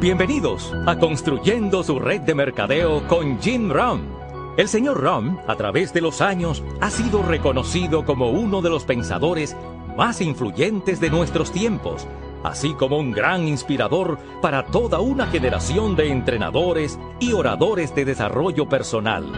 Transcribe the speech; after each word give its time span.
Bienvenidos 0.00 0.72
a 0.86 0.98
Construyendo 0.98 1.84
su 1.84 1.98
red 1.98 2.22
de 2.22 2.34
mercadeo 2.34 3.06
con 3.06 3.38
Jim 3.38 3.70
Rom. 3.70 4.00
El 4.56 4.66
señor 4.66 4.98
Rom, 4.98 5.36
a 5.46 5.56
través 5.56 5.92
de 5.92 6.00
los 6.00 6.22
años, 6.22 6.64
ha 6.80 6.88
sido 6.88 7.22
reconocido 7.22 8.06
como 8.06 8.30
uno 8.30 8.62
de 8.62 8.70
los 8.70 8.84
pensadores 8.84 9.54
más 9.98 10.22
influyentes 10.22 11.00
de 11.00 11.10
nuestros 11.10 11.52
tiempos, 11.52 12.08
así 12.42 12.72
como 12.72 12.96
un 12.96 13.12
gran 13.12 13.46
inspirador 13.46 14.18
para 14.40 14.64
toda 14.64 15.00
una 15.00 15.26
generación 15.26 15.96
de 15.96 16.10
entrenadores 16.10 16.98
y 17.18 17.34
oradores 17.34 17.94
de 17.94 18.06
desarrollo 18.06 18.70
personal. 18.70 19.30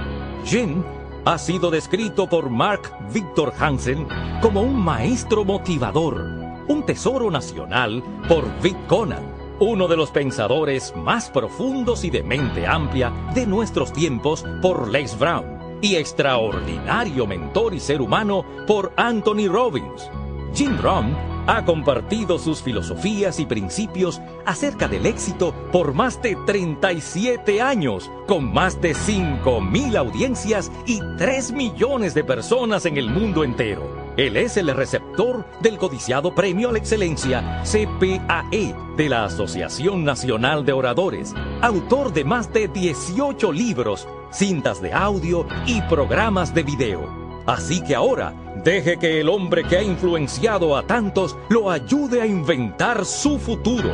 Jim 0.44 0.84
ha 1.24 1.38
sido 1.38 1.72
descrito 1.72 2.28
por 2.28 2.50
Mark 2.50 2.82
Victor 3.12 3.52
Hansen 3.58 4.06
como 4.40 4.62
un 4.62 4.80
maestro 4.80 5.44
motivador, 5.44 6.24
un 6.68 6.84
tesoro 6.86 7.32
nacional 7.32 8.00
por 8.28 8.44
Vic 8.62 8.76
Conan, 8.86 9.31
uno 9.62 9.86
de 9.86 9.96
los 9.96 10.10
pensadores 10.10 10.92
más 10.96 11.30
profundos 11.30 12.02
y 12.04 12.10
de 12.10 12.24
mente 12.24 12.66
amplia 12.66 13.12
de 13.32 13.46
nuestros 13.46 13.92
tiempos 13.92 14.44
por 14.60 14.88
Les 14.88 15.16
Brown, 15.16 15.78
y 15.80 15.94
extraordinario 15.94 17.28
mentor 17.28 17.72
y 17.72 17.78
ser 17.78 18.02
humano 18.02 18.44
por 18.66 18.92
Anthony 18.96 19.46
Robbins. 19.48 20.10
Jim 20.52 20.76
Rohn 20.82 21.16
ha 21.46 21.64
compartido 21.64 22.38
sus 22.38 22.60
filosofías 22.60 23.38
y 23.38 23.46
principios 23.46 24.20
acerca 24.46 24.88
del 24.88 25.06
éxito 25.06 25.54
por 25.70 25.94
más 25.94 26.20
de 26.22 26.36
37 26.44 27.62
años, 27.62 28.10
con 28.26 28.52
más 28.52 28.80
de 28.80 28.94
5.000 28.94 29.96
audiencias 29.96 30.72
y 30.86 31.00
3 31.18 31.52
millones 31.52 32.14
de 32.14 32.24
personas 32.24 32.84
en 32.84 32.96
el 32.96 33.08
mundo 33.08 33.44
entero. 33.44 34.01
Él 34.16 34.36
es 34.36 34.58
el 34.58 34.74
receptor 34.74 35.46
del 35.60 35.78
codiciado 35.78 36.34
Premio 36.34 36.68
a 36.68 36.72
la 36.72 36.78
Excelencia 36.78 37.62
CPAE 37.64 38.74
de 38.96 39.08
la 39.08 39.24
Asociación 39.24 40.04
Nacional 40.04 40.66
de 40.66 40.72
Oradores, 40.74 41.34
autor 41.62 42.12
de 42.12 42.22
más 42.22 42.52
de 42.52 42.68
18 42.68 43.52
libros, 43.52 44.06
cintas 44.30 44.82
de 44.82 44.92
audio 44.92 45.46
y 45.66 45.80
programas 45.82 46.54
de 46.54 46.62
video. 46.62 47.42
Así 47.46 47.82
que 47.82 47.94
ahora, 47.94 48.34
deje 48.62 48.98
que 48.98 49.18
el 49.18 49.30
hombre 49.30 49.64
que 49.64 49.78
ha 49.78 49.82
influenciado 49.82 50.76
a 50.76 50.86
tantos 50.86 51.34
lo 51.48 51.70
ayude 51.70 52.20
a 52.20 52.26
inventar 52.26 53.06
su 53.06 53.38
futuro. 53.38 53.90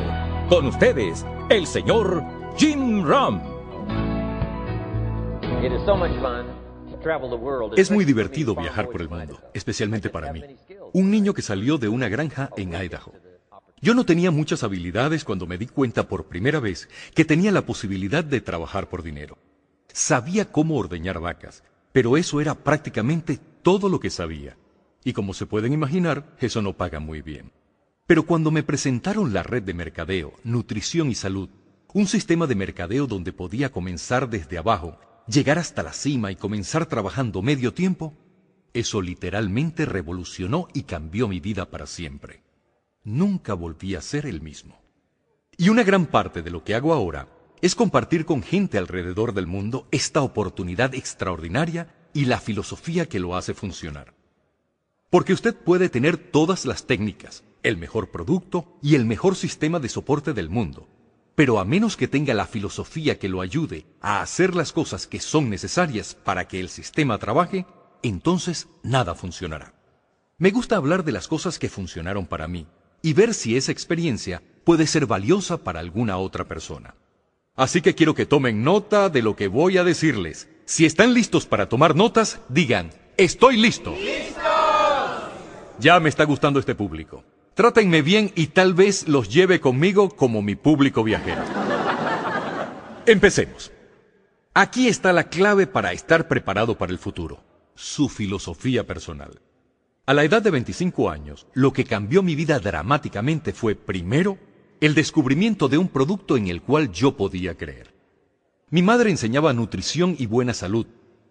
Con 0.48 0.66
ustedes, 0.66 1.24
el 1.48 1.64
señor 1.64 2.24
Jim 2.56 3.06
Ram. 3.06 3.40
Es 7.76 7.90
muy 7.90 8.04
divertido 8.04 8.54
viajar 8.54 8.88
por 8.88 9.00
el 9.00 9.08
mundo, 9.08 9.40
especialmente 9.54 10.10
para 10.10 10.32
mí, 10.32 10.42
un 10.92 11.10
niño 11.10 11.34
que 11.34 11.42
salió 11.42 11.78
de 11.78 11.88
una 11.88 12.08
granja 12.08 12.50
en 12.56 12.74
Idaho. 12.74 13.12
Yo 13.80 13.94
no 13.94 14.04
tenía 14.04 14.30
muchas 14.30 14.64
habilidades 14.64 15.24
cuando 15.24 15.46
me 15.46 15.58
di 15.58 15.66
cuenta 15.66 16.08
por 16.08 16.26
primera 16.26 16.58
vez 16.58 16.88
que 17.14 17.24
tenía 17.24 17.52
la 17.52 17.64
posibilidad 17.64 18.24
de 18.24 18.40
trabajar 18.40 18.88
por 18.88 19.02
dinero. 19.02 19.38
Sabía 19.92 20.50
cómo 20.50 20.76
ordeñar 20.76 21.20
vacas, 21.20 21.62
pero 21.92 22.16
eso 22.16 22.40
era 22.40 22.54
prácticamente 22.54 23.38
todo 23.62 23.88
lo 23.88 24.00
que 24.00 24.10
sabía. 24.10 24.56
Y 25.04 25.12
como 25.12 25.32
se 25.32 25.46
pueden 25.46 25.72
imaginar, 25.72 26.36
eso 26.40 26.60
no 26.60 26.76
paga 26.76 26.98
muy 26.98 27.22
bien. 27.22 27.52
Pero 28.06 28.24
cuando 28.24 28.50
me 28.50 28.62
presentaron 28.62 29.32
la 29.32 29.42
red 29.42 29.62
de 29.62 29.74
mercadeo, 29.74 30.32
nutrición 30.42 31.10
y 31.10 31.14
salud, 31.14 31.48
un 31.92 32.06
sistema 32.06 32.46
de 32.46 32.54
mercadeo 32.54 33.06
donde 33.06 33.32
podía 33.32 33.70
comenzar 33.70 34.28
desde 34.28 34.58
abajo, 34.58 34.98
llegar 35.28 35.58
hasta 35.58 35.82
la 35.82 35.92
cima 35.92 36.32
y 36.32 36.36
comenzar 36.36 36.86
trabajando 36.86 37.42
medio 37.42 37.74
tiempo, 37.74 38.14
eso 38.72 39.02
literalmente 39.02 39.86
revolucionó 39.86 40.68
y 40.72 40.82
cambió 40.82 41.28
mi 41.28 41.40
vida 41.40 41.70
para 41.70 41.86
siempre. 41.86 42.42
Nunca 43.04 43.54
volví 43.54 43.94
a 43.94 44.00
ser 44.00 44.26
el 44.26 44.40
mismo. 44.40 44.80
Y 45.56 45.68
una 45.68 45.82
gran 45.82 46.06
parte 46.06 46.42
de 46.42 46.50
lo 46.50 46.64
que 46.64 46.74
hago 46.74 46.92
ahora 46.92 47.28
es 47.60 47.74
compartir 47.74 48.24
con 48.24 48.42
gente 48.42 48.78
alrededor 48.78 49.34
del 49.34 49.46
mundo 49.46 49.88
esta 49.90 50.22
oportunidad 50.22 50.94
extraordinaria 50.94 51.94
y 52.12 52.26
la 52.26 52.40
filosofía 52.40 53.06
que 53.06 53.18
lo 53.18 53.36
hace 53.36 53.54
funcionar. 53.54 54.14
Porque 55.10 55.32
usted 55.32 55.56
puede 55.56 55.88
tener 55.88 56.16
todas 56.16 56.64
las 56.66 56.86
técnicas, 56.86 57.42
el 57.62 57.76
mejor 57.76 58.10
producto 58.10 58.78
y 58.82 58.94
el 58.94 59.04
mejor 59.06 59.34
sistema 59.34 59.80
de 59.80 59.88
soporte 59.88 60.32
del 60.32 60.50
mundo, 60.50 60.88
pero 61.38 61.60
a 61.60 61.64
menos 61.64 61.96
que 61.96 62.08
tenga 62.08 62.34
la 62.34 62.46
filosofía 62.48 63.20
que 63.20 63.28
lo 63.28 63.42
ayude 63.42 63.86
a 64.00 64.22
hacer 64.22 64.56
las 64.56 64.72
cosas 64.72 65.06
que 65.06 65.20
son 65.20 65.48
necesarias 65.48 66.16
para 66.24 66.48
que 66.48 66.58
el 66.58 66.68
sistema 66.68 67.16
trabaje, 67.18 67.64
entonces 68.02 68.66
nada 68.82 69.14
funcionará. 69.14 69.72
Me 70.38 70.50
gusta 70.50 70.74
hablar 70.74 71.04
de 71.04 71.12
las 71.12 71.28
cosas 71.28 71.60
que 71.60 71.68
funcionaron 71.68 72.26
para 72.26 72.48
mí 72.48 72.66
y 73.02 73.12
ver 73.12 73.34
si 73.34 73.56
esa 73.56 73.70
experiencia 73.70 74.42
puede 74.64 74.88
ser 74.88 75.06
valiosa 75.06 75.58
para 75.58 75.78
alguna 75.78 76.18
otra 76.18 76.44
persona. 76.48 76.96
Así 77.54 77.82
que 77.82 77.94
quiero 77.94 78.16
que 78.16 78.26
tomen 78.26 78.64
nota 78.64 79.08
de 79.08 79.22
lo 79.22 79.36
que 79.36 79.46
voy 79.46 79.78
a 79.78 79.84
decirles. 79.84 80.48
Si 80.64 80.86
están 80.86 81.14
listos 81.14 81.46
para 81.46 81.68
tomar 81.68 81.94
notas, 81.94 82.40
digan, 82.48 82.90
estoy 83.16 83.58
listo. 83.58 83.92
¡Listos! 83.92 84.42
Ya 85.78 86.00
me 86.00 86.08
está 86.08 86.24
gustando 86.24 86.58
este 86.58 86.74
público. 86.74 87.22
Trátenme 87.58 88.02
bien 88.02 88.30
y 88.36 88.46
tal 88.46 88.72
vez 88.72 89.08
los 89.08 89.28
lleve 89.28 89.58
conmigo 89.58 90.10
como 90.10 90.42
mi 90.42 90.54
público 90.54 91.02
viajero. 91.02 91.42
Empecemos. 93.04 93.72
Aquí 94.54 94.86
está 94.86 95.12
la 95.12 95.24
clave 95.24 95.66
para 95.66 95.92
estar 95.92 96.28
preparado 96.28 96.78
para 96.78 96.92
el 96.92 97.00
futuro. 97.00 97.42
Su 97.74 98.08
filosofía 98.08 98.86
personal. 98.86 99.40
A 100.06 100.14
la 100.14 100.22
edad 100.22 100.40
de 100.40 100.52
25 100.52 101.10
años, 101.10 101.48
lo 101.52 101.72
que 101.72 101.82
cambió 101.82 102.22
mi 102.22 102.36
vida 102.36 102.60
dramáticamente 102.60 103.52
fue, 103.52 103.74
primero, 103.74 104.38
el 104.80 104.94
descubrimiento 104.94 105.66
de 105.66 105.78
un 105.78 105.88
producto 105.88 106.36
en 106.36 106.46
el 106.46 106.62
cual 106.62 106.92
yo 106.92 107.16
podía 107.16 107.56
creer. 107.56 107.92
Mi 108.70 108.82
madre 108.82 109.10
enseñaba 109.10 109.52
nutrición 109.52 110.14
y 110.16 110.26
buena 110.26 110.54
salud, 110.54 110.86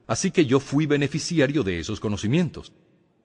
así 0.07 0.31
que 0.31 0.45
yo 0.45 0.59
fui 0.59 0.87
beneficiario 0.87 1.63
de 1.63 1.79
esos 1.79 2.01
conocimientos. 2.01 2.73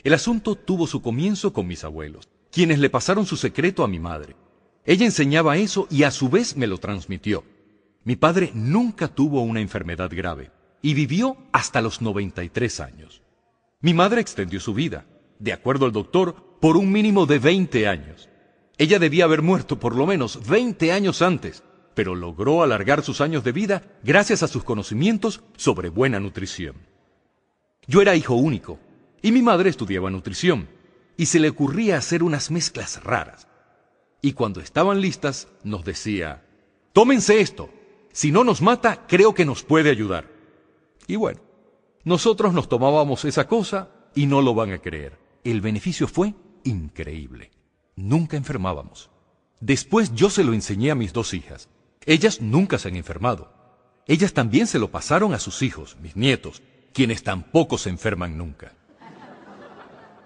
El 0.05 0.15
asunto 0.15 0.55
tuvo 0.55 0.87
su 0.87 1.03
comienzo 1.03 1.53
con 1.53 1.67
mis 1.67 1.83
abuelos, 1.83 2.29
quienes 2.53 2.79
le 2.79 2.91
pasaron 2.91 3.25
su 3.25 3.37
secreto 3.37 3.83
a 3.83 3.89
mi 3.89 3.99
madre. 3.99 4.37
Ella 4.85 5.07
enseñaba 5.07 5.57
eso 5.57 5.89
y 5.91 6.03
a 6.03 6.11
su 6.11 6.29
vez 6.29 6.55
me 6.57 6.67
lo 6.67 6.79
transmitió. 6.79 7.45
Mi 8.05 8.15
padre 8.15 8.51
nunca 8.55 9.09
tuvo 9.09 9.41
una 9.41 9.61
enfermedad 9.61 10.11
grave 10.15 10.51
y 10.83 10.93
vivió 10.93 11.39
hasta 11.51 11.81
los 11.81 12.03
93 12.03 12.81
años. 12.81 13.23
Mi 13.81 13.95
madre 13.95 14.21
extendió 14.21 14.61
su 14.61 14.75
vida, 14.75 15.07
de 15.39 15.53
acuerdo 15.53 15.87
al 15.87 15.93
doctor, 15.93 16.59
por 16.61 16.77
un 16.77 16.93
mínimo 16.93 17.25
de 17.27 17.39
20 17.39 17.89
años. 17.89 18.29
Ella 18.77 18.99
debía 18.99 19.25
haber 19.25 19.41
muerto 19.41 19.81
por 19.81 19.97
lo 19.97 20.07
menos 20.07 20.47
20 20.47 20.93
años 20.93 21.23
antes, 21.23 21.63
pero 21.95 22.15
logró 22.15 22.63
alargar 22.63 23.03
sus 23.03 23.21
años 23.21 23.45
de 23.45 23.53
vida 23.53 23.83
gracias 24.03 24.43
a 24.43 24.49
sus 24.49 24.63
conocimientos 24.63 25.43
sobre 25.57 25.89
buena 25.89 26.21
nutrición. 26.21 26.77
Yo 27.87 28.03
era 28.03 28.15
hijo 28.15 28.35
único 28.35 28.79
y 29.23 29.33
mi 29.33 29.43
madre 29.43 29.71
estudiaba 29.71 30.11
nutrición 30.11 30.69
y 31.17 31.27
se 31.27 31.41
le 31.41 31.49
ocurría 31.49 31.97
hacer 31.97 32.23
unas 32.23 32.51
mezclas 32.51 33.03
raras. 33.03 33.49
Y 34.21 34.33
cuando 34.33 34.61
estaban 34.61 35.01
listas 35.01 35.49
nos 35.65 35.85
decía, 35.85 36.47
tómense 36.93 37.41
esto, 37.41 37.71
si 38.13 38.31
no 38.31 38.45
nos 38.45 38.63
mata 38.63 39.07
creo 39.07 39.35
que 39.35 39.45
nos 39.45 39.63
puede 39.63 39.91
ayudar. 39.91 40.31
Y 41.07 41.17
bueno, 41.17 41.41
nosotros 42.05 42.53
nos 42.53 42.69
tomábamos 42.69 43.25
esa 43.25 43.47
cosa 43.47 43.91
y 44.15 44.27
no 44.27 44.43
lo 44.43 44.55
van 44.55 44.73
a 44.73 44.79
creer. 44.79 45.19
El 45.45 45.61
beneficio 45.61 46.07
fue 46.07 46.35
increíble. 46.65 47.51
Nunca 47.97 48.37
enfermábamos. 48.37 49.11
Después 49.61 50.15
yo 50.15 50.31
se 50.31 50.45
lo 50.45 50.53
enseñé 50.53 50.91
a 50.91 50.95
mis 50.95 51.13
dos 51.13 51.35
hijas. 51.35 51.69
Ellas 52.05 52.41
nunca 52.41 52.79
se 52.79 52.89
han 52.89 52.97
enfermado. 52.97 53.53
Ellas 54.07 54.33
también 54.33 54.67
se 54.67 54.79
lo 54.79 54.91
pasaron 54.91 55.35
a 55.35 55.39
sus 55.39 55.63
hijos, 55.63 55.97
mis 56.01 56.17
nietos, 56.17 56.63
quienes 56.93 57.23
tampoco 57.23 57.79
se 57.79 57.91
enferman 57.91 58.37
nunca. 58.37 58.75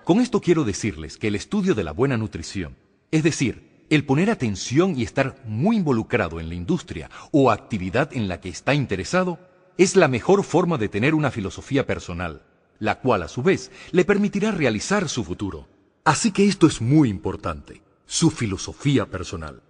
Con 0.06 0.20
esto 0.20 0.40
quiero 0.40 0.62
decirles 0.62 1.18
que 1.18 1.26
el 1.26 1.34
estudio 1.34 1.74
de 1.74 1.82
la 1.82 1.90
buena 1.90 2.16
nutrición, 2.16 2.76
es 3.10 3.24
decir, 3.24 3.84
el 3.90 4.04
poner 4.04 4.30
atención 4.30 4.96
y 4.96 5.02
estar 5.02 5.42
muy 5.48 5.78
involucrado 5.78 6.38
en 6.38 6.48
la 6.48 6.54
industria 6.54 7.10
o 7.32 7.50
actividad 7.50 8.10
en 8.12 8.28
la 8.28 8.40
que 8.40 8.48
está 8.48 8.72
interesado, 8.72 9.40
es 9.78 9.96
la 9.96 10.06
mejor 10.06 10.44
forma 10.44 10.78
de 10.78 10.88
tener 10.88 11.12
una 11.16 11.32
filosofía 11.32 11.88
personal, 11.88 12.44
la 12.78 13.00
cual 13.00 13.24
a 13.24 13.26
su 13.26 13.42
vez 13.42 13.72
le 13.90 14.04
permitirá 14.04 14.52
realizar 14.52 15.08
su 15.08 15.24
futuro. 15.24 15.66
Así 16.04 16.30
que 16.30 16.46
esto 16.46 16.68
es 16.68 16.80
muy 16.80 17.08
importante, 17.08 17.82
su 18.06 18.30
filosofía 18.30 19.06
personal. 19.06 19.60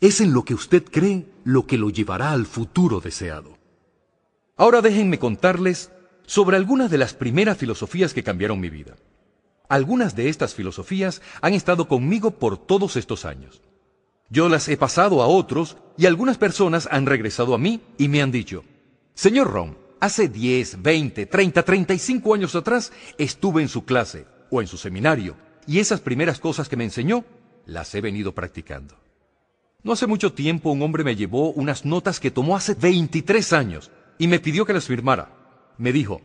Es 0.00 0.20
en 0.20 0.32
lo 0.32 0.44
que 0.44 0.54
usted 0.54 0.84
cree 0.84 1.26
lo 1.42 1.66
que 1.66 1.78
lo 1.78 1.90
llevará 1.90 2.30
al 2.30 2.46
futuro 2.46 3.00
deseado. 3.00 3.58
Ahora 4.56 4.82
déjenme 4.82 5.18
contarles 5.18 5.90
sobre 6.26 6.58
algunas 6.58 6.92
de 6.92 6.98
las 6.98 7.12
primeras 7.12 7.58
filosofías 7.58 8.14
que 8.14 8.22
cambiaron 8.22 8.60
mi 8.60 8.70
vida. 8.70 8.94
Algunas 9.68 10.14
de 10.14 10.28
estas 10.28 10.54
filosofías 10.54 11.22
han 11.40 11.54
estado 11.54 11.88
conmigo 11.88 12.32
por 12.32 12.58
todos 12.58 12.96
estos 12.96 13.24
años. 13.24 13.62
Yo 14.28 14.48
las 14.48 14.68
he 14.68 14.76
pasado 14.76 15.22
a 15.22 15.26
otros 15.26 15.76
y 15.96 16.06
algunas 16.06 16.38
personas 16.38 16.88
han 16.90 17.06
regresado 17.06 17.54
a 17.54 17.58
mí 17.58 17.80
y 17.98 18.08
me 18.08 18.20
han 18.20 18.30
dicho, 18.30 18.64
Señor 19.14 19.50
Ron, 19.50 19.78
hace 20.00 20.28
10, 20.28 20.82
20, 20.82 21.26
30, 21.26 21.62
35 21.62 22.34
años 22.34 22.54
atrás 22.54 22.92
estuve 23.16 23.62
en 23.62 23.68
su 23.68 23.84
clase 23.84 24.26
o 24.50 24.60
en 24.60 24.66
su 24.66 24.76
seminario 24.76 25.36
y 25.66 25.78
esas 25.78 26.00
primeras 26.00 26.40
cosas 26.40 26.68
que 26.68 26.76
me 26.76 26.84
enseñó 26.84 27.24
las 27.64 27.94
he 27.94 28.00
venido 28.00 28.34
practicando. 28.34 28.96
No 29.82 29.92
hace 29.92 30.06
mucho 30.06 30.32
tiempo 30.32 30.70
un 30.70 30.82
hombre 30.82 31.04
me 31.04 31.16
llevó 31.16 31.52
unas 31.52 31.84
notas 31.84 32.20
que 32.20 32.30
tomó 32.30 32.56
hace 32.56 32.74
23 32.74 33.52
años 33.52 33.90
y 34.18 34.28
me 34.28 34.40
pidió 34.40 34.64
que 34.64 34.72
las 34.72 34.86
firmara. 34.86 35.30
Me 35.78 35.92
dijo, 35.92 36.22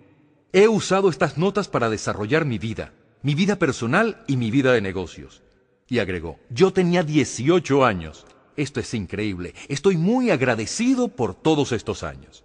he 0.53 0.67
usado 0.67 1.09
estas 1.09 1.37
notas 1.37 1.67
para 1.67 1.89
desarrollar 1.89 2.45
mi 2.45 2.57
vida, 2.57 2.93
mi 3.21 3.35
vida 3.35 3.57
personal 3.57 4.23
y 4.27 4.37
mi 4.37 4.51
vida 4.51 4.73
de 4.73 4.81
negocios. 4.81 5.43
Y 5.87 5.99
agregó, 5.99 6.39
yo 6.49 6.71
tenía 6.71 7.03
18 7.03 7.83
años. 7.83 8.25
Esto 8.55 8.79
es 8.79 8.93
increíble. 8.93 9.53
Estoy 9.67 9.97
muy 9.97 10.31
agradecido 10.31 11.07
por 11.07 11.33
todos 11.33 11.71
estos 11.71 12.03
años. 12.03 12.43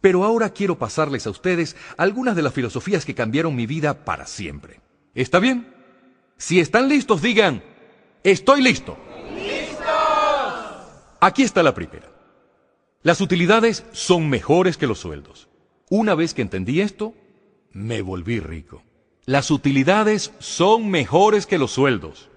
Pero 0.00 0.24
ahora 0.24 0.50
quiero 0.50 0.78
pasarles 0.78 1.26
a 1.26 1.30
ustedes 1.30 1.76
algunas 1.96 2.36
de 2.36 2.42
las 2.42 2.52
filosofías 2.52 3.04
que 3.04 3.14
cambiaron 3.14 3.56
mi 3.56 3.66
vida 3.66 4.04
para 4.04 4.26
siempre. 4.26 4.80
¿Está 5.14 5.40
bien? 5.40 5.74
Si 6.36 6.60
están 6.60 6.88
listos, 6.88 7.20
digan, 7.20 7.62
estoy 8.22 8.62
listo. 8.62 8.96
¡Listos! 9.34 9.84
Aquí 11.20 11.42
está 11.42 11.62
la 11.64 11.74
primera. 11.74 12.08
Las 13.02 13.20
utilidades 13.20 13.84
son 13.92 14.28
mejores 14.28 14.76
que 14.76 14.86
los 14.86 15.00
sueldos. 15.00 15.48
Una 15.90 16.14
vez 16.14 16.34
que 16.34 16.42
entendí 16.42 16.80
esto, 16.80 17.14
me 17.72 18.02
volví 18.02 18.38
rico. 18.38 18.82
Las 19.28 19.50
utilidades 19.50 20.32
son 20.38 20.88
mejores 20.88 21.44
que 21.44 21.58
los 21.58 21.72
sueldos. 21.72 22.30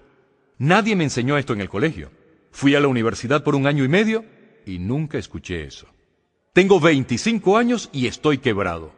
Nadie 0.58 0.94
me 0.94 1.04
enseñó 1.04 1.38
esto 1.38 1.54
en 1.54 1.62
el 1.62 1.70
colegio. 1.70 2.10
Fui 2.50 2.74
a 2.74 2.80
la 2.80 2.88
universidad 2.88 3.42
por 3.42 3.54
un 3.54 3.66
año 3.66 3.82
y 3.82 3.88
medio 3.88 4.26
y 4.66 4.78
nunca 4.78 5.16
escuché 5.16 5.64
eso. 5.64 5.86
Tengo 6.52 6.80
25 6.80 7.56
años 7.56 7.88
y 7.94 8.08
estoy 8.08 8.36
quebrado. 8.36 8.92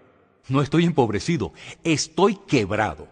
No 0.48 0.60
estoy 0.60 0.86
empobrecido, 0.86 1.52
estoy 1.84 2.34
quebrado. 2.48 3.06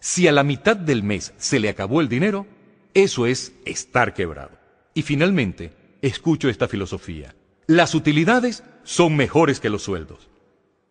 Si 0.00 0.28
a 0.28 0.32
la 0.32 0.42
mitad 0.42 0.76
del 0.76 1.02
mes 1.02 1.32
se 1.38 1.58
le 1.58 1.70
acabó 1.70 2.02
el 2.02 2.10
dinero, 2.10 2.46
eso 2.92 3.24
es 3.24 3.54
estar 3.64 4.12
quebrado. 4.12 4.50
Y 4.92 5.00
finalmente, 5.00 5.72
escucho 6.02 6.50
esta 6.50 6.68
filosofía. 6.68 7.34
Las 7.66 7.94
utilidades 7.94 8.64
son 8.84 9.16
mejores 9.16 9.60
que 9.60 9.70
los 9.70 9.80
sueldos. 9.80 10.28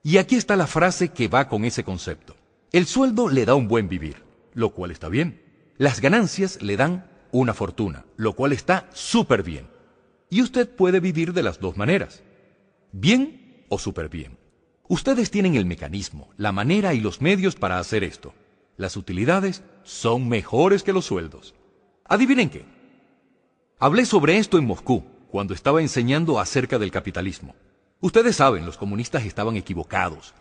Y 0.02 0.18
aquí 0.18 0.34
está 0.34 0.56
la 0.56 0.66
frase 0.66 1.10
que 1.10 1.28
va 1.28 1.48
con 1.48 1.64
ese 1.64 1.84
concepto. 1.84 2.36
El 2.76 2.88
sueldo 2.88 3.30
le 3.30 3.46
da 3.46 3.56
un 3.56 3.70
buen 3.70 3.88
vivir, 3.88 4.18
lo 4.54 4.72
cual 4.72 4.92
está 4.92 5.08
bien. 5.08 5.42
Las 5.78 6.02
ganancias 6.02 6.62
le 6.62 6.76
dan 6.76 7.10
una 7.32 7.54
fortuna, 7.54 8.04
lo 8.18 8.34
cual 8.34 8.52
está 8.52 8.90
súper 8.92 9.44
bien. 9.44 9.70
Y 10.30 10.42
usted 10.42 10.70
puede 10.70 11.00
vivir 11.00 11.32
de 11.32 11.42
las 11.42 11.62
dos 11.62 11.78
maneras 11.78 12.22
bien 12.92 13.64
o 13.70 13.80
súper 13.80 14.10
bien. 14.10 14.38
Ustedes 14.90 15.32
tienen 15.32 15.56
el 15.56 15.66
mecanismo, 15.66 16.32
la 16.36 16.52
manera 16.52 16.94
y 16.94 17.00
los 17.00 17.22
medios 17.22 17.56
para 17.56 17.80
hacer 17.80 18.04
esto. 18.04 18.34
Las 18.76 18.98
utilidades 18.98 19.64
son 19.84 20.28
mejores 20.28 20.84
que 20.84 20.92
los 20.92 21.06
sueldos. 21.06 21.56
Adivinen 22.04 22.50
qué. 22.50 22.66
Hablé 23.80 24.06
sobre 24.06 24.38
esto 24.38 24.58
en 24.58 24.66
Moscú, 24.66 25.06
cuando 25.30 25.54
estaba 25.54 25.82
enseñando 25.82 26.42
acerca 26.42 26.78
del 26.78 26.92
capitalismo. 26.92 27.56
Ustedes 28.02 28.36
saben, 28.36 28.66
los 28.66 28.76
comunistas 28.76 29.24
estaban 29.24 29.56
equivocados. 29.56 30.34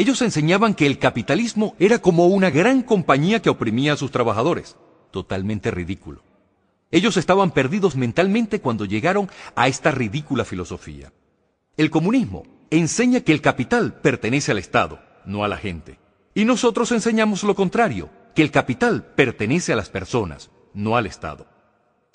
Ellos 0.00 0.22
enseñaban 0.22 0.72
que 0.72 0.86
el 0.86 0.98
capitalismo 0.98 1.76
era 1.78 1.98
como 1.98 2.28
una 2.28 2.48
gran 2.48 2.82
compañía 2.82 3.42
que 3.42 3.50
oprimía 3.50 3.92
a 3.92 3.96
sus 3.98 4.10
trabajadores. 4.10 4.78
Totalmente 5.10 5.70
ridículo. 5.70 6.22
Ellos 6.90 7.18
estaban 7.18 7.50
perdidos 7.50 7.96
mentalmente 7.96 8.62
cuando 8.62 8.86
llegaron 8.86 9.28
a 9.54 9.68
esta 9.68 9.90
ridícula 9.90 10.46
filosofía. 10.46 11.12
El 11.76 11.90
comunismo 11.90 12.44
enseña 12.70 13.20
que 13.20 13.32
el 13.32 13.42
capital 13.42 14.00
pertenece 14.00 14.52
al 14.52 14.58
Estado, 14.58 15.00
no 15.26 15.44
a 15.44 15.48
la 15.48 15.58
gente. 15.58 15.98
Y 16.32 16.46
nosotros 16.46 16.92
enseñamos 16.92 17.42
lo 17.42 17.54
contrario, 17.54 18.08
que 18.34 18.40
el 18.40 18.50
capital 18.50 19.04
pertenece 19.04 19.74
a 19.74 19.76
las 19.76 19.90
personas, 19.90 20.50
no 20.72 20.96
al 20.96 21.04
Estado. 21.04 21.46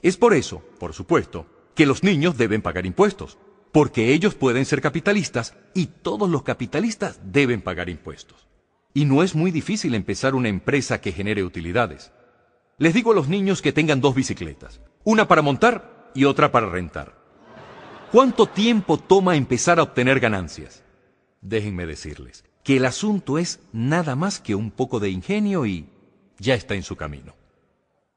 Es 0.01 0.17
por 0.17 0.33
eso, 0.33 0.63
por 0.79 0.93
supuesto, 0.93 1.45
que 1.75 1.85
los 1.85 2.01
niños 2.01 2.35
deben 2.35 2.63
pagar 2.63 2.87
impuestos, 2.87 3.37
porque 3.75 4.13
ellos 4.13 4.35
pueden 4.35 4.63
ser 4.63 4.79
capitalistas 4.79 5.53
y 5.73 5.87
todos 5.87 6.29
los 6.29 6.43
capitalistas 6.43 7.19
deben 7.25 7.61
pagar 7.61 7.89
impuestos. 7.89 8.47
Y 8.93 9.03
no 9.03 9.21
es 9.21 9.35
muy 9.35 9.51
difícil 9.51 9.95
empezar 9.95 10.33
una 10.33 10.47
empresa 10.47 11.01
que 11.01 11.11
genere 11.11 11.43
utilidades. 11.43 12.13
Les 12.77 12.93
digo 12.93 13.11
a 13.11 13.15
los 13.15 13.27
niños 13.27 13.61
que 13.61 13.73
tengan 13.73 13.99
dos 13.99 14.15
bicicletas, 14.15 14.79
una 15.03 15.27
para 15.27 15.41
montar 15.41 16.09
y 16.15 16.23
otra 16.23 16.53
para 16.53 16.69
rentar. 16.69 17.21
¿Cuánto 18.13 18.47
tiempo 18.47 18.97
toma 18.97 19.35
empezar 19.35 19.77
a 19.77 19.83
obtener 19.83 20.21
ganancias? 20.21 20.85
Déjenme 21.41 21.85
decirles 21.85 22.45
que 22.63 22.77
el 22.77 22.85
asunto 22.85 23.37
es 23.37 23.59
nada 23.73 24.15
más 24.15 24.39
que 24.39 24.55
un 24.55 24.71
poco 24.71 25.01
de 25.01 25.09
ingenio 25.09 25.65
y 25.65 25.89
ya 26.39 26.53
está 26.53 26.75
en 26.75 26.83
su 26.83 26.95
camino. 26.95 27.35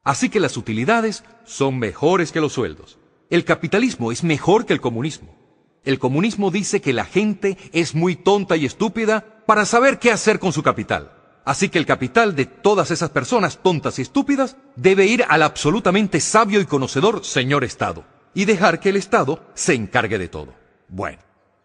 Así 0.05 0.29
que 0.29 0.39
las 0.39 0.55
utilidades 0.55 1.25
son 1.43 1.79
mejores 1.79 2.31
que 2.31 2.39
los 2.39 2.53
sueldos. 2.53 2.97
El 3.29 3.43
capitalismo 3.43 4.13
es 4.13 4.23
mejor 4.23 4.65
que 4.65 4.71
el 4.71 4.79
comunismo. 4.79 5.38
El 5.83 5.99
comunismo 5.99 6.51
dice 6.51 6.81
que 6.81 6.93
la 6.93 7.05
gente 7.05 7.57
es 7.71 7.95
muy 7.95 8.15
tonta 8.15 8.57
y 8.57 8.65
estúpida 8.65 9.43
para 9.45 9.65
saber 9.65 9.99
qué 9.99 10.11
hacer 10.11 10.39
con 10.39 10.53
su 10.53 10.61
capital. 10.61 11.11
Así 11.45 11.69
que 11.69 11.79
el 11.79 11.85
capital 11.85 12.35
de 12.35 12.45
todas 12.45 12.91
esas 12.91 13.09
personas 13.09 13.59
tontas 13.63 13.97
y 13.97 14.03
estúpidas 14.03 14.57
debe 14.75 15.05
ir 15.05 15.25
al 15.27 15.41
absolutamente 15.41 16.19
sabio 16.19 16.61
y 16.61 16.65
conocedor 16.65 17.25
señor 17.25 17.63
Estado 17.63 18.05
y 18.33 18.45
dejar 18.45 18.79
que 18.79 18.89
el 18.89 18.97
Estado 18.97 19.43
se 19.55 19.73
encargue 19.73 20.17
de 20.17 20.27
todo. 20.27 20.53
Bueno, 20.87 21.19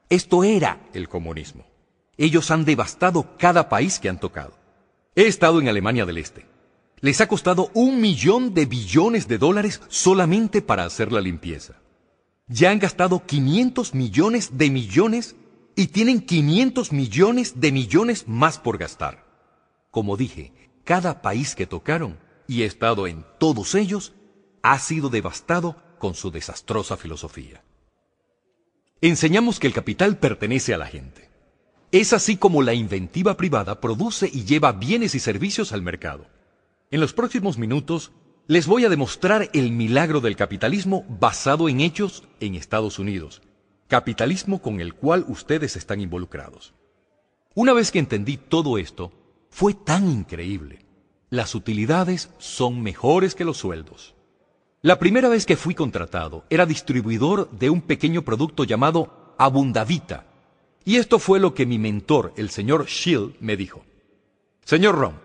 esto 0.08 0.44
era 0.44 0.80
el 0.94 1.08
comunismo. 1.08 1.66
Ellos 2.16 2.50
han 2.50 2.64
devastado 2.64 3.36
cada 3.38 3.68
país 3.68 3.98
que 3.98 4.08
han 4.08 4.20
tocado. 4.20 4.54
He 5.16 5.26
estado 5.26 5.60
en 5.60 5.68
Alemania 5.68 6.06
del 6.06 6.18
Este. 6.18 6.46
Les 7.00 7.20
ha 7.20 7.28
costado 7.28 7.70
un 7.74 8.00
millón 8.00 8.54
de 8.54 8.66
billones 8.66 9.28
de 9.28 9.38
dólares 9.38 9.82
solamente 9.88 10.62
para 10.62 10.84
hacer 10.84 11.12
la 11.12 11.20
limpieza. 11.20 11.74
Ya 12.46 12.70
han 12.70 12.78
gastado 12.78 13.24
500 13.24 13.94
millones 13.94 14.58
de 14.58 14.70
millones 14.70 15.36
y 15.76 15.88
tienen 15.88 16.20
500 16.20 16.92
millones 16.92 17.60
de 17.60 17.72
millones 17.72 18.28
más 18.28 18.58
por 18.58 18.76
gastar. 18.76 19.24
Como 19.90 20.16
dije, 20.16 20.52
cada 20.84 21.22
país 21.22 21.54
que 21.54 21.66
tocaron, 21.66 22.18
y 22.46 22.62
he 22.62 22.66
estado 22.66 23.06
en 23.06 23.24
todos 23.38 23.74
ellos, 23.74 24.12
ha 24.62 24.78
sido 24.78 25.08
devastado 25.08 25.76
con 25.98 26.14
su 26.14 26.30
desastrosa 26.30 26.98
filosofía. 26.98 27.62
Enseñamos 29.00 29.58
que 29.58 29.66
el 29.66 29.72
capital 29.72 30.18
pertenece 30.18 30.74
a 30.74 30.78
la 30.78 30.86
gente. 30.86 31.30
Es 31.92 32.12
así 32.12 32.36
como 32.36 32.62
la 32.62 32.74
inventiva 32.74 33.36
privada 33.36 33.80
produce 33.80 34.28
y 34.30 34.44
lleva 34.44 34.72
bienes 34.72 35.14
y 35.14 35.20
servicios 35.20 35.72
al 35.72 35.80
mercado. 35.80 36.26
En 36.90 37.00
los 37.00 37.14
próximos 37.14 37.56
minutos 37.56 38.12
les 38.46 38.66
voy 38.66 38.84
a 38.84 38.90
demostrar 38.90 39.48
el 39.54 39.72
milagro 39.72 40.20
del 40.20 40.36
capitalismo 40.36 41.04
basado 41.08 41.68
en 41.68 41.80
hechos 41.80 42.24
en 42.40 42.54
Estados 42.54 42.98
Unidos, 42.98 43.40
capitalismo 43.88 44.60
con 44.60 44.80
el 44.80 44.94
cual 44.94 45.24
ustedes 45.28 45.76
están 45.76 46.00
involucrados. 46.00 46.74
Una 47.54 47.72
vez 47.72 47.90
que 47.90 48.00
entendí 48.00 48.36
todo 48.36 48.76
esto, 48.76 49.12
fue 49.48 49.72
tan 49.72 50.10
increíble. 50.10 50.84
Las 51.30 51.54
utilidades 51.54 52.30
son 52.38 52.82
mejores 52.82 53.34
que 53.34 53.44
los 53.44 53.56
sueldos. 53.56 54.14
La 54.82 54.98
primera 54.98 55.30
vez 55.30 55.46
que 55.46 55.56
fui 55.56 55.74
contratado 55.74 56.44
era 56.50 56.66
distribuidor 56.66 57.50
de 57.50 57.70
un 57.70 57.80
pequeño 57.80 58.22
producto 58.22 58.64
llamado 58.64 59.34
Abundavita. 59.38 60.26
Y 60.84 60.96
esto 60.96 61.18
fue 61.18 61.40
lo 61.40 61.54
que 61.54 61.64
mi 61.64 61.78
mentor, 61.78 62.34
el 62.36 62.50
señor 62.50 62.84
Shield, 62.86 63.36
me 63.40 63.56
dijo. 63.56 63.84
Señor 64.64 64.96
Ron, 64.96 65.23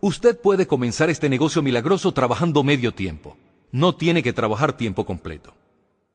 usted 0.00 0.40
puede 0.40 0.66
comenzar 0.66 1.10
este 1.10 1.28
negocio 1.28 1.62
milagroso 1.62 2.12
trabajando 2.12 2.62
medio 2.62 2.92
tiempo. 2.92 3.36
No 3.72 3.94
tiene 3.94 4.22
que 4.22 4.32
trabajar 4.32 4.76
tiempo 4.76 5.04
completo. 5.04 5.54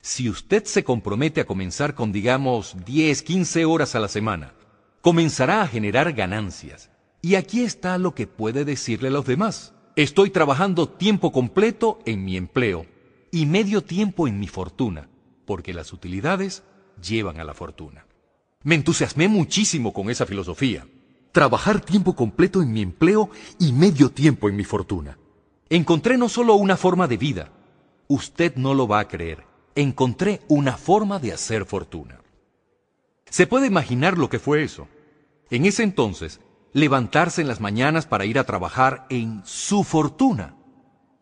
Si 0.00 0.28
usted 0.28 0.64
se 0.64 0.84
compromete 0.84 1.40
a 1.40 1.46
comenzar 1.46 1.94
con, 1.94 2.12
digamos, 2.12 2.76
10, 2.84 3.22
15 3.22 3.64
horas 3.64 3.94
a 3.94 4.00
la 4.00 4.08
semana, 4.08 4.52
comenzará 5.00 5.62
a 5.62 5.68
generar 5.68 6.12
ganancias. 6.12 6.90
Y 7.22 7.36
aquí 7.36 7.62
está 7.62 7.96
lo 7.96 8.14
que 8.14 8.26
puede 8.26 8.64
decirle 8.64 9.08
a 9.08 9.12
los 9.12 9.24
demás. 9.24 9.72
Estoy 9.96 10.30
trabajando 10.30 10.88
tiempo 10.88 11.32
completo 11.32 12.00
en 12.04 12.24
mi 12.24 12.36
empleo 12.36 12.86
y 13.30 13.46
medio 13.46 13.82
tiempo 13.82 14.28
en 14.28 14.38
mi 14.38 14.46
fortuna, 14.46 15.08
porque 15.46 15.72
las 15.72 15.92
utilidades 15.92 16.64
llevan 17.02 17.40
a 17.40 17.44
la 17.44 17.54
fortuna. 17.54 18.06
Me 18.62 18.74
entusiasmé 18.74 19.28
muchísimo 19.28 19.92
con 19.92 20.10
esa 20.10 20.26
filosofía. 20.26 20.86
Trabajar 21.34 21.80
tiempo 21.80 22.14
completo 22.14 22.62
en 22.62 22.72
mi 22.72 22.80
empleo 22.80 23.28
y 23.58 23.72
medio 23.72 24.12
tiempo 24.12 24.48
en 24.48 24.54
mi 24.54 24.62
fortuna. 24.62 25.18
Encontré 25.68 26.16
no 26.16 26.28
solo 26.28 26.54
una 26.54 26.76
forma 26.76 27.08
de 27.08 27.16
vida, 27.16 27.50
usted 28.06 28.54
no 28.54 28.72
lo 28.72 28.86
va 28.86 29.00
a 29.00 29.08
creer, 29.08 29.44
encontré 29.74 30.42
una 30.46 30.76
forma 30.76 31.18
de 31.18 31.32
hacer 31.32 31.64
fortuna. 31.64 32.20
¿Se 33.28 33.48
puede 33.48 33.66
imaginar 33.66 34.16
lo 34.16 34.28
que 34.28 34.38
fue 34.38 34.62
eso? 34.62 34.86
En 35.50 35.66
ese 35.66 35.82
entonces 35.82 36.38
levantarse 36.72 37.42
en 37.42 37.48
las 37.48 37.60
mañanas 37.60 38.06
para 38.06 38.26
ir 38.26 38.38
a 38.38 38.44
trabajar 38.44 39.04
en 39.10 39.42
su 39.44 39.82
fortuna. 39.82 40.54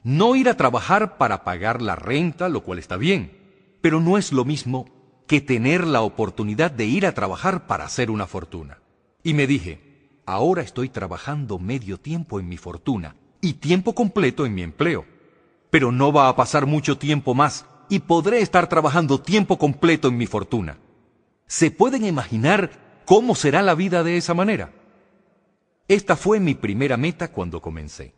No 0.03 0.37
ir 0.37 0.51
a 0.51 0.59
trabajar 0.59 1.17
para 1.17 1.43
pagar 1.43 1.81
la 1.81 1.97
renta, 1.97 2.51
lo 2.51 2.65
cual 2.65 2.79
está 2.79 2.99
bien, 2.99 3.79
pero 3.81 3.99
no 3.99 4.19
es 4.19 4.31
lo 4.31 4.45
mismo 4.45 4.91
que 5.27 5.41
tener 5.41 5.87
la 5.87 6.03
oportunidad 6.03 6.71
de 6.71 6.85
ir 6.85 7.07
a 7.07 7.15
trabajar 7.15 7.67
para 7.67 7.87
hacer 7.87 8.11
una 8.11 8.27
fortuna. 8.27 8.83
Y 9.23 9.33
me 9.33 9.47
dije, 9.47 9.92
ahora 10.27 10.63
estoy 10.63 10.89
trabajando 10.89 11.59
medio 11.59 11.99
tiempo 11.99 12.41
en 12.41 12.49
mi 12.49 12.57
fortuna 12.57 13.17
y 13.41 13.55
tiempo 13.55 13.95
completo 13.95 14.47
en 14.47 14.55
mi 14.55 14.63
empleo. 14.63 15.05
Pero 15.71 15.93
no 15.93 16.13
va 16.13 16.29
a 16.29 16.37
pasar 16.37 16.67
mucho 16.67 16.99
tiempo 16.99 17.35
más 17.35 17.67
y 17.89 18.01
podré 18.01 18.41
estar 18.41 18.69
trabajando 18.69 19.21
tiempo 19.21 19.59
completo 19.59 20.09
en 20.09 20.17
mi 20.17 20.27
fortuna. 20.27 20.79
¿Se 21.47 21.71
pueden 21.71 22.05
imaginar 22.05 22.71
cómo 23.05 23.35
será 23.35 23.63
la 23.63 23.75
vida 23.75 24.03
de 24.03 24.17
esa 24.17 24.35
manera? 24.35 24.73
Esta 25.89 26.17
fue 26.17 26.41
mi 26.41 26.55
primera 26.55 26.97
meta 26.97 27.33
cuando 27.33 27.61
comencé. 27.61 28.15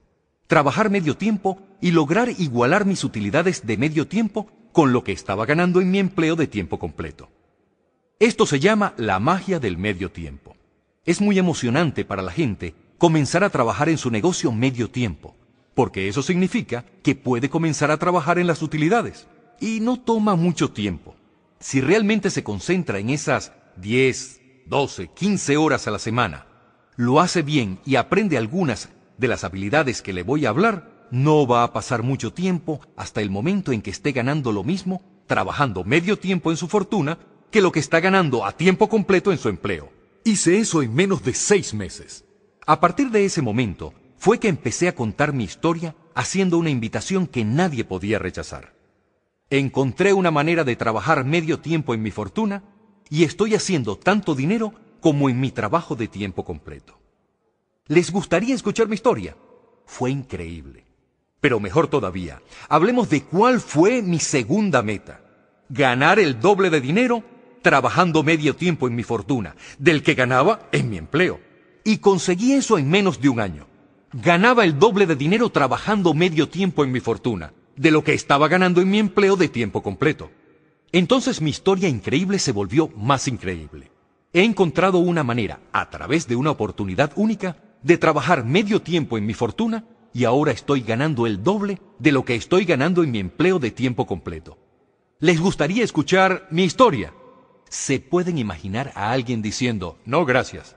Trabajar 0.46 0.90
medio 0.90 1.16
tiempo 1.16 1.58
y 1.80 1.90
lograr 1.90 2.28
igualar 2.38 2.84
mis 2.84 3.02
utilidades 3.02 3.66
de 3.66 3.76
medio 3.76 4.06
tiempo 4.06 4.49
con 4.73 4.92
lo 4.92 5.02
que 5.02 5.12
estaba 5.12 5.46
ganando 5.46 5.80
en 5.80 5.90
mi 5.90 5.99
empleo 5.99 6.37
de 6.37 6.46
tiempo 6.46 6.78
completo. 6.78 7.30
Esto 8.20 8.46
se 8.46 8.61
llama 8.61 8.94
la 8.96 9.18
magia 9.18 9.58
del 9.58 9.78
medio 9.78 10.11
tiempo. 10.12 10.54
Es 11.06 11.20
muy 11.20 11.38
emocionante 11.38 12.06
para 12.06 12.23
la 12.23 12.32
gente 12.32 12.75
comenzar 12.96 13.44
a 13.44 13.50
trabajar 13.50 13.90
en 13.90 13.99
su 13.99 14.11
negocio 14.11 14.52
medio 14.52 14.88
tiempo, 14.88 15.37
porque 15.75 16.08
eso 16.08 16.23
significa 16.23 16.87
que 17.02 17.14
puede 17.14 17.50
comenzar 17.50 17.90
a 17.90 17.99
trabajar 17.99 18.38
en 18.38 18.46
las 18.46 18.62
utilidades 18.62 19.26
y 19.61 19.80
no 19.80 20.00
toma 20.00 20.34
mucho 20.34 20.70
tiempo. 20.70 21.14
Si 21.61 21.82
realmente 21.82 22.30
se 22.30 22.42
concentra 22.42 22.99
en 23.00 23.11
esas 23.11 23.52
10, 23.76 24.40
12, 24.64 25.08
15 25.08 25.56
horas 25.58 25.87
a 25.87 25.90
la 25.90 25.99
semana, 25.99 26.46
lo 26.96 27.20
hace 27.20 27.42
bien 27.42 27.80
y 27.84 27.96
aprende 27.96 28.38
algunas 28.38 28.88
de 29.18 29.28
las 29.28 29.44
habilidades 29.44 30.00
que 30.00 30.14
le 30.14 30.23
voy 30.23 30.46
a 30.46 30.49
hablar, 30.49 31.06
no 31.11 31.46
va 31.46 31.64
a 31.64 31.73
pasar 31.75 32.02
mucho 32.02 32.32
tiempo 32.32 32.80
hasta 32.96 33.20
el 33.20 33.28
momento 33.28 33.73
en 33.73 33.82
que 33.82 33.90
esté 33.90 34.12
ganando 34.12 34.52
lo 34.52 34.64
mismo, 34.64 35.02
trabajando 35.26 35.84
medio 35.84 36.18
tiempo 36.18 36.50
en 36.50 36.56
su 36.56 36.66
fortuna, 36.66 37.18
que 37.50 37.61
lo 37.61 37.73
que 37.73 37.80
está 37.80 38.00
ganando 38.00 38.46
a 38.46 38.52
tiempo 38.52 38.88
completo 38.88 39.32
en 39.32 39.38
su 39.38 39.50
empleo. 39.50 39.92
Hice 40.26 40.58
eso 40.58 40.80
en 40.80 40.94
menos 40.94 41.22
de 41.22 41.34
seis 41.34 41.74
meses. 41.74 42.24
A 42.66 42.80
partir 42.80 43.10
de 43.10 43.26
ese 43.26 43.42
momento, 43.42 43.92
fue 44.16 44.38
que 44.40 44.48
empecé 44.48 44.88
a 44.88 44.94
contar 44.94 45.34
mi 45.34 45.44
historia 45.44 45.94
haciendo 46.14 46.56
una 46.56 46.70
invitación 46.70 47.26
que 47.26 47.44
nadie 47.44 47.84
podía 47.84 48.18
rechazar. 48.18 48.72
Encontré 49.50 50.14
una 50.14 50.30
manera 50.30 50.64
de 50.64 50.76
trabajar 50.76 51.26
medio 51.26 51.60
tiempo 51.60 51.92
en 51.92 52.02
mi 52.02 52.10
fortuna 52.10 52.64
y 53.10 53.24
estoy 53.24 53.54
haciendo 53.54 53.98
tanto 53.98 54.34
dinero 54.34 54.72
como 55.02 55.28
en 55.28 55.38
mi 55.40 55.50
trabajo 55.50 55.94
de 55.94 56.08
tiempo 56.08 56.42
completo. 56.42 56.98
¿Les 57.86 58.10
gustaría 58.10 58.54
escuchar 58.54 58.88
mi 58.88 58.94
historia? 58.94 59.36
Fue 59.84 60.10
increíble. 60.10 60.86
Pero 61.42 61.60
mejor 61.60 61.88
todavía, 61.88 62.40
hablemos 62.70 63.10
de 63.10 63.24
cuál 63.24 63.60
fue 63.60 64.00
mi 64.00 64.20
segunda 64.20 64.80
meta. 64.80 65.20
Ganar 65.68 66.18
el 66.18 66.40
doble 66.40 66.70
de 66.70 66.80
dinero 66.80 67.22
trabajando 67.64 68.23
medio 68.23 68.54
tiempo 68.54 68.87
en 68.87 68.94
mi 68.94 69.02
fortuna, 69.02 69.56
del 69.78 70.04
que 70.04 70.14
ganaba 70.14 70.68
en 70.71 70.90
mi 70.90 70.99
empleo. 70.99 71.40
Y 71.83 71.99
conseguí 71.99 72.52
eso 72.52 72.78
en 72.78 72.88
menos 72.88 73.21
de 73.21 73.30
un 73.30 73.40
año. 73.40 73.66
Ganaba 74.12 74.64
el 74.64 74.78
doble 74.78 75.06
de 75.06 75.16
dinero 75.16 75.49
trabajando 75.49 76.14
medio 76.14 76.49
tiempo 76.49 76.85
en 76.85 76.92
mi 76.92 77.00
fortuna, 77.00 77.54
de 77.75 77.90
lo 77.90 78.04
que 78.04 78.12
estaba 78.12 78.47
ganando 78.49 78.80
en 78.83 78.90
mi 78.90 78.99
empleo 78.99 79.35
de 79.35 79.49
tiempo 79.49 79.83
completo. 79.83 80.30
Entonces 80.92 81.40
mi 81.40 81.50
historia 81.50 81.88
increíble 81.88 82.38
se 82.38 82.52
volvió 82.52 82.88
más 82.90 83.26
increíble. 83.26 83.90
He 84.35 84.44
encontrado 84.44 84.99
una 84.99 85.25
manera, 85.25 85.61
a 85.73 85.88
través 85.88 86.28
de 86.28 86.37
una 86.37 86.50
oportunidad 86.50 87.12
única, 87.16 87.56
de 87.83 87.97
trabajar 87.97 88.44
medio 88.44 88.83
tiempo 88.83 89.16
en 89.16 89.25
mi 89.25 89.33
fortuna 89.33 89.87
y 90.12 90.25
ahora 90.25 90.52
estoy 90.52 90.83
ganando 90.83 91.26
el 91.26 91.42
doble 91.42 91.80
de 91.99 92.12
lo 92.12 92.25
que 92.25 92.35
estoy 92.35 92.66
ganando 92.66 93.02
en 93.02 93.11
mi 93.11 93.21
empleo 93.21 93.59
de 93.59 93.71
tiempo 93.71 94.06
completo. 94.06 94.59
¿Les 95.18 95.40
gustaría 95.40 95.83
escuchar 95.83 96.47
mi 96.50 96.64
historia? 96.64 97.14
¿Se 97.74 97.98
pueden 97.98 98.38
imaginar 98.38 98.92
a 98.94 99.10
alguien 99.10 99.42
diciendo, 99.42 99.98
no, 100.04 100.24
gracias? 100.24 100.76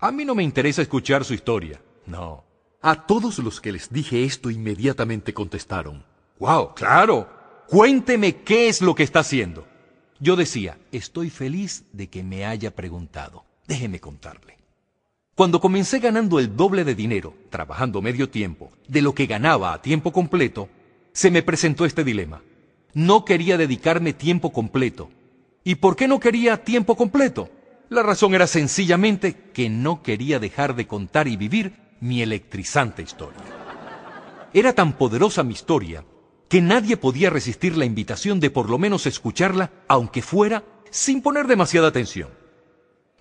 A 0.00 0.10
mí 0.10 0.24
no 0.24 0.34
me 0.34 0.42
interesa 0.42 0.82
escuchar 0.82 1.24
su 1.24 1.34
historia. 1.34 1.80
No. 2.04 2.42
A 2.80 3.06
todos 3.06 3.38
los 3.38 3.60
que 3.60 3.70
les 3.70 3.92
dije 3.92 4.24
esto 4.24 4.50
inmediatamente 4.50 5.32
contestaron, 5.32 6.04
wow, 6.40 6.74
claro, 6.74 7.30
cuénteme 7.68 8.38
qué 8.38 8.66
es 8.66 8.82
lo 8.82 8.96
que 8.96 9.04
está 9.04 9.20
haciendo. 9.20 9.68
Yo 10.18 10.34
decía, 10.34 10.78
estoy 10.90 11.30
feliz 11.30 11.84
de 11.92 12.10
que 12.10 12.24
me 12.24 12.44
haya 12.44 12.74
preguntado. 12.74 13.44
Déjeme 13.68 14.00
contarle. 14.00 14.58
Cuando 15.36 15.60
comencé 15.60 16.00
ganando 16.00 16.40
el 16.40 16.56
doble 16.56 16.82
de 16.82 16.96
dinero, 16.96 17.34
trabajando 17.50 18.02
medio 18.02 18.28
tiempo, 18.28 18.72
de 18.88 19.00
lo 19.00 19.14
que 19.14 19.26
ganaba 19.26 19.72
a 19.72 19.80
tiempo 19.80 20.12
completo, 20.12 20.68
se 21.12 21.30
me 21.30 21.44
presentó 21.44 21.84
este 21.84 22.02
dilema. 22.02 22.42
No 22.94 23.24
quería 23.24 23.56
dedicarme 23.56 24.12
tiempo 24.12 24.52
completo. 24.52 25.08
¿Y 25.64 25.76
por 25.76 25.96
qué 25.96 26.08
no 26.08 26.18
quería 26.18 26.64
tiempo 26.64 26.96
completo? 26.96 27.48
La 27.88 28.02
razón 28.02 28.34
era 28.34 28.46
sencillamente 28.46 29.50
que 29.52 29.68
no 29.68 30.02
quería 30.02 30.38
dejar 30.38 30.74
de 30.74 30.86
contar 30.86 31.28
y 31.28 31.36
vivir 31.36 31.74
mi 32.00 32.22
electrizante 32.22 33.02
historia. 33.02 33.40
Era 34.52 34.72
tan 34.72 34.94
poderosa 34.94 35.42
mi 35.42 35.54
historia 35.54 36.04
que 36.48 36.60
nadie 36.60 36.96
podía 36.96 37.30
resistir 37.30 37.76
la 37.76 37.84
invitación 37.84 38.40
de 38.40 38.50
por 38.50 38.68
lo 38.68 38.78
menos 38.78 39.06
escucharla, 39.06 39.70
aunque 39.88 40.20
fuera 40.20 40.64
sin 40.90 41.22
poner 41.22 41.46
demasiada 41.46 41.88
atención. 41.88 42.30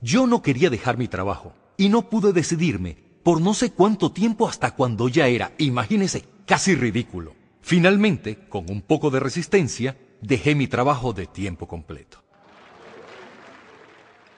Yo 0.02 0.26
no 0.26 0.42
quería 0.42 0.70
dejar 0.70 0.98
mi 0.98 1.08
trabajo 1.08 1.54
y 1.78 1.90
no 1.90 2.10
pude 2.10 2.34
decidirme 2.34 2.98
por 3.24 3.40
no 3.40 3.54
sé 3.54 3.72
cuánto 3.72 4.12
tiempo 4.12 4.50
hasta 4.50 4.72
cuando 4.72 5.08
ya 5.08 5.28
era, 5.28 5.54
imagínese, 5.60 6.26
casi 6.46 6.76
ridículo. 6.76 7.36
Finalmente, 7.62 8.48
con 8.50 8.70
un 8.70 8.82
poco 8.82 9.12
de 9.12 9.20
resistencia, 9.20 9.98
dejé 10.22 10.56
mi 10.56 10.68
trabajo 10.68 11.14
de 11.14 11.28
tiempo 11.28 11.68
completo. 11.68 12.21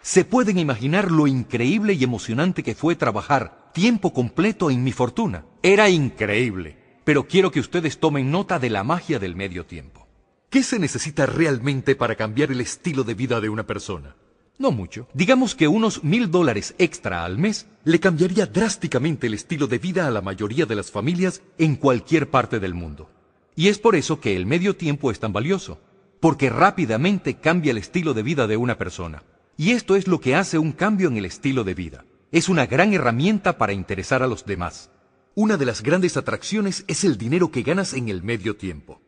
Se 0.03 0.25
pueden 0.25 0.57
imaginar 0.57 1.11
lo 1.11 1.27
increíble 1.27 1.93
y 1.93 2.03
emocionante 2.03 2.61
que 2.61 2.75
fue 2.75 2.97
trabajar 2.97 3.71
tiempo 3.73 4.11
completo 4.11 4.69
en 4.69 4.83
mi 4.83 4.91
fortuna. 4.91 5.45
Era 5.61 5.89
increíble, 5.89 6.75
pero 7.05 7.25
quiero 7.25 7.51
que 7.51 7.61
ustedes 7.61 7.97
tomen 8.01 8.29
nota 8.29 8.59
de 8.59 8.69
la 8.69 8.83
magia 8.83 9.17
del 9.17 9.33
medio 9.37 9.65
tiempo. 9.65 10.05
¿Qué 10.49 10.61
se 10.61 10.77
necesita 10.77 11.25
realmente 11.25 11.95
para 11.95 12.15
cambiar 12.15 12.51
el 12.51 12.59
estilo 12.59 13.05
de 13.05 13.13
vida 13.13 13.39
de 13.39 13.47
una 13.47 13.65
persona? 13.65 14.17
No 14.57 14.71
mucho. 14.71 15.07
Digamos 15.13 15.55
que 15.55 15.69
unos 15.69 16.03
mil 16.03 16.29
dólares 16.29 16.75
extra 16.79 17.23
al 17.23 17.37
mes 17.37 17.65
le 17.85 18.01
cambiaría 18.01 18.45
drásticamente 18.45 19.27
el 19.27 19.35
estilo 19.35 19.67
de 19.67 19.77
vida 19.77 20.05
a 20.05 20.11
la 20.11 20.21
mayoría 20.21 20.65
de 20.65 20.75
las 20.75 20.91
familias 20.91 21.41
en 21.57 21.77
cualquier 21.77 22.29
parte 22.29 22.59
del 22.59 22.73
mundo. 22.73 23.09
Y 23.55 23.69
es 23.69 23.79
por 23.79 23.95
eso 23.95 24.19
que 24.19 24.35
el 24.35 24.45
medio 24.45 24.75
tiempo 24.75 25.11
es 25.11 25.21
tan 25.21 25.31
valioso, 25.31 25.79
porque 26.19 26.49
rápidamente 26.49 27.35
cambia 27.35 27.71
el 27.71 27.77
estilo 27.77 28.13
de 28.13 28.23
vida 28.23 28.47
de 28.47 28.57
una 28.57 28.77
persona. 28.77 29.23
Y 29.57 29.71
esto 29.71 29.95
es 29.95 30.07
lo 30.07 30.19
que 30.19 30.35
hace 30.35 30.57
un 30.57 30.71
cambio 30.71 31.07
en 31.07 31.17
el 31.17 31.25
estilo 31.25 31.63
de 31.63 31.73
vida. 31.73 32.05
Es 32.31 32.49
una 32.49 32.65
gran 32.65 32.93
herramienta 32.93 33.57
para 33.57 33.73
interesar 33.73 34.23
a 34.23 34.27
los 34.27 34.45
demás. 34.45 34.89
Una 35.35 35.57
de 35.57 35.65
las 35.65 35.83
grandes 35.83 36.17
atracciones 36.17 36.85
es 36.87 37.03
el 37.03 37.17
dinero 37.17 37.51
que 37.51 37.63
ganas 37.63 37.93
en 37.93 38.09
el 38.09 38.23
medio 38.23 38.55
tiempo. 38.55 39.01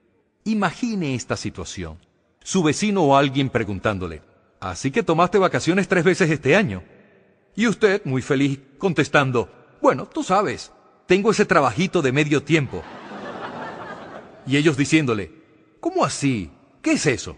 Imagine 0.44 1.16
esta 1.16 1.36
situación. 1.38 1.98
Su 2.44 2.62
vecino 2.62 3.04
o 3.04 3.16
alguien 3.16 3.50
preguntándole, 3.50 4.22
Así 4.66 4.90
que 4.90 5.04
tomaste 5.04 5.38
vacaciones 5.38 5.88
tres 5.88 6.04
veces 6.04 6.30
este 6.32 6.56
año. 6.56 6.82
Y 7.56 7.68
usted, 7.68 8.02
muy 8.04 8.24
feliz, 8.24 8.60
contestando, 8.80 9.48
bueno, 9.80 10.08
tú 10.08 10.24
sabes, 10.24 10.72
tengo 11.06 11.30
ese 11.30 11.46
trabajito 11.46 12.02
de 12.02 12.12
medio 12.12 12.42
tiempo. 12.42 12.82
Y 14.48 14.58
ellos 14.58 14.75
diciéndole, 14.75 15.32
¿cómo 15.80 16.04
así? 16.04 16.50
¿Qué 16.82 16.94
es 16.94 17.06
eso? 17.06 17.38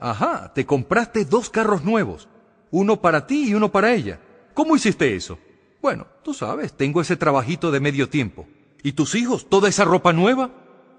Ajá, 0.00 0.52
te 0.54 0.64
compraste 0.64 1.26
dos 1.26 1.50
carros 1.50 1.84
nuevos, 1.84 2.26
uno 2.70 3.02
para 3.02 3.26
ti 3.26 3.50
y 3.50 3.54
uno 3.54 3.70
para 3.70 3.92
ella. 3.92 4.18
¿Cómo 4.54 4.74
hiciste 4.74 5.14
eso? 5.14 5.38
Bueno, 5.82 6.06
tú 6.24 6.32
sabes, 6.32 6.72
tengo 6.72 7.02
ese 7.02 7.16
trabajito 7.16 7.70
de 7.70 7.80
medio 7.80 8.08
tiempo. 8.08 8.46
¿Y 8.82 8.92
tus 8.92 9.14
hijos, 9.14 9.48
toda 9.50 9.68
esa 9.68 9.84
ropa 9.84 10.14
nueva? 10.14 10.50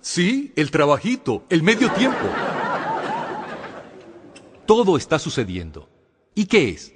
Sí, 0.01 0.53
el 0.55 0.69
trabajito, 0.69 1.45
el 1.49 1.63
medio 1.63 1.91
tiempo. 1.93 2.27
Todo 4.67 4.97
está 4.97 5.17
sucediendo. 5.17 5.89
¿Y 6.35 6.45
qué 6.45 6.69
es? 6.69 6.93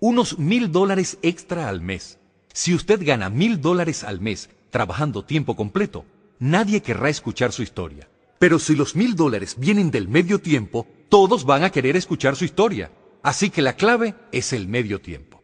Unos 0.00 0.38
mil 0.38 0.72
dólares 0.72 1.18
extra 1.22 1.68
al 1.68 1.80
mes. 1.80 2.18
Si 2.52 2.74
usted 2.74 3.00
gana 3.04 3.30
mil 3.30 3.60
dólares 3.60 4.02
al 4.04 4.20
mes 4.20 4.50
trabajando 4.70 5.24
tiempo 5.24 5.54
completo, 5.54 6.04
nadie 6.40 6.82
querrá 6.82 7.08
escuchar 7.08 7.52
su 7.52 7.62
historia. 7.62 8.08
Pero 8.40 8.58
si 8.58 8.74
los 8.74 8.96
mil 8.96 9.14
dólares 9.14 9.56
vienen 9.58 9.90
del 9.90 10.08
medio 10.08 10.40
tiempo, 10.40 10.86
todos 11.08 11.44
van 11.44 11.64
a 11.64 11.70
querer 11.70 11.96
escuchar 11.96 12.36
su 12.36 12.44
historia. 12.44 12.90
Así 13.22 13.50
que 13.50 13.62
la 13.62 13.76
clave 13.76 14.14
es 14.32 14.52
el 14.52 14.68
medio 14.68 15.00
tiempo. 15.00 15.42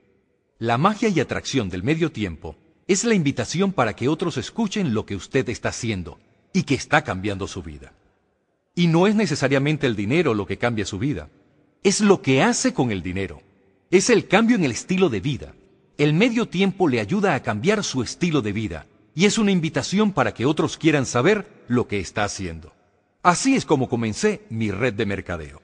La 0.59 0.76
magia 0.76 1.09
y 1.09 1.21
atracción 1.21 1.69
del 1.69 1.83
medio 1.83 2.12
tiempo 2.12 2.57
es 2.87 3.05
la 3.05 3.14
invitación 3.14 3.73
para 3.73 3.95
que 3.95 4.09
otros 4.09 4.37
escuchen 4.37 4.93
lo 4.95 5.07
que 5.07 5.17
usted 5.17 5.49
está 5.49 5.71
haciendo 5.71 6.19
y 6.52 6.64
que 6.64 6.75
está 6.75 7.02
cambiando 7.02 7.47
su 7.47 7.62
vida. 7.62 7.93
Y 8.75 8.88
no 8.88 9.07
es 9.07 9.14
necesariamente 9.14 9.87
el 9.87 9.97
dinero 9.97 10.35
lo 10.35 10.47
que 10.47 10.59
cambia 10.59 10.85
su 10.85 10.99
vida 10.99 11.29
es 11.83 12.00
lo 12.00 12.21
que 12.21 12.43
hace 12.43 12.75
con 12.75 12.90
el 12.90 13.02
dinero. 13.02 13.43
Es 13.90 14.11
el 14.11 14.29
cambio 14.29 14.57
en 14.57 14.64
el 14.64 14.73
estilo 14.73 15.09
de 15.09 15.21
vida. 15.21 15.55
El 15.99 16.14
medio 16.14 16.49
tiempo 16.49 16.88
le 16.88 17.00
ayuda 17.00 17.35
a 17.35 17.43
cambiar 17.43 17.85
su 17.85 18.02
estilo 18.02 18.43
de 18.43 18.52
vida 18.52 18.87
y 19.14 19.26
es 19.26 19.38
una 19.38 19.50
invitación 19.50 20.12
para 20.12 20.33
que 20.33 20.47
otros 20.47 20.76
quieran 20.76 21.07
saber 21.07 21.64
lo 21.69 21.88
que 21.88 22.00
está 22.00 22.25
haciendo. 22.25 22.73
Así 23.23 23.55
es 23.55 23.67
como 23.67 23.89
comencé 23.89 24.47
mi 24.49 24.71
red 24.71 24.95
de 24.95 25.05
mercadeo. 25.05 25.61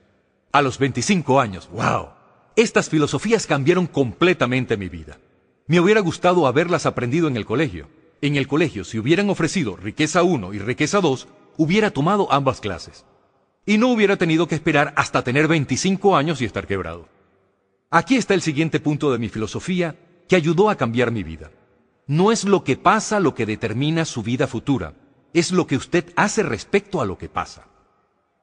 A 0.52 0.60
los 0.60 0.78
25 0.78 1.40
años, 1.40 1.68
wow, 1.72 2.08
estas 2.54 2.90
filosofías 2.90 3.46
cambiaron 3.46 3.86
completamente 3.86 4.76
mi 4.76 4.88
vida. 4.88 5.18
Me 5.66 5.80
hubiera 5.80 6.00
gustado 6.00 6.46
haberlas 6.46 6.86
aprendido 6.86 7.28
en 7.28 7.36
el 7.36 7.46
colegio. 7.46 7.88
En 8.20 8.36
el 8.36 8.46
colegio, 8.46 8.84
si 8.84 8.98
hubieran 8.98 9.30
ofrecido 9.30 9.76
riqueza 9.76 10.22
1 10.22 10.52
y 10.54 10.58
riqueza 10.58 11.00
2, 11.00 11.28
hubiera 11.56 11.90
tomado 11.90 12.30
ambas 12.32 12.60
clases. 12.60 13.04
y 13.68 13.78
no 13.78 13.88
hubiera 13.88 14.16
tenido 14.16 14.46
que 14.46 14.54
esperar 14.54 14.92
hasta 14.96 15.24
tener 15.24 15.48
25 15.48 16.16
años 16.16 16.40
y 16.40 16.44
estar 16.44 16.68
quebrado. 16.68 17.08
Aquí 17.90 18.16
está 18.16 18.34
el 18.34 18.40
siguiente 18.40 18.78
punto 18.78 19.10
de 19.10 19.18
mi 19.18 19.28
filosofía 19.28 19.96
que 20.28 20.36
ayudó 20.36 20.70
a 20.70 20.76
cambiar 20.76 21.10
mi 21.10 21.24
vida. 21.24 21.50
No 22.06 22.30
es 22.30 22.44
lo 22.44 22.62
que 22.62 22.76
pasa 22.76 23.18
lo 23.18 23.34
que 23.34 23.44
determina 23.44 24.04
su 24.04 24.22
vida 24.22 24.46
futura, 24.46 24.94
es 25.36 25.52
lo 25.52 25.66
que 25.66 25.76
usted 25.76 26.14
hace 26.16 26.42
respecto 26.42 27.02
a 27.02 27.04
lo 27.04 27.18
que 27.18 27.28
pasa. 27.28 27.66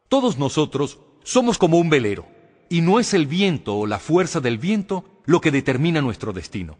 Todos 0.09 0.38
nosotros 0.38 1.00
somos 1.23 1.57
como 1.57 1.79
un 1.79 1.89
velero, 1.89 2.27
y 2.69 2.81
no 2.81 3.00
es 3.00 3.15
el 3.15 3.25
viento 3.25 3.75
o 3.75 3.88
la 3.88 3.97
fuerza 3.97 4.41
del 4.41 4.59
viento 4.59 5.03
lo 5.25 5.41
que 5.41 5.50
determina 5.50 6.01
nuestro 6.01 6.33
destino. 6.33 6.77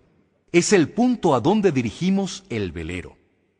Es 0.51 0.72
el 0.72 0.89
punto 0.89 1.34
a 1.34 1.39
donde 1.39 1.72
dirigimos 1.72 2.43
el 2.50 2.72
velero. 2.72 3.17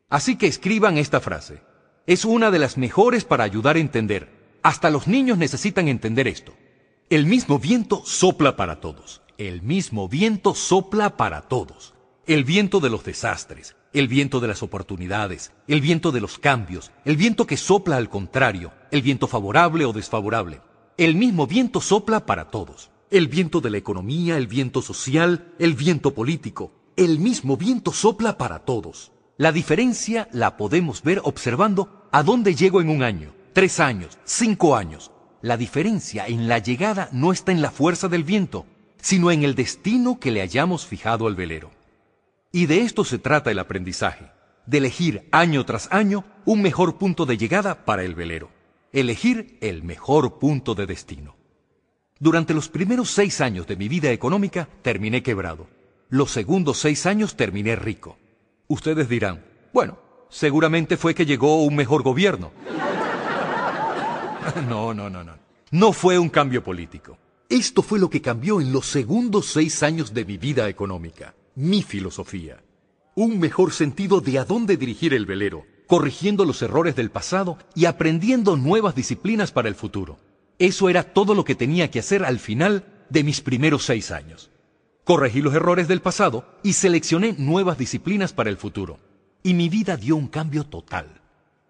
Así 0.10 0.36
que 0.36 0.46
escriban 0.46 1.00
esta 1.00 1.20
frase. 1.22 1.64
Es 2.06 2.24
una 2.24 2.52
de 2.52 2.60
las 2.60 2.78
mejores 2.78 3.26
para 3.26 3.46
ayudar 3.46 3.78
a 3.78 3.80
entender. 3.80 4.60
Hasta 4.62 4.92
los 4.92 5.08
niños 5.08 5.40
necesitan 5.40 5.88
entender 5.88 6.28
esto. 6.28 6.54
El 7.10 7.26
mismo 7.26 7.58
viento 7.58 8.04
sopla 8.06 8.56
para 8.56 8.80
todos. 8.80 9.24
El 9.40 9.64
mismo 9.64 10.08
viento 10.08 10.54
sopla 10.54 11.18
para 11.18 11.42
todos. 11.42 11.96
El 12.28 12.44
viento 12.44 12.80
de 12.80 12.92
los 12.92 13.04
desastres, 13.04 13.76
el 13.94 14.08
viento 14.08 14.40
de 14.40 14.48
las 14.48 14.64
oportunidades, 14.64 15.52
el 15.68 15.80
viento 15.80 16.12
de 16.12 16.20
los 16.20 16.40
cambios, 16.40 16.92
el 17.06 17.16
viento 17.16 17.46
que 17.46 17.58
sopla 17.58 17.98
al 17.98 18.10
contrario, 18.10 18.72
el 18.92 19.02
viento 19.02 19.28
favorable 19.28 19.86
o 19.86 19.94
desfavorable. 19.94 20.62
El 20.98 21.16
mismo 21.16 21.48
viento 21.48 21.82
sopla 21.82 22.26
para 22.26 22.50
todos. 22.50 22.92
El 23.12 23.28
viento 23.28 23.62
de 23.62 23.70
la 23.70 23.78
economía, 23.78 24.38
el 24.38 24.48
viento 24.48 24.82
social, 24.82 25.54
el 25.60 25.76
viento 25.76 26.14
político. 26.14 26.72
El 26.96 27.20
mismo 27.20 27.58
viento 27.58 27.92
sopla 27.92 28.38
para 28.38 28.60
todos. 28.60 29.12
La 29.38 29.52
diferencia 29.52 30.28
la 30.32 30.58
podemos 30.58 31.02
ver 31.02 31.22
observando 31.24 32.08
a 32.12 32.24
dónde 32.24 32.56
llego 32.56 32.82
en 32.82 32.90
un 32.90 33.02
año, 33.02 33.34
tres 33.54 33.80
años, 33.80 34.18
cinco 34.24 34.76
años. 34.76 35.12
La 35.42 35.58
diferencia 35.58 36.28
en 36.28 36.48
la 36.48 36.60
llegada 36.60 37.10
no 37.12 37.32
está 37.32 37.52
en 37.52 37.62
la 37.62 37.72
fuerza 37.72 38.08
del 38.08 38.24
viento, 38.24 38.66
sino 39.02 39.32
en 39.32 39.44
el 39.44 39.56
destino 39.56 40.20
que 40.20 40.32
le 40.32 40.42
hayamos 40.42 40.86
fijado 40.86 41.28
al 41.28 41.36
velero. 41.36 41.72
Y 42.56 42.68
de 42.68 42.82
esto 42.82 43.04
se 43.04 43.18
trata 43.18 43.50
el 43.50 43.58
aprendizaje, 43.58 44.30
de 44.68 44.78
elegir 44.78 45.28
año 45.32 45.66
tras 45.66 45.92
año 45.92 46.24
un 46.46 46.62
mejor 46.62 47.00
punto 47.00 47.26
de 47.26 47.36
llegada 47.36 47.84
para 47.84 48.04
el 48.04 48.14
velero, 48.14 48.52
elegir 48.92 49.58
el 49.60 49.82
mejor 49.82 50.38
punto 50.38 50.76
de 50.76 50.86
destino. 50.86 51.36
Durante 52.20 52.54
los 52.54 52.70
primeros 52.70 53.10
seis 53.10 53.42
años 53.42 53.66
de 53.66 53.76
mi 53.76 53.88
vida 53.88 54.12
económica 54.12 54.70
terminé 54.84 55.24
quebrado. 55.24 55.68
Los 56.10 56.30
segundos 56.30 56.78
seis 56.78 57.08
años 57.08 57.36
terminé 57.36 57.76
rico. 57.76 58.20
Ustedes 58.68 59.10
dirán, 59.10 59.44
bueno, 59.74 59.98
seguramente 60.30 60.96
fue 60.96 61.16
que 61.16 61.26
llegó 61.26 61.64
un 61.64 61.76
mejor 61.76 62.04
gobierno. 62.04 62.52
No, 64.70 64.94
no, 64.94 65.10
no, 65.10 65.24
no. 65.24 65.34
No 65.72 65.94
fue 65.94 66.20
un 66.20 66.30
cambio 66.30 66.64
político. 66.64 67.18
Esto 67.50 67.82
fue 67.82 67.98
lo 67.98 68.12
que 68.12 68.22
cambió 68.22 68.62
en 68.62 68.72
los 68.72 68.86
segundos 68.86 69.48
seis 69.48 69.82
años 69.82 70.14
de 70.14 70.26
mi 70.26 70.38
vida 70.38 70.70
económica 70.70 71.34
mi 71.56 71.84
filosofía. 71.84 72.64
Un 73.16 73.40
mejor 73.40 73.74
sentido 73.74 74.22
de 74.22 74.40
a 74.40 74.46
dónde 74.46 74.78
dirigir 74.78 75.14
el 75.14 75.26
velero, 75.26 75.66
corrigiendo 75.88 76.46
los 76.46 76.62
errores 76.62 76.96
del 76.96 77.12
pasado 77.12 77.58
y 77.76 77.86
aprendiendo 77.86 78.58
nuevas 78.58 78.96
disciplinas 78.96 79.52
para 79.52 79.70
el 79.70 79.76
futuro. 79.76 80.18
Eso 80.58 80.90
era 80.90 81.04
todo 81.04 81.36
lo 81.36 81.44
que 81.46 81.56
tenía 81.56 81.92
que 81.92 82.00
hacer 82.00 82.26
al 82.26 82.40
final 82.40 83.06
de 83.10 83.24
mis 83.24 83.42
primeros 83.42 83.86
seis 83.86 84.12
años. 84.12 84.50
Corregí 85.04 85.42
los 85.42 85.54
errores 85.54 85.88
del 85.88 86.02
pasado 86.02 86.46
y 86.64 86.74
seleccioné 86.74 87.36
nuevas 87.38 87.78
disciplinas 87.78 88.34
para 88.34 88.50
el 88.50 88.58
futuro. 88.58 89.00
Y 89.44 89.54
mi 89.54 89.70
vida 89.70 89.98
dio 89.98 90.16
un 90.16 90.28
cambio 90.28 90.64
total. 90.64 91.22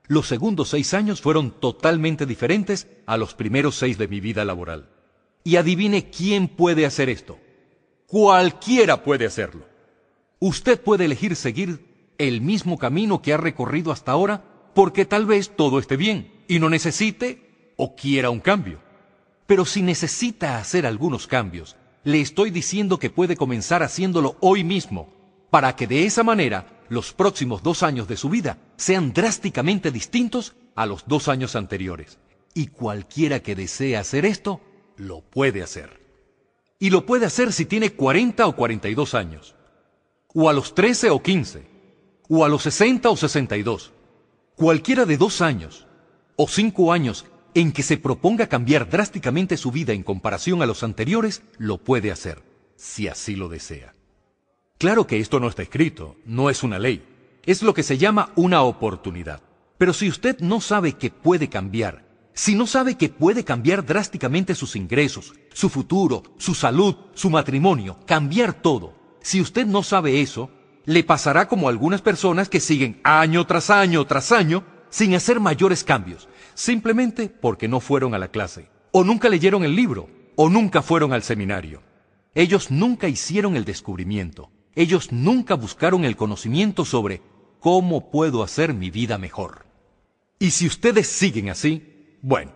Los 0.08 0.28
segundos 0.28 0.70
seis 0.70 0.94
años 0.94 1.22
fueron 1.22 1.52
totalmente 1.60 2.26
diferentes 2.26 2.88
a 3.06 3.18
los 3.18 3.34
primeros 3.34 3.76
seis 3.76 3.98
de 3.98 4.08
mi 4.08 4.20
vida 4.20 4.46
laboral. 4.46 4.90
Y 5.44 5.56
adivine 5.56 6.10
quién 6.10 6.48
puede 6.48 6.86
hacer 6.86 7.10
esto. 7.10 7.40
Cualquiera 8.06 9.04
puede 9.04 9.26
hacerlo. 9.26 9.73
Usted 10.46 10.82
puede 10.82 11.06
elegir 11.06 11.38
seguir 11.38 12.12
el 12.18 12.42
mismo 12.42 12.78
camino 12.78 13.22
que 13.22 13.32
ha 13.32 13.38
recorrido 13.38 13.94
hasta 13.94 14.12
ahora 14.12 14.44
porque 14.74 15.06
tal 15.06 15.26
vez 15.26 15.56
todo 15.56 15.80
esté 15.80 15.96
bien 15.96 16.44
y 16.50 16.60
no 16.60 16.70
necesite 16.70 17.72
o 17.78 17.96
quiera 17.96 18.30
un 18.30 18.42
cambio. 18.42 18.82
Pero 19.48 19.64
si 19.64 19.82
necesita 19.82 20.58
hacer 20.58 20.86
algunos 20.86 21.28
cambios, 21.28 21.78
le 22.04 22.20
estoy 22.20 22.50
diciendo 22.50 23.00
que 23.00 23.10
puede 23.10 23.38
comenzar 23.38 23.84
haciéndolo 23.84 24.36
hoy 24.42 24.66
mismo 24.66 25.14
para 25.50 25.78
que 25.78 25.88
de 25.88 26.06
esa 26.06 26.26
manera 26.26 26.84
los 26.90 27.14
próximos 27.14 27.64
dos 27.64 27.82
años 27.82 28.10
de 28.10 28.18
su 28.18 28.28
vida 28.28 28.58
sean 28.76 29.14
drásticamente 29.14 29.92
distintos 29.92 30.58
a 30.76 30.86
los 30.86 31.08
dos 31.08 31.30
años 31.30 31.56
anteriores. 31.56 32.20
Y 32.54 32.68
cualquiera 32.68 33.40
que 33.40 33.56
desee 33.56 33.96
hacer 33.96 34.26
esto, 34.26 34.60
lo 34.98 35.22
puede 35.22 35.64
hacer. 35.64 36.02
Y 36.80 36.90
lo 36.90 37.06
puede 37.06 37.28
hacer 37.28 37.54
si 37.54 37.64
tiene 37.64 37.94
40 37.94 38.46
o 38.46 38.58
42 38.58 39.14
años 39.14 39.56
o 40.34 40.50
a 40.50 40.54
los 40.54 40.74
13 40.76 41.10
o 41.12 41.22
15, 41.22 41.68
o 42.30 42.46
a 42.46 42.50
los 42.50 42.64
60 42.64 43.10
o 43.10 43.18
62, 43.18 43.92
cualquiera 44.56 45.06
de 45.06 45.18
dos 45.18 45.42
años 45.42 45.88
o 46.36 46.48
cinco 46.48 46.92
años 46.92 47.26
en 47.54 47.72
que 47.72 47.84
se 47.84 47.98
proponga 47.98 48.48
cambiar 48.48 48.90
drásticamente 48.90 49.58
su 49.58 49.72
vida 49.72 49.94
en 49.94 50.04
comparación 50.04 50.62
a 50.62 50.66
los 50.66 50.84
anteriores, 50.84 51.44
lo 51.58 51.78
puede 51.78 52.12
hacer, 52.12 52.42
si 52.76 53.08
así 53.08 53.36
lo 53.36 53.50
desea. 53.50 53.94
Claro 54.80 55.06
que 55.06 55.20
esto 55.20 55.40
no 55.40 55.48
está 55.48 55.62
escrito, 55.62 56.16
no 56.26 56.50
es 56.50 56.64
una 56.64 56.80
ley, 56.80 57.04
es 57.46 57.62
lo 57.62 57.74
que 57.74 57.84
se 57.84 57.98
llama 57.98 58.32
una 58.36 58.64
oportunidad. 58.64 59.42
Pero 59.78 59.94
si 59.94 60.10
usted 60.10 60.40
no 60.40 60.62
sabe 60.62 60.94
que 60.94 61.12
puede 61.12 61.50
cambiar, 61.50 62.06
si 62.34 62.56
no 62.56 62.66
sabe 62.66 62.96
que 62.98 63.10
puede 63.10 63.44
cambiar 63.44 63.86
drásticamente 63.86 64.56
sus 64.56 64.76
ingresos, 64.76 65.34
su 65.54 65.70
futuro, 65.70 66.24
su 66.38 66.56
salud, 66.56 66.96
su 67.14 67.30
matrimonio, 67.30 68.00
cambiar 68.08 68.54
todo, 68.54 68.96
si 69.24 69.40
usted 69.40 69.66
no 69.66 69.84
sabe 69.84 70.22
eso, 70.22 70.52
le 70.86 71.04
pasará 71.04 71.48
como 71.48 71.70
algunas 71.70 72.02
personas 72.02 72.50
que 72.50 72.60
siguen 72.60 73.00
año 73.04 73.48
tras 73.48 73.70
año 73.70 74.06
tras 74.06 74.34
año 74.34 74.66
sin 74.90 75.16
hacer 75.16 75.40
mayores 75.40 75.84
cambios, 75.84 76.28
simplemente 76.54 77.30
porque 77.30 77.68
no 77.70 77.80
fueron 77.80 78.14
a 78.14 78.20
la 78.20 78.28
clase, 78.28 78.70
o 78.92 79.04
nunca 79.04 79.30
leyeron 79.30 79.64
el 79.64 79.76
libro, 79.76 80.10
o 80.36 80.50
nunca 80.50 80.82
fueron 80.82 81.14
al 81.14 81.24
seminario. 81.24 81.82
Ellos 82.36 82.70
nunca 82.70 83.08
hicieron 83.08 83.56
el 83.56 83.64
descubrimiento, 83.64 84.52
ellos 84.76 85.12
nunca 85.12 85.56
buscaron 85.56 86.04
el 86.04 86.18
conocimiento 86.18 86.84
sobre 86.84 87.22
cómo 87.60 88.12
puedo 88.12 88.44
hacer 88.44 88.74
mi 88.74 88.92
vida 88.92 89.18
mejor. 89.18 89.66
Y 90.38 90.52
si 90.52 90.68
ustedes 90.68 91.08
siguen 91.08 91.50
así, 91.50 92.18
bueno, 92.22 92.52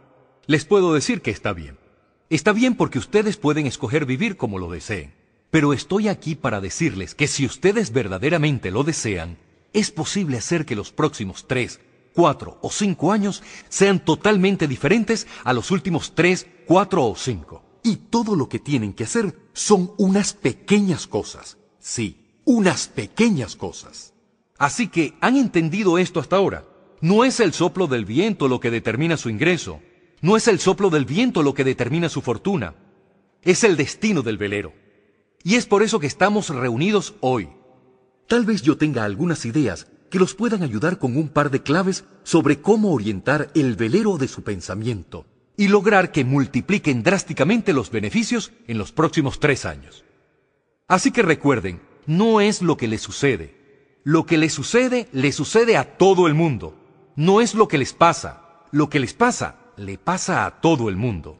les 0.48 0.66
puedo 0.66 0.94
decir 0.94 1.22
que 1.22 1.32
está 1.32 1.54
bien. 1.54 1.80
Está 2.30 2.52
bien 2.52 2.76
porque 2.76 3.00
ustedes 3.00 3.38
pueden 3.38 3.68
escoger 3.68 4.06
vivir 4.06 4.36
como 4.36 4.60
lo 4.60 4.70
deseen. 4.70 5.17
Pero 5.50 5.74
estoy 5.74 6.08
aquí 6.08 6.36
para 6.36 6.62
decirles 6.62 7.16
que 7.16 7.28
si 7.28 7.46
ustedes 7.46 7.92
verdaderamente 7.92 8.72
lo 8.72 8.84
desean, 8.84 9.38
es 9.74 9.92
posible 9.92 10.38
hacer 10.38 10.66
que 10.66 10.76
los 10.76 10.92
próximos 10.92 11.46
tres, 11.48 11.80
cuatro 12.14 12.58
o 12.62 12.72
cinco 12.72 13.12
años 13.12 13.44
sean 13.70 14.04
totalmente 14.04 14.68
diferentes 14.68 15.28
a 15.44 15.54
los 15.54 15.72
últimos 15.72 16.16
tres, 16.16 16.48
cuatro 16.66 17.06
o 17.06 17.16
cinco. 17.16 17.64
Y 17.84 17.96
todo 17.96 18.36
lo 18.36 18.50
que 18.50 18.60
tienen 18.60 18.94
que 18.94 19.06
hacer 19.06 19.36
son 19.54 19.94
unas 19.98 20.34
pequeñas 20.34 21.08
cosas. 21.08 21.58
Sí, 21.80 22.42
unas 22.44 22.88
pequeñas 22.88 23.56
cosas. 23.56 24.14
Así 24.58 24.88
que, 24.88 25.14
¿han 25.22 25.38
entendido 25.38 25.98
esto 25.98 26.20
hasta 26.20 26.36
ahora? 26.36 26.66
No 27.00 27.24
es 27.24 27.40
el 27.40 27.54
soplo 27.54 27.88
del 27.88 28.06
viento 28.06 28.48
lo 28.48 28.60
que 28.60 28.72
determina 28.72 29.16
su 29.16 29.30
ingreso. 29.30 29.80
No 30.22 30.36
es 30.36 30.48
el 30.48 30.60
soplo 30.60 30.90
del 30.90 31.06
viento 31.06 31.44
lo 31.44 31.54
que 31.54 31.64
determina 31.64 32.10
su 32.10 32.22
fortuna. 32.22 32.74
Es 33.44 33.64
el 33.64 33.78
destino 33.78 34.24
del 34.24 34.38
velero. 34.38 34.74
Y 35.48 35.56
es 35.56 35.66
por 35.66 35.82
eso 35.82 36.02
que 36.02 36.08
estamos 36.08 36.50
reunidos 36.50 37.16
hoy. 37.22 37.48
Tal 38.28 38.44
vez 38.44 38.64
yo 38.64 38.76
tenga 38.76 39.06
algunas 39.06 39.46
ideas 39.46 39.88
que 40.10 40.20
los 40.20 40.36
puedan 40.36 40.62
ayudar 40.62 41.00
con 41.00 41.16
un 41.16 41.30
par 41.30 41.52
de 41.52 41.64
claves 41.64 42.04
sobre 42.24 42.60
cómo 42.60 42.92
orientar 42.92 43.50
el 43.56 43.78
velero 43.78 44.18
de 44.18 44.28
su 44.28 44.44
pensamiento 44.44 45.26
y 45.56 45.70
lograr 45.70 46.12
que 46.12 46.26
multipliquen 46.26 47.02
drásticamente 47.02 47.72
los 47.72 47.92
beneficios 47.92 48.52
en 48.68 48.78
los 48.78 48.92
próximos 48.92 49.40
tres 49.40 49.64
años. 49.64 50.04
Así 50.90 51.12
que 51.12 51.22
recuerden, 51.22 51.80
no 52.08 52.42
es 52.42 52.62
lo 52.62 52.76
que 52.76 52.90
les 52.90 53.00
sucede. 53.00 54.02
Lo 54.04 54.26
que 54.26 54.38
les 54.38 54.52
sucede, 54.52 55.08
le 55.14 55.32
sucede 55.32 55.78
a 55.78 55.96
todo 55.96 56.28
el 56.28 56.34
mundo. 56.34 56.76
No 57.16 57.40
es 57.40 57.56
lo 57.56 57.70
que 57.70 57.78
les 57.78 57.94
pasa. 57.94 58.66
Lo 58.72 58.90
que 58.90 59.00
les 59.00 59.14
pasa, 59.14 59.56
le 59.78 59.98
pasa 59.98 60.46
a 60.46 60.60
todo 60.60 60.90
el 60.90 60.98
mundo. 60.98 61.40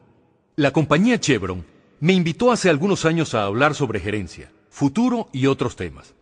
La 0.56 0.70
compañía 0.70 1.20
Chevron 1.20 1.66
me 2.00 2.12
invitó 2.12 2.52
hace 2.52 2.70
algunos 2.70 3.04
años 3.04 3.34
a 3.34 3.44
hablar 3.44 3.74
sobre 3.74 4.00
gerencia, 4.00 4.52
futuro 4.70 5.28
y 5.32 5.46
otros 5.46 5.76
temas. 5.76 6.14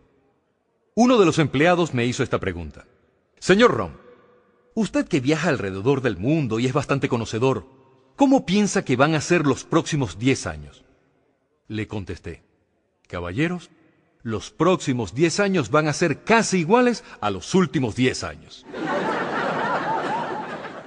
Uno 0.95 1.19
de 1.19 1.25
los 1.25 1.37
empleados 1.37 1.93
me 1.93 2.05
hizo 2.05 2.23
esta 2.23 2.39
pregunta. 2.39 2.85
Señor 3.39 3.71
Rom, 3.71 3.91
usted 4.73 5.07
que 5.07 5.19
viaja 5.19 5.49
alrededor 5.49 6.01
del 6.01 6.17
mundo 6.17 6.59
y 6.59 6.65
es 6.65 6.73
bastante 6.73 7.07
conocedor, 7.07 7.67
¿cómo 8.15 8.45
piensa 8.45 8.83
que 8.83 8.95
van 8.95 9.13
a 9.13 9.21
ser 9.21 9.45
los 9.45 9.63
próximos 9.63 10.17
diez 10.17 10.47
años? 10.47 10.83
Le 11.67 11.87
contesté, 11.87 12.43
caballeros, 13.07 13.69
los 14.23 14.49
próximos 14.49 15.13
diez 15.13 15.39
años 15.39 15.69
van 15.69 15.87
a 15.87 15.93
ser 15.93 16.23
casi 16.23 16.59
iguales 16.59 17.03
a 17.21 17.29
los 17.29 17.53
últimos 17.53 17.95
diez 17.95 18.23
años. 18.23 18.65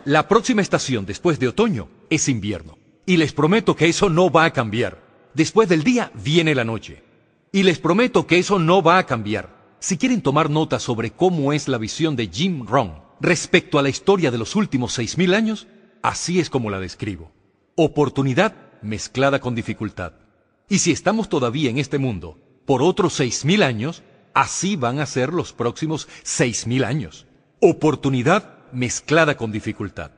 La 0.05 0.27
próxima 0.27 0.63
estación 0.63 1.07
después 1.07 1.39
de 1.39 1.49
otoño 1.49 1.89
es 2.09 2.29
invierno. 2.29 2.80
Y 3.07 3.17
les 3.17 3.33
prometo 3.33 3.75
que 3.77 3.89
eso 3.89 4.09
no 4.09 4.31
va 4.31 4.45
a 4.45 4.53
cambiar. 4.53 5.03
Después 5.35 5.69
del 5.69 5.85
día 5.85 6.13
viene 6.15 6.55
la 6.55 6.65
noche. 6.65 7.03
Y 7.53 7.63
les 7.63 7.79
prometo 7.79 8.27
que 8.27 8.39
eso 8.39 8.59
no 8.59 8.83
va 8.83 8.99
a 8.99 9.07
cambiar. 9.07 9.77
Si 9.81 9.97
quieren 9.97 10.21
tomar 10.21 10.51
nota 10.51 10.79
sobre 10.79 11.11
cómo 11.11 11.53
es 11.53 11.67
la 11.67 11.79
visión 11.79 12.15
de 12.15 12.29
Jim 12.29 12.67
Rohn 12.67 13.03
respecto 13.21 13.79
a 13.79 13.83
la 13.83 13.89
historia 13.89 14.31
de 14.31 14.39
los 14.39 14.55
últimos 14.57 14.99
6.000 14.99 15.35
años, 15.35 15.67
así 16.03 16.39
es 16.39 16.51
como 16.51 16.71
la 16.71 16.81
describo. 16.81 17.33
Oportunidad 17.77 18.55
mezclada 18.83 19.41
con 19.41 19.55
dificultad. 19.55 20.13
Y 20.69 20.79
si 20.79 20.93
estamos 20.93 21.29
todavía 21.29 21.71
en 21.71 21.79
este 21.79 21.99
mundo 21.99 22.39
por 22.67 22.83
otros 22.83 23.19
6.000 23.19 23.65
años, 23.65 24.03
así 24.35 24.77
van 24.77 25.01
a 25.01 25.07
ser 25.07 25.33
los 25.33 25.53
próximos 25.53 26.09
6.000 26.25 26.85
años. 26.85 27.27
Oportunidad 27.61 28.59
mezclada 28.73 29.37
con 29.37 29.51
dificultad. 29.51 30.13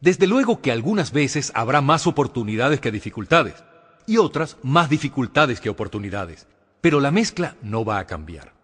Desde 0.00 0.28
luego 0.28 0.60
que 0.60 0.70
algunas 0.70 1.12
veces 1.12 1.50
habrá 1.54 1.80
más 1.80 2.06
oportunidades 2.06 2.80
que 2.80 2.92
dificultades, 2.92 3.64
y 4.06 4.16
otras 4.16 4.56
más 4.62 4.88
dificultades 4.88 5.60
que 5.60 5.68
oportunidades, 5.68 6.46
pero 6.80 7.00
la 7.00 7.10
mezcla 7.10 7.56
no 7.62 7.84
va 7.84 7.98
a 7.98 8.06
cambiar. 8.06 8.54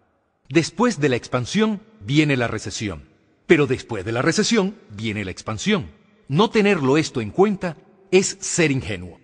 Después 0.49 0.99
de 0.99 1.09
la 1.09 1.17
expansión 1.17 1.81
viene 1.99 2.37
la 2.37 2.47
recesión, 2.47 3.03
pero 3.47 3.67
después 3.67 4.05
de 4.05 4.13
la 4.13 4.21
recesión 4.21 4.75
viene 4.89 5.25
la 5.25 5.31
expansión. 5.31 5.91
No 6.27 6.49
tenerlo 6.49 6.97
esto 6.97 7.19
en 7.19 7.31
cuenta 7.31 7.77
es 8.11 8.37
ser 8.39 8.71
ingenuo. 8.71 9.19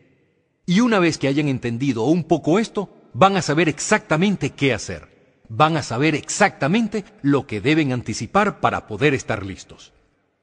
Y 0.66 0.82
una 0.82 1.00
vez 1.00 1.18
que 1.18 1.28
hayan 1.28 1.48
entendido 1.48 2.04
un 2.04 2.26
poco 2.26 2.60
esto, 2.60 2.90
van 3.14 3.38
a 3.38 3.42
saber 3.42 3.70
exactamente 3.70 4.52
qué 4.52 4.74
hacer. 4.74 5.10
Van 5.48 5.78
a 5.78 5.84
saber 5.84 6.16
exactamente 6.16 7.04
lo 7.22 7.48
que 7.48 7.62
deben 7.62 7.94
anticipar 7.94 8.60
para 8.60 8.86
poder 8.86 9.14
estar 9.14 9.46
listos. 9.46 9.94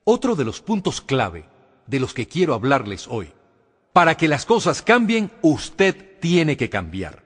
Otro 0.04 0.34
de 0.34 0.44
los 0.44 0.60
puntos 0.60 1.00
clave 1.00 1.44
de 1.88 1.98
los 1.98 2.14
que 2.14 2.28
quiero 2.28 2.54
hablarles 2.54 3.08
hoy. 3.08 3.32
Para 3.92 4.16
que 4.16 4.28
las 4.28 4.46
cosas 4.46 4.82
cambien, 4.82 5.32
usted 5.42 6.18
tiene 6.20 6.56
que 6.56 6.68
cambiar. 6.70 7.24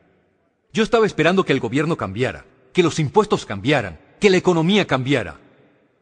Yo 0.72 0.82
estaba 0.82 1.04
esperando 1.04 1.44
que 1.44 1.52
el 1.52 1.60
gobierno 1.60 1.96
cambiara, 1.96 2.46
que 2.72 2.82
los 2.82 2.98
impuestos 2.98 3.44
cambiaran, 3.44 4.00
que 4.20 4.30
la 4.30 4.38
economía 4.38 4.86
cambiara, 4.86 5.38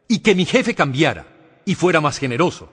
y 0.07 0.21
que 0.21 0.35
mi 0.35 0.45
jefe 0.45 0.75
cambiara 0.75 1.27
y 1.65 1.75
fuera 1.75 2.01
más 2.01 2.19
generoso. 2.19 2.71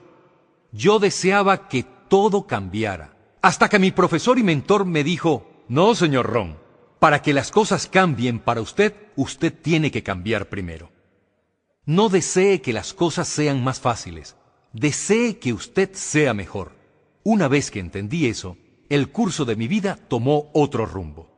Yo 0.70 0.98
deseaba 0.98 1.68
que 1.68 1.84
todo 2.08 2.46
cambiara, 2.46 3.16
hasta 3.42 3.68
que 3.68 3.78
mi 3.78 3.90
profesor 3.90 4.38
y 4.38 4.42
mentor 4.42 4.84
me 4.84 5.02
dijo, 5.02 5.64
no, 5.68 5.94
señor 5.94 6.26
Ron, 6.26 6.58
para 6.98 7.22
que 7.22 7.32
las 7.32 7.50
cosas 7.50 7.86
cambien 7.86 8.38
para 8.38 8.60
usted, 8.60 8.94
usted 9.16 9.52
tiene 9.52 9.90
que 9.90 10.02
cambiar 10.02 10.48
primero. 10.48 10.90
No 11.84 12.08
desee 12.08 12.60
que 12.60 12.72
las 12.72 12.92
cosas 12.92 13.28
sean 13.28 13.64
más 13.64 13.80
fáciles, 13.80 14.36
desee 14.72 15.38
que 15.38 15.52
usted 15.52 15.94
sea 15.94 16.34
mejor. 16.34 16.72
Una 17.22 17.48
vez 17.48 17.70
que 17.70 17.80
entendí 17.80 18.26
eso, 18.26 18.56
el 18.88 19.10
curso 19.10 19.44
de 19.44 19.56
mi 19.56 19.68
vida 19.68 19.98
tomó 20.08 20.50
otro 20.54 20.86
rumbo. 20.86 21.30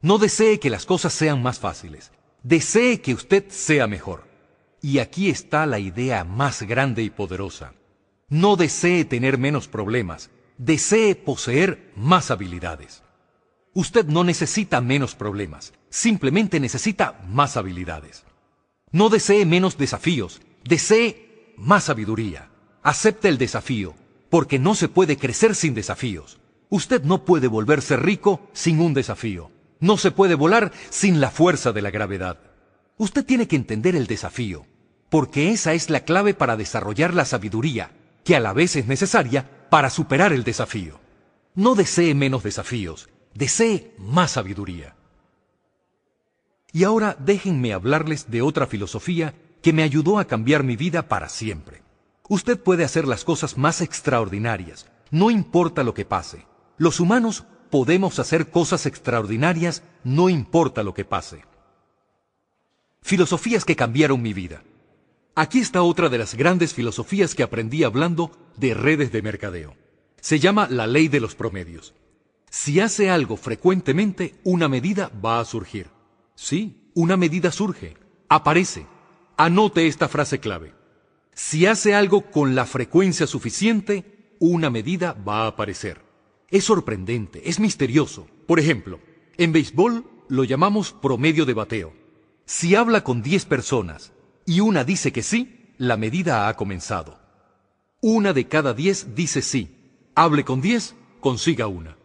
No 0.00 0.18
desee 0.18 0.58
que 0.60 0.70
las 0.70 0.86
cosas 0.86 1.12
sean 1.12 1.42
más 1.42 1.58
fáciles, 1.58 2.12
desee 2.42 3.00
que 3.00 3.14
usted 3.14 3.48
sea 3.48 3.86
mejor. 3.86 4.24
Y 4.82 4.98
aquí 4.98 5.30
está 5.30 5.64
la 5.66 5.78
idea 5.78 6.24
más 6.24 6.62
grande 6.62 7.02
y 7.02 7.10
poderosa. 7.10 7.74
No 8.28 8.56
desee 8.56 9.04
tener 9.04 9.38
menos 9.38 9.68
problemas, 9.68 10.30
desee 10.58 11.14
poseer 11.14 11.92
más 11.96 12.30
habilidades. 12.30 13.02
Usted 13.72 14.06
no 14.06 14.24
necesita 14.24 14.80
menos 14.80 15.14
problemas, 15.14 15.72
simplemente 15.88 16.60
necesita 16.60 17.20
más 17.28 17.56
habilidades. 17.56 18.24
No 18.92 19.08
desee 19.08 19.46
menos 19.46 19.78
desafíos, 19.78 20.40
desee 20.64 21.23
más 21.56 21.84
sabiduría. 21.84 22.50
Acepte 22.82 23.28
el 23.28 23.38
desafío, 23.38 23.94
porque 24.30 24.58
no 24.58 24.74
se 24.74 24.88
puede 24.88 25.16
crecer 25.16 25.54
sin 25.54 25.74
desafíos. 25.74 26.38
Usted 26.68 27.02
no 27.02 27.24
puede 27.24 27.48
volverse 27.48 27.96
rico 27.96 28.48
sin 28.52 28.80
un 28.80 28.94
desafío. 28.94 29.50
No 29.80 29.96
se 29.96 30.10
puede 30.10 30.34
volar 30.34 30.72
sin 30.90 31.20
la 31.20 31.30
fuerza 31.30 31.72
de 31.72 31.82
la 31.82 31.90
gravedad. 31.90 32.38
Usted 32.96 33.24
tiene 33.24 33.48
que 33.48 33.56
entender 33.56 33.96
el 33.96 34.06
desafío, 34.06 34.66
porque 35.10 35.50
esa 35.50 35.74
es 35.74 35.90
la 35.90 36.00
clave 36.00 36.34
para 36.34 36.56
desarrollar 36.56 37.14
la 37.14 37.24
sabiduría, 37.24 37.90
que 38.24 38.36
a 38.36 38.40
la 38.40 38.52
vez 38.52 38.76
es 38.76 38.86
necesaria 38.86 39.68
para 39.70 39.90
superar 39.90 40.32
el 40.32 40.44
desafío. 40.44 41.00
No 41.54 41.74
desee 41.74 42.14
menos 42.14 42.42
desafíos, 42.42 43.08
desee 43.34 43.94
más 43.98 44.32
sabiduría. 44.32 44.96
Y 46.72 46.82
ahora 46.82 47.16
déjenme 47.20 47.72
hablarles 47.72 48.30
de 48.30 48.42
otra 48.42 48.66
filosofía 48.66 49.34
que 49.64 49.72
me 49.72 49.82
ayudó 49.82 50.18
a 50.18 50.26
cambiar 50.26 50.62
mi 50.62 50.76
vida 50.76 51.08
para 51.08 51.30
siempre. 51.30 51.82
Usted 52.28 52.60
puede 52.60 52.84
hacer 52.84 53.08
las 53.08 53.24
cosas 53.24 53.56
más 53.56 53.80
extraordinarias, 53.80 54.90
no 55.10 55.30
importa 55.30 55.82
lo 55.82 55.94
que 55.94 56.04
pase. 56.04 56.46
Los 56.76 57.00
humanos 57.00 57.44
podemos 57.70 58.18
hacer 58.18 58.50
cosas 58.50 58.84
extraordinarias, 58.84 59.82
no 60.04 60.28
importa 60.28 60.82
lo 60.82 60.92
que 60.92 61.06
pase. 61.06 61.46
Filosofías 63.00 63.64
que 63.64 63.74
cambiaron 63.74 64.20
mi 64.20 64.34
vida. 64.34 64.62
Aquí 65.34 65.60
está 65.60 65.82
otra 65.82 66.10
de 66.10 66.18
las 66.18 66.34
grandes 66.34 66.74
filosofías 66.74 67.34
que 67.34 67.42
aprendí 67.42 67.84
hablando 67.84 68.32
de 68.58 68.74
redes 68.74 69.12
de 69.12 69.22
mercadeo. 69.22 69.76
Se 70.20 70.40
llama 70.40 70.68
la 70.68 70.86
ley 70.86 71.08
de 71.08 71.20
los 71.20 71.34
promedios. 71.34 71.94
Si 72.50 72.80
hace 72.80 73.08
algo 73.08 73.38
frecuentemente, 73.38 74.34
una 74.44 74.68
medida 74.68 75.10
va 75.24 75.40
a 75.40 75.44
surgir. 75.46 75.86
Sí, 76.34 76.90
una 76.92 77.16
medida 77.16 77.50
surge, 77.50 77.96
aparece. 78.28 78.86
Anote 79.36 79.88
esta 79.88 80.08
frase 80.08 80.38
clave. 80.38 80.74
Si 81.32 81.66
hace 81.66 81.94
algo 81.94 82.30
con 82.30 82.54
la 82.54 82.66
frecuencia 82.66 83.26
suficiente, 83.26 84.36
una 84.38 84.70
medida 84.70 85.12
va 85.12 85.42
a 85.42 85.46
aparecer. 85.48 86.00
Es 86.50 86.64
sorprendente, 86.64 87.48
es 87.48 87.58
misterioso. 87.58 88.28
Por 88.46 88.60
ejemplo, 88.60 89.00
en 89.36 89.52
béisbol 89.52 90.04
lo 90.28 90.44
llamamos 90.44 90.92
promedio 90.92 91.46
de 91.46 91.54
bateo. 91.54 91.92
Si 92.44 92.76
habla 92.76 93.02
con 93.02 93.22
10 93.22 93.46
personas 93.46 94.12
y 94.46 94.60
una 94.60 94.84
dice 94.84 95.12
que 95.12 95.24
sí, 95.24 95.72
la 95.78 95.96
medida 95.96 96.46
ha 96.46 96.54
comenzado. 96.54 97.18
Una 98.00 98.32
de 98.32 98.46
cada 98.46 98.72
10 98.72 99.16
dice 99.16 99.42
sí. 99.42 99.98
Hable 100.14 100.44
con 100.44 100.60
10, 100.60 100.94
consiga 101.18 101.66
una. 101.66 101.96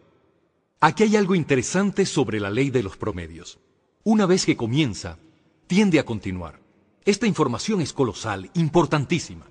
Aquí 0.80 1.04
hay 1.04 1.14
algo 1.14 1.36
interesante 1.36 2.06
sobre 2.06 2.40
la 2.40 2.50
ley 2.50 2.70
de 2.70 2.82
los 2.82 2.96
promedios. 2.96 3.60
Una 4.02 4.26
vez 4.26 4.46
que 4.46 4.56
comienza, 4.56 5.18
tiende 5.68 6.00
a 6.00 6.04
continuar. 6.04 6.58
Esta 7.04 7.26
información 7.26 7.80
es 7.80 7.92
colosal, 7.92 8.50
importantísima. 8.54 9.46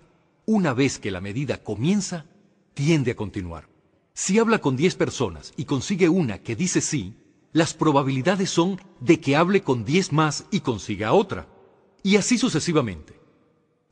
Una 0.46 0.74
vez 0.74 1.00
que 1.00 1.10
la 1.10 1.20
medida 1.20 1.64
comienza, 1.64 2.26
tiende 2.76 3.12
a 3.12 3.16
continuar. 3.16 3.68
Si 4.14 4.38
habla 4.38 4.60
con 4.60 4.76
10 4.76 4.96
personas 4.96 5.54
y 5.58 5.66
consigue 5.66 6.10
una 6.10 6.40
que 6.40 6.56
dice 6.56 6.80
sí, 6.82 7.16
las 7.52 7.74
probabilidades 7.74 8.52
son 8.52 8.80
de 9.00 9.20
que 9.20 9.36
hable 9.36 9.64
con 9.64 9.84
10 9.84 10.14
más 10.14 10.46
y 10.52 10.60
consiga 10.60 11.14
otra. 11.14 11.48
Y 12.04 12.18
así 12.18 12.38
sucesivamente. 12.38 13.20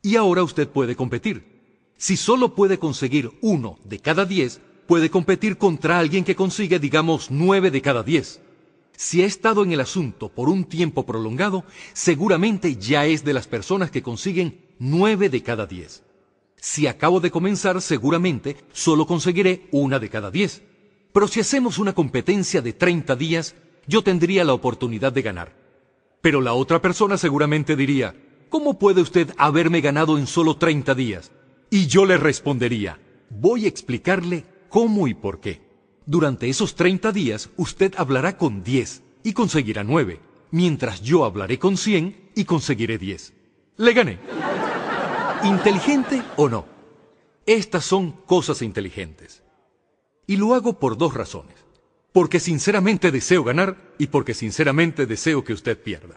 Y 0.02 0.14
ahora 0.14 0.44
usted 0.44 0.68
puede 0.68 0.94
competir. 0.94 1.92
Si 1.96 2.16
solo 2.16 2.54
puede 2.54 2.78
conseguir 2.78 3.32
uno 3.40 3.78
de 3.84 3.98
cada 3.98 4.24
10, 4.24 4.60
puede 4.86 5.10
competir 5.10 5.58
contra 5.58 5.98
alguien 5.98 6.22
que 6.22 6.36
consigue, 6.36 6.78
digamos, 6.78 7.30
nueve 7.30 7.72
de 7.72 7.82
cada 7.82 8.04
diez. 8.04 8.40
Si 9.00 9.22
ha 9.22 9.26
estado 9.26 9.62
en 9.62 9.70
el 9.70 9.78
asunto 9.78 10.28
por 10.28 10.48
un 10.48 10.64
tiempo 10.64 11.06
prolongado, 11.06 11.64
seguramente 11.92 12.74
ya 12.74 13.06
es 13.06 13.22
de 13.22 13.32
las 13.32 13.46
personas 13.46 13.92
que 13.92 14.02
consiguen 14.02 14.60
nueve 14.80 15.28
de 15.28 15.40
cada 15.40 15.66
diez. 15.66 16.02
Si 16.56 16.88
acabo 16.88 17.20
de 17.20 17.30
comenzar, 17.30 17.80
seguramente 17.80 18.56
solo 18.72 19.06
conseguiré 19.06 19.68
una 19.70 20.00
de 20.00 20.08
cada 20.08 20.32
diez. 20.32 20.64
Pero 21.12 21.28
si 21.28 21.38
hacemos 21.38 21.78
una 21.78 21.92
competencia 21.92 22.60
de 22.60 22.72
30 22.72 23.14
días, 23.14 23.54
yo 23.86 24.02
tendría 24.02 24.42
la 24.42 24.52
oportunidad 24.52 25.12
de 25.12 25.22
ganar. 25.22 25.54
Pero 26.20 26.40
la 26.40 26.54
otra 26.54 26.82
persona 26.82 27.16
seguramente 27.18 27.76
diría, 27.76 28.16
¿cómo 28.48 28.80
puede 28.80 29.00
usted 29.00 29.32
haberme 29.36 29.80
ganado 29.80 30.18
en 30.18 30.26
solo 30.26 30.56
30 30.56 30.96
días? 30.96 31.30
Y 31.70 31.86
yo 31.86 32.04
le 32.04 32.16
respondería, 32.16 32.98
voy 33.30 33.66
a 33.66 33.68
explicarle 33.68 34.44
cómo 34.68 35.06
y 35.06 35.14
por 35.14 35.38
qué. 35.38 35.67
Durante 36.08 36.48
esos 36.48 36.74
30 36.74 37.12
días 37.12 37.50
usted 37.58 37.92
hablará 37.98 38.38
con 38.38 38.64
10 38.64 39.02
y 39.24 39.34
conseguirá 39.34 39.84
9, 39.84 40.18
mientras 40.52 41.02
yo 41.02 41.26
hablaré 41.26 41.58
con 41.58 41.76
100 41.76 42.30
y 42.34 42.46
conseguiré 42.46 42.96
10. 42.96 43.34
Le 43.76 43.92
gané. 43.92 44.18
¿Inteligente 45.44 46.22
o 46.36 46.48
no? 46.48 46.64
Estas 47.44 47.84
son 47.84 48.12
cosas 48.24 48.62
inteligentes. 48.62 49.42
Y 50.26 50.36
lo 50.36 50.54
hago 50.54 50.78
por 50.78 50.96
dos 50.96 51.12
razones. 51.12 51.56
Porque 52.12 52.40
sinceramente 52.40 53.10
deseo 53.10 53.44
ganar 53.44 53.76
y 53.98 54.06
porque 54.06 54.32
sinceramente 54.32 55.04
deseo 55.04 55.44
que 55.44 55.52
usted 55.52 55.78
pierda. 55.78 56.14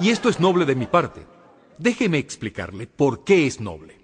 Y 0.00 0.10
esto 0.10 0.28
es 0.28 0.40
noble 0.40 0.64
de 0.64 0.74
mi 0.74 0.86
parte. 0.86 1.24
Déjeme 1.78 2.18
explicarle 2.18 2.88
por 2.88 3.22
qué 3.22 3.46
es 3.46 3.60
noble 3.60 3.95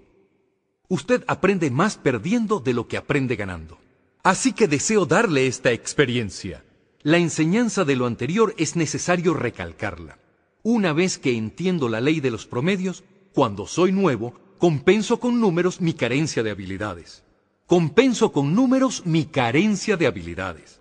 usted 0.93 1.23
aprende 1.25 1.71
más 1.71 1.97
perdiendo 1.97 2.59
de 2.59 2.71
lo 2.71 2.87
que 2.87 2.97
aprende 2.97 3.35
ganando. 3.35 3.79
Así 4.21 4.53
que 4.53 4.67
deseo 4.67 5.07
darle 5.07 5.47
esta 5.47 5.71
experiencia. 5.71 6.63
La 7.01 7.17
enseñanza 7.17 7.83
de 7.83 7.95
lo 7.95 8.05
anterior 8.05 8.53
es 8.59 8.75
necesario 8.75 9.33
recalcarla. 9.33 10.19
Una 10.61 10.93
vez 10.93 11.17
que 11.17 11.35
entiendo 11.35 11.89
la 11.89 11.99
ley 11.99 12.19
de 12.19 12.29
los 12.29 12.45
promedios, 12.45 13.03
cuando 13.33 13.65
soy 13.65 13.91
nuevo, 13.91 14.35
compenso 14.59 15.19
con 15.19 15.41
números 15.41 15.81
mi 15.81 15.95
carencia 15.95 16.43
de 16.43 16.51
habilidades. 16.51 17.23
Compenso 17.65 18.31
con 18.31 18.53
números 18.53 19.03
mi 19.03 19.25
carencia 19.25 19.97
de 19.97 20.05
habilidades. 20.05 20.79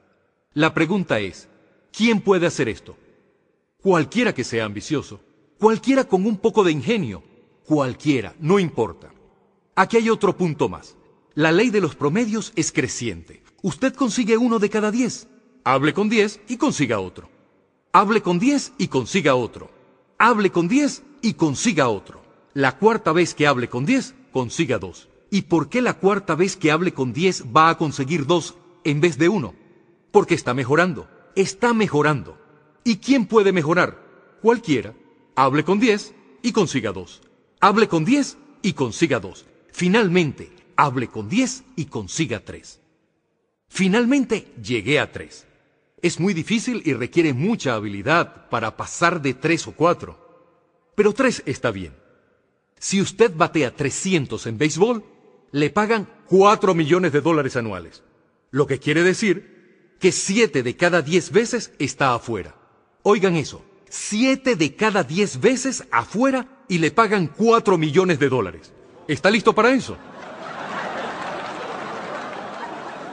La 0.53 0.75
pregunta 0.75 1.21
es, 1.21 1.49
¿quién 1.91 2.21
puede 2.21 2.47
hacer 2.47 2.69
esto? 2.69 2.99
Cualquiera 3.81 4.35
que 4.35 4.45
sea 4.45 4.67
ambicioso, 4.67 5.21
cualquiera 5.59 6.05
con 6.05 6.27
un 6.27 6.37
poco 6.37 6.65
de 6.65 6.73
ingenio, 6.73 7.23
cualquiera, 7.65 8.35
no 8.41 8.59
importa. 8.59 9.11
Aquí 9.75 9.97
hay 9.97 10.11
otro 10.11 10.37
punto 10.37 10.69
más. 10.69 10.97
La 11.35 11.51
ley 11.51 11.71
de 11.71 11.81
los 11.81 11.95
promedios 11.95 12.53
es 12.57 12.73
creciente. 12.73 13.43
Usted 13.63 13.95
consigue 13.95 14.37
uno 14.37 14.59
de 14.59 14.69
cada 14.69 14.91
diez. 14.91 15.29
Hable 15.65 15.95
con 15.95 16.11
diez 16.11 16.41
y 16.47 16.59
consiga 16.59 17.01
otro. 17.01 17.31
Hable 17.93 18.21
con 18.21 18.39
diez 18.39 18.73
y 18.77 18.89
consiga 18.89 19.35
otro. 19.35 19.71
Hable 20.19 20.51
con 20.51 20.69
diez 20.69 21.03
y 21.23 21.35
consiga 21.35 21.89
otro. 21.89 22.23
La 22.53 22.79
cuarta 22.79 23.13
vez 23.13 23.35
que 23.35 23.47
hable 23.47 23.69
con 23.69 23.87
diez, 23.87 24.15
consiga 24.31 24.79
dos. 24.79 25.09
¿Y 25.31 25.43
por 25.43 25.71
qué 25.71 25.81
la 25.81 25.95
cuarta 25.95 26.35
vez 26.35 26.57
que 26.57 26.71
hable 26.71 26.93
con 26.93 27.15
diez 27.15 27.45
va 27.45 27.71
a 27.71 27.79
conseguir 27.79 28.27
dos 28.27 28.57
en 28.85 29.01
vez 29.01 29.17
de 29.17 29.31
uno? 29.31 29.55
Porque 30.11 30.35
está 30.35 30.53
mejorando. 30.53 31.09
Está 31.35 31.73
mejorando. 31.73 32.37
¿Y 32.85 32.97
quién 32.97 33.25
puede 33.25 33.53
mejorar? 33.53 33.99
Cualquiera. 34.43 34.93
Hable 35.35 35.65
con 35.65 35.81
diez 35.81 36.15
y 36.43 36.53
consiga 36.53 36.93
dos. 36.93 37.23
Hable 37.61 37.89
con 37.89 38.05
diez 38.05 38.37
y 38.61 38.75
consiga 38.75 39.19
dos. 39.19 39.47
Finalmente, 39.73 40.51
hable 40.77 41.09
con 41.09 41.29
10 41.29 41.65
y 41.77 41.87
consiga 41.87 42.41
3. 42.41 42.81
Finalmente 43.69 44.53
llegué 44.63 45.01
a 45.01 45.11
3. 45.11 45.47
Es 46.03 46.21
muy 46.21 46.35
difícil 46.35 46.83
y 46.85 46.93
requiere 46.93 47.33
mucha 47.33 47.75
habilidad 47.75 48.49
para 48.51 48.77
pasar 48.77 49.23
de 49.23 49.35
3 49.35 49.69
o 49.69 49.73
4. 49.73 50.93
Pero 50.95 51.13
3 51.15 51.45
está 51.47 51.71
bien. 51.71 51.95
Si 52.79 53.01
usted 53.01 53.33
batea 53.35 53.75
300 53.75 54.47
en 54.47 54.59
béisbol, 54.59 55.05
le 55.53 55.71
pagan 55.71 56.09
4 56.27 56.75
millones 56.75 57.13
de 57.13 57.21
dólares 57.21 57.57
anuales. 57.57 58.03
Lo 58.51 58.67
que 58.67 58.79
quiere 58.79 59.03
decir 59.03 59.97
que 60.01 60.13
7 60.13 60.63
de 60.63 60.77
cada 60.77 61.01
10 61.01 61.31
veces 61.31 61.73
está 61.79 62.15
afuera. 62.15 62.57
Oigan 63.03 63.37
eso, 63.37 63.65
7 63.89 64.57
de 64.57 64.75
cada 64.75 65.05
10 65.05 65.41
veces 65.41 65.85
afuera 65.91 66.65
y 66.69 66.79
le 66.79 66.91
pagan 66.91 67.29
4 67.29 67.79
millones 67.79 68.19
de 68.19 68.29
dólares. 68.29 68.73
¿Está 69.13 69.31
listo 69.31 69.55
para 69.55 69.75
eso? 69.75 69.99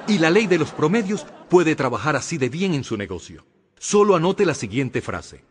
Y 0.08 0.18
la 0.18 0.30
ley 0.30 0.48
de 0.48 0.58
los 0.58 0.72
promedios 0.72 1.26
puede 1.50 1.76
trabajar 1.76 2.16
así 2.16 2.38
de 2.38 2.48
bien 2.48 2.74
en 2.74 2.86
su 2.86 2.96
negocio. 2.96 3.46
Solo 3.78 4.16
anote 4.16 4.46
la 4.46 4.54
siguiente 4.54 5.02
frase. 5.02 5.44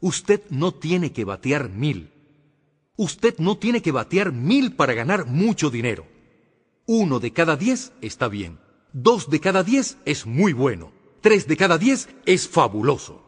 Usted 0.00 0.40
no 0.48 0.72
tiene 0.72 1.12
que 1.12 1.26
batear 1.26 1.68
mil. 1.68 2.10
Usted 2.96 3.34
no 3.36 3.58
tiene 3.58 3.82
que 3.82 3.92
batear 3.92 4.32
mil 4.32 4.74
para 4.74 4.94
ganar 4.94 5.26
mucho 5.26 5.68
dinero. 5.68 6.06
Uno 6.86 7.20
de 7.20 7.34
cada 7.34 7.58
diez 7.58 7.92
está 8.00 8.28
bien. 8.28 8.60
Dos 8.94 9.28
de 9.28 9.40
cada 9.40 9.62
diez 9.62 9.98
es 10.06 10.24
muy 10.24 10.54
bueno. 10.54 10.90
Tres 11.20 11.46
de 11.46 11.58
cada 11.58 11.76
diez 11.76 12.08
es 12.24 12.48
fabuloso. 12.48 13.22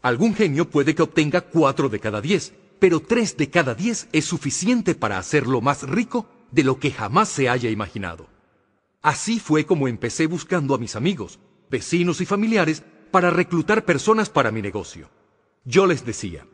Algún 0.00 0.34
genio 0.34 0.70
puede 0.70 0.94
que 0.94 1.02
obtenga 1.02 1.42
cuatro 1.42 1.90
de 1.90 2.00
cada 2.00 2.22
diez, 2.22 2.54
pero 2.78 3.00
tres 3.00 3.36
de 3.36 3.50
cada 3.50 3.74
diez 3.74 4.08
es 4.12 4.24
suficiente 4.24 4.94
para 4.94 5.18
hacerlo 5.18 5.60
más 5.60 5.82
rico 5.82 6.26
de 6.50 6.64
lo 6.64 6.78
que 6.78 6.90
jamás 6.90 7.28
se 7.28 7.48
haya 7.48 7.70
imaginado. 7.70 8.26
Así 9.02 9.38
fue 9.38 9.66
como 9.66 9.88
empecé 9.88 10.26
buscando 10.26 10.74
a 10.74 10.78
mis 10.78 10.96
amigos, 10.96 11.38
vecinos 11.70 12.20
y 12.20 12.26
familiares 12.26 12.82
para 13.10 13.30
reclutar 13.30 13.84
personas 13.84 14.28
para 14.28 14.50
mi 14.50 14.62
negocio. 14.62 15.08
Yo 15.64 15.86
les 15.86 16.04
decía, 16.04 16.46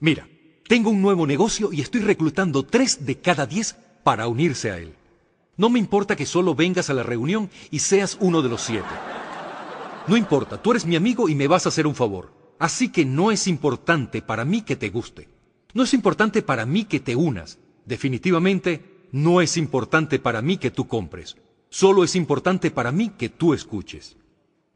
mira, 0.00 0.28
tengo 0.66 0.90
un 0.90 1.02
nuevo 1.02 1.26
negocio 1.26 1.72
y 1.72 1.80
estoy 1.80 2.00
reclutando 2.00 2.64
tres 2.64 3.04
de 3.04 3.18
cada 3.18 3.46
diez 3.46 3.76
para 4.04 4.26
unirse 4.28 4.70
a 4.70 4.78
él. 4.78 4.94
No 5.56 5.68
me 5.68 5.78
importa 5.78 6.16
que 6.16 6.26
solo 6.26 6.54
vengas 6.54 6.90
a 6.90 6.94
la 6.94 7.02
reunión 7.02 7.50
y 7.70 7.80
seas 7.80 8.16
uno 8.20 8.42
de 8.42 8.48
los 8.48 8.62
siete. 8.62 8.88
No 10.06 10.16
importa, 10.16 10.60
tú 10.60 10.72
eres 10.72 10.86
mi 10.86 10.96
amigo 10.96 11.28
y 11.28 11.34
me 11.34 11.46
vas 11.46 11.66
a 11.66 11.68
hacer 11.68 11.86
un 11.86 11.94
favor. 11.94 12.32
Así 12.58 12.90
que 12.90 13.04
no 13.04 13.30
es 13.30 13.46
importante 13.46 14.22
para 14.22 14.44
mí 14.44 14.62
que 14.62 14.76
te 14.76 14.88
guste. 14.88 15.28
No 15.74 15.82
es 15.82 15.94
importante 15.94 16.42
para 16.42 16.66
mí 16.66 16.84
que 16.84 17.00
te 17.00 17.16
unas. 17.16 17.58
Definitivamente, 17.86 19.08
no 19.12 19.40
es 19.40 19.56
importante 19.56 20.18
para 20.18 20.42
mí 20.42 20.58
que 20.58 20.70
tú 20.70 20.86
compres. 20.86 21.36
Solo 21.70 22.04
es 22.04 22.16
importante 22.16 22.70
para 22.70 22.92
mí 22.92 23.10
que 23.16 23.28
tú 23.28 23.54
escuches. 23.54 24.16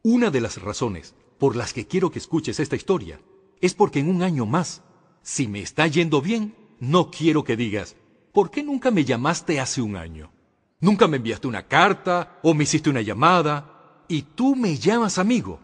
Una 0.03 0.31
de 0.31 0.41
las 0.41 0.61
razones 0.61 1.15
por 1.37 1.55
las 1.55 1.73
que 1.73 1.85
quiero 1.85 2.11
que 2.11 2.19
escuches 2.19 2.59
esta 2.59 2.75
historia 2.75 3.19
es 3.61 3.73
porque 3.73 3.99
en 3.99 4.09
un 4.09 4.23
año 4.23 4.45
más, 4.45 4.83
si 5.21 5.47
me 5.47 5.61
está 5.61 5.87
yendo 5.87 6.21
bien, 6.21 6.55
no 6.79 7.11
quiero 7.11 7.43
que 7.43 7.55
digas, 7.55 7.95
¿por 8.33 8.49
qué 8.51 8.63
nunca 8.63 8.91
me 8.91 9.05
llamaste 9.05 9.59
hace 9.59 9.81
un 9.81 9.95
año? 9.95 10.31
Nunca 10.79 11.07
me 11.07 11.17
enviaste 11.17 11.47
una 11.47 11.67
carta 11.67 12.39
o 12.43 12.53
me 12.53 12.63
hiciste 12.63 12.89
una 12.89 13.01
llamada 13.01 14.03
y 14.07 14.21
tú 14.21 14.55
me 14.55 14.77
llamas 14.77 15.17
amigo. 15.17 15.59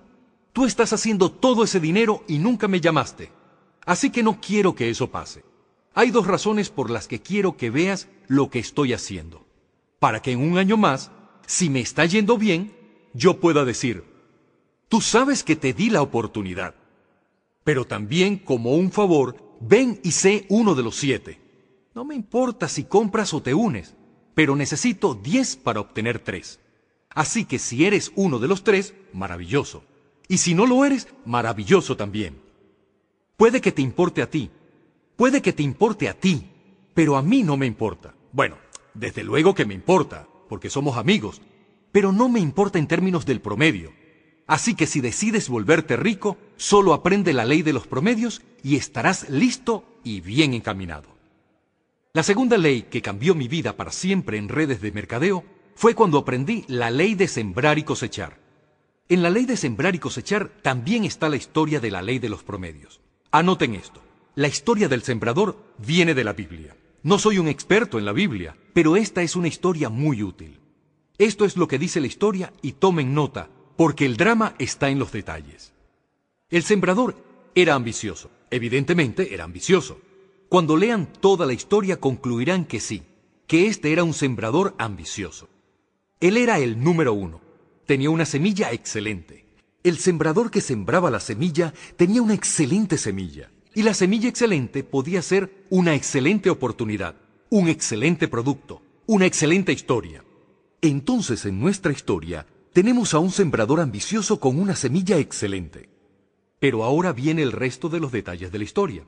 Tú 0.53 0.65
estás 0.65 0.93
haciendo 0.93 1.31
todo 1.31 1.63
ese 1.63 1.79
dinero 1.79 2.23
y 2.27 2.37
nunca 2.37 2.67
me 2.67 2.81
llamaste. 2.81 3.31
Así 3.85 4.09
que 4.09 4.23
no 4.23 4.39
quiero 4.39 4.75
que 4.75 4.89
eso 4.89 5.11
pase. 5.11 5.43
Hay 5.93 6.11
dos 6.11 6.27
razones 6.27 6.69
por 6.69 6.89
las 6.89 7.07
que 7.07 7.21
quiero 7.21 7.57
que 7.57 7.69
veas 7.69 8.07
lo 8.27 8.49
que 8.49 8.59
estoy 8.59 8.93
haciendo. 8.93 9.45
Para 9.99 10.21
que 10.21 10.31
en 10.31 10.39
un 10.39 10.57
año 10.57 10.77
más, 10.77 11.11
si 11.45 11.69
me 11.69 11.81
está 11.81 12.05
yendo 12.05 12.37
bien, 12.37 12.75
yo 13.13 13.39
pueda 13.39 13.63
decir, 13.63 14.03
tú 14.89 15.01
sabes 15.01 15.43
que 15.43 15.55
te 15.55 15.73
di 15.73 15.89
la 15.89 16.01
oportunidad. 16.01 16.75
Pero 17.63 17.85
también 17.85 18.37
como 18.37 18.75
un 18.75 18.91
favor, 18.91 19.57
ven 19.61 19.99
y 20.03 20.11
sé 20.11 20.45
uno 20.49 20.75
de 20.75 20.83
los 20.83 20.95
siete. 20.95 21.39
No 21.93 22.03
me 22.05 22.15
importa 22.15 22.67
si 22.67 22.85
compras 22.85 23.33
o 23.33 23.41
te 23.41 23.53
unes, 23.53 23.95
pero 24.33 24.55
necesito 24.55 25.13
diez 25.13 25.55
para 25.55 25.79
obtener 25.79 26.19
tres. 26.19 26.59
Así 27.09 27.45
que 27.45 27.59
si 27.59 27.85
eres 27.85 28.11
uno 28.15 28.39
de 28.39 28.47
los 28.47 28.63
tres, 28.63 28.95
maravilloso. 29.13 29.83
Y 30.27 30.39
si 30.39 30.55
no 30.55 30.65
lo 30.65 30.83
eres, 30.83 31.07
maravilloso 31.25 31.95
también. 31.95 32.42
Puede 33.37 33.61
que 33.61 33.71
te 33.71 33.81
importe 33.81 34.21
a 34.21 34.29
ti, 34.29 34.51
puede 35.15 35.41
que 35.41 35.53
te 35.53 35.63
importe 35.63 36.07
a 36.07 36.13
ti, 36.13 36.51
pero 36.93 37.17
a 37.17 37.21
mí 37.21 37.43
no 37.43 37.57
me 37.57 37.65
importa. 37.65 38.13
Bueno, 38.31 38.57
desde 38.93 39.23
luego 39.23 39.55
que 39.55 39.65
me 39.65 39.73
importa, 39.73 40.27
porque 40.47 40.69
somos 40.69 40.97
amigos, 40.97 41.41
pero 41.91 42.11
no 42.11 42.29
me 42.29 42.39
importa 42.39 42.79
en 42.79 42.87
términos 42.87 43.25
del 43.25 43.41
promedio. 43.41 43.91
Así 44.45 44.75
que 44.75 44.87
si 44.87 45.01
decides 45.01 45.49
volverte 45.49 45.95
rico, 45.95 46.37
solo 46.57 46.93
aprende 46.93 47.33
la 47.33 47.45
ley 47.45 47.63
de 47.63 47.73
los 47.73 47.87
promedios 47.87 48.41
y 48.61 48.75
estarás 48.75 49.29
listo 49.29 49.83
y 50.03 50.21
bien 50.21 50.53
encaminado. 50.53 51.09
La 52.13 52.23
segunda 52.23 52.57
ley 52.57 52.83
que 52.83 53.01
cambió 53.01 53.33
mi 53.33 53.47
vida 53.47 53.75
para 53.75 53.91
siempre 53.91 54.37
en 54.37 54.49
redes 54.49 54.81
de 54.81 54.91
mercadeo 54.91 55.43
fue 55.75 55.95
cuando 55.95 56.19
aprendí 56.19 56.65
la 56.67 56.91
ley 56.91 57.15
de 57.15 57.27
sembrar 57.27 57.79
y 57.79 57.83
cosechar. 57.83 58.37
En 59.09 59.23
la 59.23 59.29
ley 59.29 59.45
de 59.45 59.57
sembrar 59.57 59.95
y 59.95 59.99
cosechar 59.99 60.49
también 60.61 61.03
está 61.03 61.29
la 61.29 61.37
historia 61.37 61.79
de 61.79 61.89
la 61.89 62.01
ley 62.01 62.19
de 62.19 62.29
los 62.29 62.43
promedios. 62.43 63.02
Anoten 63.35 63.73
esto. 63.73 63.99
La 64.35 64.47
historia 64.47 64.87
del 64.87 65.01
sembrador 65.01 65.57
viene 65.79 66.13
de 66.13 66.23
la 66.23 66.33
Biblia. 66.33 66.77
No 67.01 67.17
soy 67.17 67.39
un 67.39 67.47
experto 67.47 67.97
en 67.97 68.05
la 68.05 68.11
Biblia, 68.11 68.55
pero 68.73 68.95
esta 68.95 69.23
es 69.23 69.35
una 69.35 69.47
historia 69.47 69.89
muy 69.89 70.21
útil. 70.21 70.59
Esto 71.17 71.43
es 71.43 71.57
lo 71.57 71.67
que 71.67 71.79
dice 71.79 71.99
la 71.99 72.05
historia 72.05 72.53
y 72.61 72.73
tomen 72.73 73.15
nota, 73.15 73.49
porque 73.75 74.05
el 74.05 74.17
drama 74.17 74.53
está 74.59 74.91
en 74.91 74.99
los 74.99 75.11
detalles. 75.11 75.73
El 76.51 76.61
sembrador 76.61 77.15
era 77.55 77.73
ambicioso. 77.73 78.29
Evidentemente 78.51 79.33
era 79.33 79.45
ambicioso. 79.45 79.99
Cuando 80.47 80.77
lean 80.77 81.11
toda 81.11 81.47
la 81.47 81.53
historia 81.53 81.99
concluirán 81.99 82.65
que 82.65 82.79
sí, 82.79 83.01
que 83.47 83.65
este 83.65 83.93
era 83.93 84.03
un 84.03 84.13
sembrador 84.13 84.75
ambicioso. 84.77 85.49
Él 86.19 86.37
era 86.37 86.59
el 86.59 86.83
número 86.83 87.13
uno. 87.13 87.41
Tenía 87.87 88.11
una 88.11 88.25
semilla 88.25 88.71
excelente. 88.71 89.42
El 89.83 89.97
sembrador 89.97 90.49
que 90.49 90.61
sembraba 90.61 91.11
la 91.11 91.19
semilla 91.19 91.73
tenía 91.97 92.21
una 92.21 92.33
excelente 92.33 92.97
semilla, 92.97 93.51
y 93.75 93.83
la 93.83 93.93
semilla 93.93 94.29
excelente 94.29 94.81
podía 94.81 95.21
ser 95.21 95.65
una 95.69 95.93
excelente 95.93 96.49
oportunidad, 96.49 97.15
un 97.49 97.67
excelente 97.67 98.29
producto, 98.29 98.81
una 99.07 99.25
excelente 99.25 99.73
historia. 99.73 100.23
Entonces 100.81 101.45
en 101.45 101.59
nuestra 101.59 101.91
historia 101.91 102.47
tenemos 102.71 103.13
a 103.13 103.19
un 103.19 103.29
sembrador 103.29 103.81
ambicioso 103.81 104.39
con 104.39 104.57
una 104.57 104.77
semilla 104.77 105.17
excelente. 105.17 105.89
Pero 106.59 106.85
ahora 106.85 107.11
viene 107.11 107.41
el 107.41 107.51
resto 107.51 107.89
de 107.89 107.99
los 107.99 108.13
detalles 108.13 108.53
de 108.53 108.59
la 108.59 108.63
historia. 108.63 109.05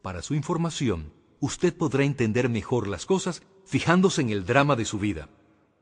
Para 0.00 0.22
su 0.22 0.34
información, 0.34 1.12
usted 1.40 1.74
podrá 1.74 2.04
entender 2.04 2.48
mejor 2.48 2.86
las 2.86 3.04
cosas 3.04 3.42
fijándose 3.64 4.20
en 4.20 4.30
el 4.30 4.46
drama 4.46 4.76
de 4.76 4.84
su 4.84 5.00
vida. 5.00 5.28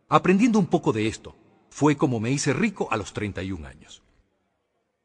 Aprendiendo 0.08 0.58
un 0.58 0.66
poco 0.68 0.94
de 0.94 1.06
esto, 1.06 1.36
fue 1.68 1.96
como 1.96 2.18
me 2.18 2.30
hice 2.30 2.54
rico 2.54 2.88
a 2.90 2.96
los 2.96 3.12
31 3.12 3.66
años. 3.66 4.02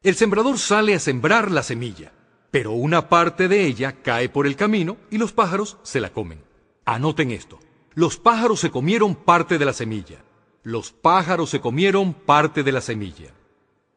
El 0.03 0.15
sembrador 0.15 0.59
sale 0.59 0.93
a 0.93 0.99
sembrar 0.99 1.49
la 1.51 1.63
semilla, 1.63 2.11
pero 2.51 2.71
una 2.71 3.09
parte 3.09 3.47
de 3.47 3.65
ella 3.65 4.03
cae 4.03 4.29
por 4.29 4.45
el 4.45 4.55
camino 4.55 4.97
y 5.09 5.17
los 5.17 5.33
pájaros 5.33 5.77
se 5.81 5.99
la 5.99 6.11
comen. 6.11 6.43
Anoten 6.85 7.31
esto. 7.31 7.59
Los 7.95 8.17
pájaros 8.17 8.59
se 8.59 8.69
comieron 8.69 9.15
parte 9.15 9.57
de 9.57 9.65
la 9.65 9.73
semilla. 9.73 10.23
Los 10.61 10.91
pájaros 10.91 11.49
se 11.49 11.59
comieron 11.59 12.13
parte 12.13 12.63
de 12.63 12.71
la 12.71 12.81
semilla. 12.81 13.33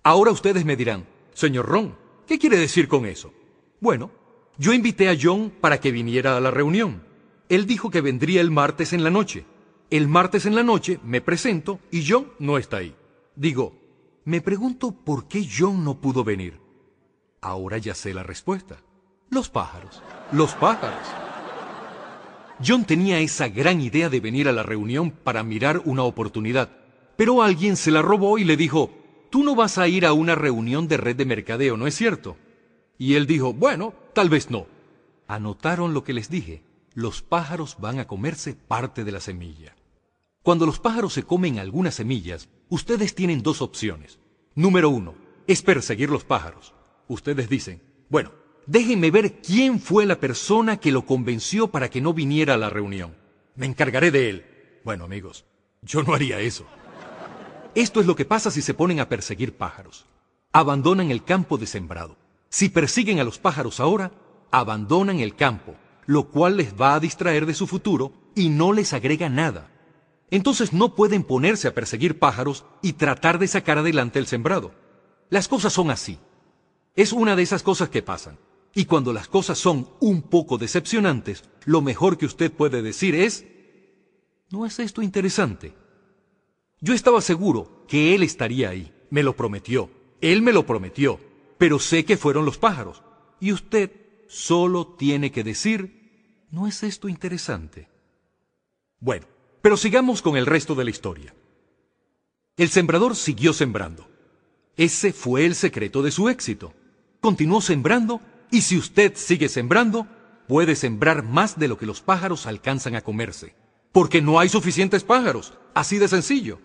Ahora 0.03 0.31
ustedes 0.31 0.65
me 0.65 0.75
dirán, 0.75 1.07
señor 1.35 1.67
Ron, 1.67 1.95
¿qué 2.27 2.39
quiere 2.39 2.57
decir 2.57 2.89
con 2.89 3.05
eso? 3.05 3.35
Bueno, 3.79 4.11
yo 4.57 4.73
invité 4.73 5.11
a 5.11 5.17
John 5.21 5.53
para 5.61 5.81
que 5.81 5.93
viniera 5.93 6.35
a 6.37 6.41
la 6.41 6.51
reunión. 6.51 7.03
Él 7.51 7.67
dijo 7.67 7.91
que 7.91 8.01
vendría 8.01 8.41
el 8.41 8.51
martes 8.51 8.95
en 8.95 9.05
la 9.05 9.11
noche. 9.11 9.45
El 9.91 10.09
martes 10.09 10.47
en 10.47 10.55
la 10.55 10.63
noche 10.63 10.99
me 11.05 11.21
presento 11.21 11.79
y 11.91 12.07
John 12.09 12.33
no 12.39 12.57
está 12.57 12.79
ahí. 12.79 12.95
Digo, 13.37 13.80
me 14.25 14.41
pregunto 14.41 14.93
por 14.93 15.29
qué 15.29 15.47
John 15.47 15.85
no 15.85 16.01
pudo 16.01 16.25
venir. 16.25 16.61
Ahora 17.41 17.79
ya 17.79 17.95
sé 17.95 18.13
la 18.13 18.23
respuesta. 18.23 18.83
Los 19.31 19.49
pájaros. 19.49 20.03
Los 20.33 20.55
pájaros. 20.55 21.07
John 22.65 22.85
tenía 22.85 23.21
esa 23.21 23.49
gran 23.49 23.81
idea 23.81 24.11
de 24.11 24.21
venir 24.21 24.49
a 24.49 24.53
la 24.53 24.63
reunión 24.63 25.11
para 25.11 25.43
mirar 25.43 25.83
una 25.87 26.03
oportunidad, 26.03 26.71
pero 27.17 27.43
alguien 27.43 27.77
se 27.77 27.91
la 27.91 28.03
robó 28.03 28.37
y 28.37 28.45
le 28.45 28.57
dijo, 28.57 28.91
tú 29.31 29.43
no 29.43 29.55
vas 29.55 29.79
a 29.79 29.89
ir 29.89 30.05
a 30.05 30.13
una 30.13 30.35
reunión 30.35 30.87
de 30.87 30.99
red 30.99 31.17
de 31.17 31.25
mercadeo, 31.25 31.79
¿no 31.79 31.87
es 31.87 31.95
cierto? 31.95 32.37
Y 32.99 33.15
él 33.15 33.27
dijo, 33.27 33.55
bueno, 33.55 33.95
tal 34.13 34.29
vez 34.29 34.51
no. 34.51 34.67
Anotaron 35.27 35.95
lo 35.95 36.05
que 36.05 36.13
les 36.13 36.29
dije. 36.29 36.63
Los 36.93 37.23
pájaros 37.23 37.77
van 37.81 37.99
a 37.99 38.07
comerse 38.07 38.55
parte 38.55 39.05
de 39.05 39.13
la 39.13 39.21
semilla. 39.21 39.75
Cuando 40.43 40.67
los 40.67 40.81
pájaros 40.81 41.15
se 41.15 41.23
comen 41.23 41.59
algunas 41.59 41.95
semillas, 41.95 42.49
ustedes 42.71 43.15
tienen 43.15 43.43
dos 43.43 43.61
opciones. 43.61 44.19
Número 44.55 44.89
uno, 44.89 45.15
es 45.47 45.63
perseguir 45.63 46.09
los 46.09 46.25
pájaros. 46.25 46.73
Ustedes 47.09 47.49
dicen, 47.49 47.83
bueno, 48.09 48.33
déjenme 48.67 49.11
ver 49.11 49.43
quién 49.43 49.81
fue 49.81 50.07
la 50.07 50.19
persona 50.19 50.79
que 50.79 50.93
lo 50.93 51.05
convenció 51.05 51.69
para 51.69 51.91
que 51.91 52.01
no 52.01 52.15
viniera 52.15 52.55
a 52.55 52.59
la 52.59 52.71
reunión. 52.71 53.17
Me 53.57 53.67
encargaré 53.67 54.11
de 54.11 54.31
él. 54.31 54.47
Bueno, 54.85 55.05
amigos, 55.05 55.45
yo 55.83 56.03
no 56.03 56.15
haría 56.15 56.41
eso. 56.41 56.65
Esto 57.75 58.01
es 58.01 58.07
lo 58.07 58.17
que 58.17 58.25
pasa 58.25 58.51
si 58.51 58.63
se 58.63 58.75
ponen 58.75 59.01
a 59.01 59.09
perseguir 59.09 59.57
pájaros. 59.57 60.07
Abandonan 60.53 61.11
el 61.11 61.25
campo 61.25 61.59
de 61.59 61.67
sembrado. 61.67 62.17
Si 62.49 62.69
persiguen 62.69 63.21
a 63.21 63.25
los 63.25 63.39
pájaros 63.39 63.79
ahora, 63.79 64.13
abandonan 64.51 65.21
el 65.21 65.37
campo, 65.37 65.77
lo 66.07 66.29
cual 66.29 66.57
les 66.57 66.75
va 66.75 66.95
a 66.95 67.01
distraer 67.01 67.47
de 67.47 67.55
su 67.55 67.67
futuro 67.67 68.13
y 68.35 68.49
no 68.49 68.73
les 68.73 68.93
agrega 68.93 69.29
nada. 69.29 69.71
Entonces 70.31 70.73
no 70.73 70.95
pueden 70.95 71.25
ponerse 71.25 71.69
a 71.69 71.75
perseguir 71.75 72.19
pájaros 72.19 72.65
y 72.83 72.95
tratar 72.95 73.39
de 73.39 73.49
sacar 73.49 73.79
adelante 73.79 74.19
el 74.19 74.27
sembrado. 74.27 74.73
Las 75.29 75.49
cosas 75.49 75.73
son 75.73 75.91
así. 75.91 76.19
Es 76.95 77.13
una 77.13 77.37
de 77.37 77.43
esas 77.43 77.63
cosas 77.63 77.89
que 77.89 78.03
pasan. 78.03 78.39
Y 78.75 78.85
cuando 78.85 79.13
las 79.13 79.27
cosas 79.27 79.59
son 79.59 79.89
un 80.01 80.23
poco 80.23 80.59
decepcionantes, 80.59 81.43
lo 81.65 81.83
mejor 81.83 82.19
que 82.19 82.27
usted 82.27 82.53
puede 82.53 82.83
decir 82.83 83.15
es, 83.15 83.45
¿no 84.51 84.65
es 84.67 84.79
esto 84.79 85.03
interesante? 85.03 85.75
Yo 86.81 86.95
estaba 86.95 87.21
seguro 87.21 87.85
que 87.89 88.15
él 88.15 88.23
estaría 88.23 88.71
ahí. 88.71 88.93
Me 89.11 89.23
lo 89.23 89.37
prometió. 89.37 89.91
Él 90.21 90.43
me 90.43 90.53
lo 90.53 90.65
prometió. 90.65 91.19
Pero 91.59 91.79
sé 91.79 92.05
que 92.05 92.17
fueron 92.17 92.45
los 92.45 92.59
pájaros. 92.59 93.03
Y 93.41 93.53
usted 93.53 93.91
solo 94.29 94.87
tiene 94.87 95.33
que 95.33 95.43
decir, 95.43 96.47
¿no 96.51 96.67
es 96.69 96.83
esto 96.85 97.09
interesante? 97.09 97.89
Bueno, 99.01 99.27
pero 99.63 99.77
sigamos 99.77 100.23
con 100.23 100.37
el 100.37 100.47
resto 100.47 100.75
de 100.75 100.85
la 100.85 100.91
historia. 100.91 101.35
El 102.57 102.69
sembrador 102.69 103.17
siguió 103.17 103.53
sembrando. 103.53 104.09
Ese 104.77 105.13
fue 105.13 105.47
el 105.47 105.55
secreto 105.55 106.03
de 106.03 106.11
su 106.11 106.29
éxito. 106.29 106.75
Continuó 107.21 107.61
sembrando 107.61 108.21
y 108.51 108.63
si 108.63 108.77
usted 108.77 109.15
sigue 109.17 109.49
sembrando, 109.49 110.07
puede 110.49 110.75
sembrar 110.75 111.23
más 111.23 111.59
de 111.59 111.69
lo 111.69 111.79
que 111.79 111.87
los 111.87 112.01
pájaros 112.01 112.47
alcanzan 112.47 112.97
a 112.97 113.03
comerse. 113.03 113.55
Porque 113.93 114.23
no 114.23 114.39
hay 114.39 114.49
suficientes 114.49 115.05
pájaros, 115.05 115.55
así 115.75 115.99
de 115.99 116.09
sencillo. 116.09 116.61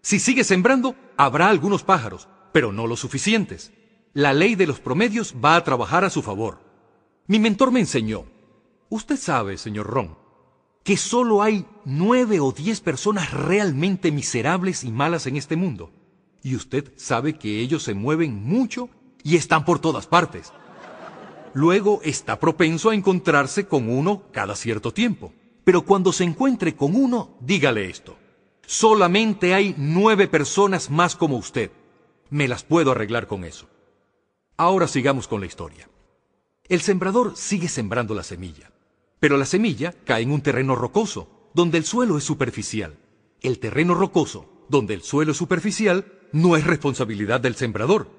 Si 0.00 0.20
sigue 0.20 0.44
sembrando, 0.44 0.94
habrá 1.16 1.48
algunos 1.48 1.82
pájaros, 1.82 2.28
pero 2.52 2.72
no 2.72 2.86
los 2.86 3.00
suficientes. 3.00 3.72
La 4.14 4.32
ley 4.32 4.54
de 4.54 4.66
los 4.66 4.80
promedios 4.80 5.34
va 5.44 5.56
a 5.56 5.64
trabajar 5.64 6.04
a 6.04 6.10
su 6.10 6.22
favor. 6.22 6.60
Mi 7.26 7.38
mentor 7.38 7.72
me 7.72 7.80
enseñó, 7.80 8.24
usted 8.88 9.16
sabe, 9.16 9.58
señor 9.58 9.86
Ron, 9.88 10.16
que 10.86 10.96
solo 10.96 11.42
hay 11.42 11.66
nueve 11.84 12.38
o 12.38 12.52
diez 12.52 12.80
personas 12.80 13.32
realmente 13.32 14.12
miserables 14.12 14.84
y 14.84 14.92
malas 14.92 15.26
en 15.26 15.36
este 15.36 15.56
mundo. 15.56 15.90
Y 16.44 16.54
usted 16.54 16.92
sabe 16.96 17.36
que 17.36 17.58
ellos 17.60 17.82
se 17.82 17.92
mueven 17.92 18.44
mucho 18.44 18.88
y 19.24 19.34
están 19.34 19.64
por 19.64 19.80
todas 19.80 20.06
partes. 20.06 20.52
Luego 21.54 22.00
está 22.04 22.38
propenso 22.38 22.90
a 22.90 22.94
encontrarse 22.94 23.66
con 23.66 23.90
uno 23.90 24.22
cada 24.30 24.54
cierto 24.54 24.92
tiempo. 24.92 25.32
Pero 25.64 25.82
cuando 25.82 26.12
se 26.12 26.22
encuentre 26.22 26.76
con 26.76 26.94
uno, 26.94 27.36
dígale 27.40 27.90
esto. 27.90 28.16
Solamente 28.64 29.54
hay 29.54 29.74
nueve 29.76 30.28
personas 30.28 30.88
más 30.88 31.16
como 31.16 31.36
usted. 31.36 31.72
Me 32.30 32.46
las 32.46 32.62
puedo 32.62 32.92
arreglar 32.92 33.26
con 33.26 33.42
eso. 33.42 33.66
Ahora 34.56 34.86
sigamos 34.86 35.26
con 35.26 35.40
la 35.40 35.46
historia. 35.46 35.88
El 36.68 36.80
sembrador 36.80 37.36
sigue 37.36 37.66
sembrando 37.66 38.14
la 38.14 38.22
semilla. 38.22 38.70
Pero 39.20 39.36
la 39.36 39.46
semilla 39.46 39.94
cae 40.04 40.22
en 40.22 40.32
un 40.32 40.42
terreno 40.42 40.76
rocoso, 40.76 41.50
donde 41.54 41.78
el 41.78 41.84
suelo 41.84 42.18
es 42.18 42.24
superficial. 42.24 42.98
El 43.40 43.58
terreno 43.58 43.94
rocoso, 43.94 44.64
donde 44.68 44.94
el 44.94 45.02
suelo 45.02 45.32
es 45.32 45.38
superficial, 45.38 46.12
no 46.32 46.56
es 46.56 46.64
responsabilidad 46.64 47.40
del 47.40 47.54
sembrador, 47.54 48.10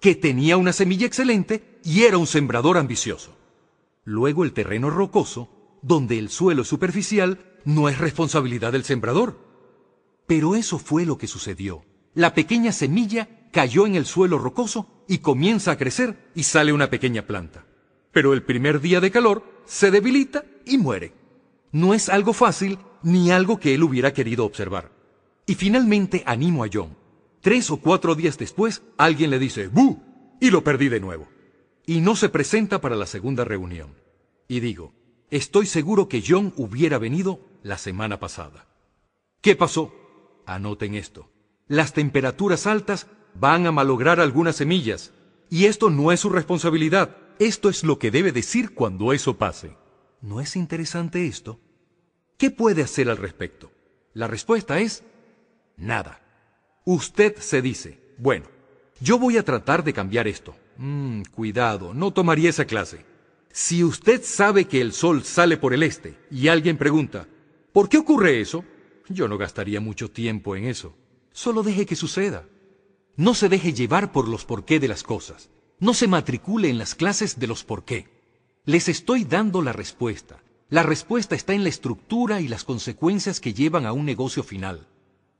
que 0.00 0.14
tenía 0.14 0.56
una 0.56 0.72
semilla 0.72 1.06
excelente 1.06 1.78
y 1.84 2.02
era 2.02 2.18
un 2.18 2.26
sembrador 2.26 2.76
ambicioso. 2.76 3.36
Luego 4.04 4.44
el 4.44 4.52
terreno 4.52 4.90
rocoso, 4.90 5.48
donde 5.80 6.18
el 6.18 6.28
suelo 6.28 6.62
es 6.62 6.68
superficial, 6.68 7.38
no 7.64 7.88
es 7.88 7.98
responsabilidad 7.98 8.72
del 8.72 8.84
sembrador. 8.84 9.38
Pero 10.26 10.54
eso 10.54 10.78
fue 10.78 11.06
lo 11.06 11.18
que 11.18 11.28
sucedió. 11.28 11.84
La 12.14 12.34
pequeña 12.34 12.72
semilla 12.72 13.48
cayó 13.52 13.86
en 13.86 13.94
el 13.94 14.06
suelo 14.06 14.38
rocoso 14.38 15.04
y 15.08 15.18
comienza 15.18 15.72
a 15.72 15.78
crecer 15.78 16.30
y 16.34 16.42
sale 16.42 16.72
una 16.72 16.90
pequeña 16.90 17.26
planta. 17.26 17.64
Pero 18.12 18.32
el 18.32 18.42
primer 18.42 18.80
día 18.80 19.00
de 19.00 19.10
calor 19.10 19.44
se 19.64 19.90
debilita 19.90 20.44
y 20.64 20.78
muere. 20.78 21.12
No 21.72 21.94
es 21.94 22.08
algo 22.08 22.32
fácil 22.32 22.78
ni 23.02 23.30
algo 23.30 23.58
que 23.58 23.74
él 23.74 23.82
hubiera 23.82 24.12
querido 24.12 24.44
observar. 24.44 24.92
Y 25.46 25.54
finalmente 25.54 26.22
animo 26.26 26.64
a 26.64 26.68
John. 26.72 26.96
Tres 27.40 27.70
o 27.70 27.78
cuatro 27.78 28.14
días 28.14 28.38
después, 28.38 28.82
alguien 28.96 29.30
le 29.30 29.38
dice 29.38 29.68
¡Bu! 29.68 30.00
y 30.40 30.50
lo 30.50 30.62
perdí 30.62 30.88
de 30.88 31.00
nuevo. 31.00 31.28
Y 31.86 32.00
no 32.00 32.14
se 32.14 32.28
presenta 32.28 32.80
para 32.80 32.96
la 32.96 33.06
segunda 33.06 33.44
reunión. 33.44 33.94
Y 34.46 34.60
digo, 34.60 34.92
estoy 35.30 35.66
seguro 35.66 36.08
que 36.08 36.22
John 36.26 36.52
hubiera 36.56 36.98
venido 36.98 37.40
la 37.62 37.78
semana 37.78 38.20
pasada. 38.20 38.66
¿Qué 39.40 39.56
pasó? 39.56 39.92
Anoten 40.46 40.94
esto. 40.94 41.30
Las 41.66 41.92
temperaturas 41.92 42.66
altas 42.66 43.06
van 43.34 43.66
a 43.66 43.72
malograr 43.72 44.20
algunas 44.20 44.56
semillas. 44.56 45.12
Y 45.50 45.66
esto 45.66 45.90
no 45.90 46.12
es 46.12 46.20
su 46.20 46.30
responsabilidad. 46.30 47.16
Esto 47.38 47.68
es 47.68 47.84
lo 47.84 47.98
que 47.98 48.10
debe 48.10 48.32
decir 48.32 48.74
cuando 48.74 49.12
eso 49.12 49.38
pase. 49.38 49.76
¿No 50.20 50.40
es 50.40 50.56
interesante 50.56 51.26
esto? 51.26 51.60
¿Qué 52.36 52.50
puede 52.50 52.82
hacer 52.82 53.08
al 53.08 53.16
respecto? 53.16 53.70
La 54.14 54.26
respuesta 54.26 54.78
es 54.80 55.04
nada. 55.76 56.20
Usted 56.84 57.36
se 57.36 57.62
dice, 57.62 58.00
bueno, 58.18 58.46
yo 59.00 59.18
voy 59.18 59.36
a 59.36 59.44
tratar 59.44 59.84
de 59.84 59.92
cambiar 59.92 60.28
esto. 60.28 60.54
Mm, 60.76 61.22
cuidado, 61.34 61.94
no 61.94 62.12
tomaría 62.12 62.50
esa 62.50 62.64
clase. 62.64 63.04
Si 63.50 63.84
usted 63.84 64.22
sabe 64.24 64.66
que 64.66 64.80
el 64.80 64.92
sol 64.92 65.24
sale 65.24 65.56
por 65.56 65.74
el 65.74 65.82
este 65.82 66.18
y 66.30 66.48
alguien 66.48 66.78
pregunta, 66.78 67.28
¿por 67.72 67.88
qué 67.88 67.98
ocurre 67.98 68.40
eso? 68.40 68.64
Yo 69.08 69.28
no 69.28 69.38
gastaría 69.38 69.80
mucho 69.80 70.10
tiempo 70.10 70.56
en 70.56 70.64
eso. 70.64 70.94
Solo 71.32 71.62
deje 71.62 71.86
que 71.86 71.96
suceda. 71.96 72.46
No 73.16 73.34
se 73.34 73.48
deje 73.48 73.72
llevar 73.72 74.10
por 74.12 74.28
los 74.28 74.44
porqué 74.44 74.80
de 74.80 74.88
las 74.88 75.02
cosas. 75.02 75.50
No 75.82 75.94
se 75.94 76.06
matricule 76.06 76.70
en 76.70 76.78
las 76.78 76.94
clases 76.94 77.40
de 77.40 77.48
los 77.48 77.64
por 77.64 77.84
qué. 77.84 78.06
Les 78.64 78.88
estoy 78.88 79.24
dando 79.24 79.62
la 79.62 79.72
respuesta. 79.72 80.40
La 80.68 80.84
respuesta 80.84 81.34
está 81.34 81.54
en 81.54 81.64
la 81.64 81.70
estructura 81.70 82.40
y 82.40 82.46
las 82.46 82.62
consecuencias 82.62 83.40
que 83.40 83.52
llevan 83.52 83.84
a 83.84 83.92
un 83.92 84.04
negocio 84.04 84.44
final. 84.44 84.86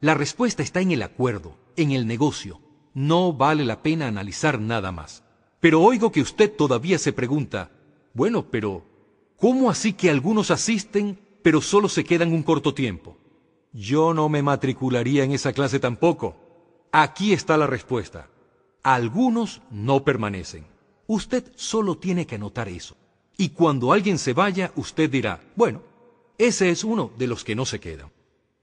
La 0.00 0.14
respuesta 0.14 0.64
está 0.64 0.80
en 0.80 0.90
el 0.90 1.02
acuerdo, 1.02 1.56
en 1.76 1.92
el 1.92 2.08
negocio. 2.08 2.60
No 2.92 3.32
vale 3.32 3.64
la 3.64 3.84
pena 3.84 4.08
analizar 4.08 4.58
nada 4.58 4.90
más. 4.90 5.22
Pero 5.60 5.80
oigo 5.80 6.10
que 6.10 6.22
usted 6.22 6.50
todavía 6.50 6.98
se 6.98 7.12
pregunta, 7.12 7.70
bueno, 8.12 8.50
pero 8.50 8.84
¿cómo 9.36 9.70
así 9.70 9.92
que 9.92 10.10
algunos 10.10 10.50
asisten 10.50 11.20
pero 11.44 11.60
solo 11.60 11.88
se 11.88 12.02
quedan 12.02 12.32
un 12.32 12.42
corto 12.42 12.74
tiempo? 12.74 13.16
Yo 13.72 14.12
no 14.12 14.28
me 14.28 14.42
matricularía 14.42 15.22
en 15.22 15.30
esa 15.30 15.52
clase 15.52 15.78
tampoco. 15.78 16.34
Aquí 16.90 17.32
está 17.32 17.56
la 17.56 17.68
respuesta. 17.68 18.31
Algunos 18.82 19.62
no 19.70 20.04
permanecen. 20.04 20.66
Usted 21.06 21.52
solo 21.56 21.98
tiene 21.98 22.26
que 22.26 22.34
anotar 22.34 22.68
eso. 22.68 22.96
Y 23.36 23.50
cuando 23.50 23.92
alguien 23.92 24.18
se 24.18 24.32
vaya, 24.32 24.72
usted 24.76 25.08
dirá, 25.08 25.40
bueno, 25.54 25.82
ese 26.38 26.70
es 26.70 26.82
uno 26.82 27.12
de 27.16 27.26
los 27.26 27.44
que 27.44 27.54
no 27.54 27.64
se 27.64 27.80
quedan. 27.80 28.10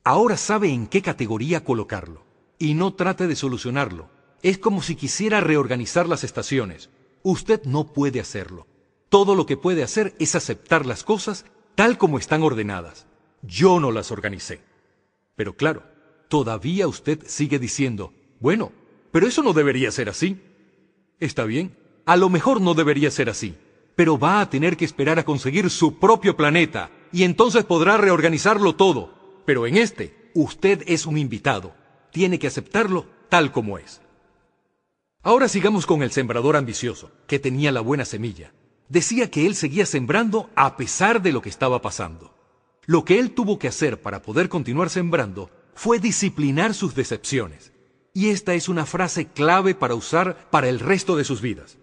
Ahora 0.03 0.35
sabe 0.35 0.69
en 0.69 0.87
qué 0.87 1.01
categoría 1.01 1.63
colocarlo. 1.63 2.23
Y 2.57 2.73
no 2.73 2.93
trate 2.93 3.27
de 3.27 3.35
solucionarlo. 3.35 4.09
Es 4.41 4.57
como 4.57 4.81
si 4.81 4.95
quisiera 4.95 5.39
reorganizar 5.39 6.07
las 6.09 6.23
estaciones. 6.23 6.89
Usted 7.23 7.63
no 7.63 7.93
puede 7.93 8.19
hacerlo. 8.19 8.67
Todo 9.09 9.35
lo 9.35 9.45
que 9.45 9.57
puede 9.57 9.83
hacer 9.83 10.15
es 10.19 10.35
aceptar 10.35 10.85
las 10.85 11.03
cosas 11.03 11.45
tal 11.75 11.97
como 11.97 12.17
están 12.17 12.43
ordenadas. 12.43 13.07
Yo 13.41 13.79
no 13.79 13.91
las 13.91 14.11
organicé. 14.11 14.61
Pero 15.35 15.55
claro, 15.55 15.83
todavía 16.27 16.87
usted 16.87 17.23
sigue 17.25 17.59
diciendo, 17.59 18.13
bueno, 18.41 18.73
pero 19.11 19.27
eso 19.27 19.43
no 19.43 19.53
debería 19.53 19.91
ser 19.91 20.09
así. 20.09 20.41
Está 21.19 21.45
bien, 21.45 21.75
a 22.05 22.15
lo 22.17 22.29
mejor 22.29 22.61
no 22.61 22.73
debería 22.73 23.11
ser 23.11 23.29
así, 23.29 23.55
pero 23.95 24.17
va 24.17 24.41
a 24.41 24.49
tener 24.49 24.77
que 24.77 24.85
esperar 24.85 25.19
a 25.19 25.25
conseguir 25.25 25.69
su 25.69 25.99
propio 25.99 26.35
planeta, 26.35 26.89
y 27.11 27.23
entonces 27.23 27.65
podrá 27.65 27.97
reorganizarlo 27.97 28.75
todo. 28.75 29.41
Pero 29.45 29.67
en 29.67 29.77
este, 29.77 30.31
usted 30.33 30.83
es 30.87 31.05
un 31.05 31.17
invitado. 31.17 31.73
Tiene 32.11 32.39
que 32.39 32.47
aceptarlo 32.47 33.07
tal 33.29 33.51
como 33.51 33.77
es. 33.77 34.01
Ahora 35.21 35.47
sigamos 35.47 35.85
con 35.85 36.01
el 36.01 36.11
sembrador 36.11 36.55
ambicioso, 36.55 37.11
que 37.27 37.39
tenía 37.39 37.71
la 37.71 37.81
buena 37.81 38.05
semilla. 38.05 38.53
Decía 38.87 39.29
que 39.29 39.45
él 39.45 39.55
seguía 39.55 39.85
sembrando 39.85 40.49
a 40.55 40.77
pesar 40.77 41.21
de 41.21 41.31
lo 41.31 41.41
que 41.41 41.49
estaba 41.49 41.81
pasando. 41.81 42.33
Lo 42.85 43.05
que 43.05 43.19
él 43.19 43.31
tuvo 43.31 43.59
que 43.59 43.67
hacer 43.67 44.01
para 44.01 44.21
poder 44.21 44.49
continuar 44.49 44.89
sembrando 44.89 45.51
fue 45.75 45.99
disciplinar 45.99 46.73
sus 46.73 46.95
decepciones. 46.95 47.68
Y 48.13 48.29
esta 48.29 48.53
es 48.53 48.69
una 48.69 48.85
frase 48.85 49.27
clave 49.27 49.75
para 49.75 49.95
usar 49.95 50.49
para 50.49 50.69
el 50.69 50.79
resto 50.79 51.15
de 51.15 51.23
sus 51.23 51.41
vidas. 51.41 51.77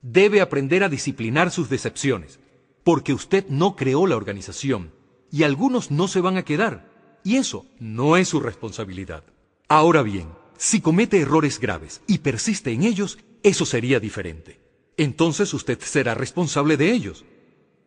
Debe 0.00 0.40
aprender 0.40 0.82
a 0.82 0.88
disciplinar 0.88 1.50
sus 1.50 1.68
decepciones, 1.68 2.40
porque 2.84 3.14
usted 3.14 3.46
no 3.48 3.76
creó 3.76 4.06
la 4.06 4.16
organización, 4.16 4.92
y 5.30 5.44
algunos 5.44 5.90
no 5.90 6.08
se 6.08 6.20
van 6.20 6.36
a 6.36 6.44
quedar, 6.44 6.90
y 7.24 7.36
eso 7.36 7.66
no 7.78 8.16
es 8.16 8.28
su 8.28 8.40
responsabilidad. 8.40 9.24
Ahora 9.68 10.02
bien, 10.02 10.28
si 10.58 10.80
comete 10.80 11.20
errores 11.20 11.58
graves 11.58 12.02
y 12.06 12.18
persiste 12.18 12.72
en 12.72 12.82
ellos, 12.82 13.18
eso 13.42 13.64
sería 13.64 14.00
diferente. 14.00 14.60
Entonces 14.96 15.54
usted 15.54 15.80
será 15.80 16.14
responsable 16.14 16.76
de 16.76 16.92
ellos. 16.92 17.24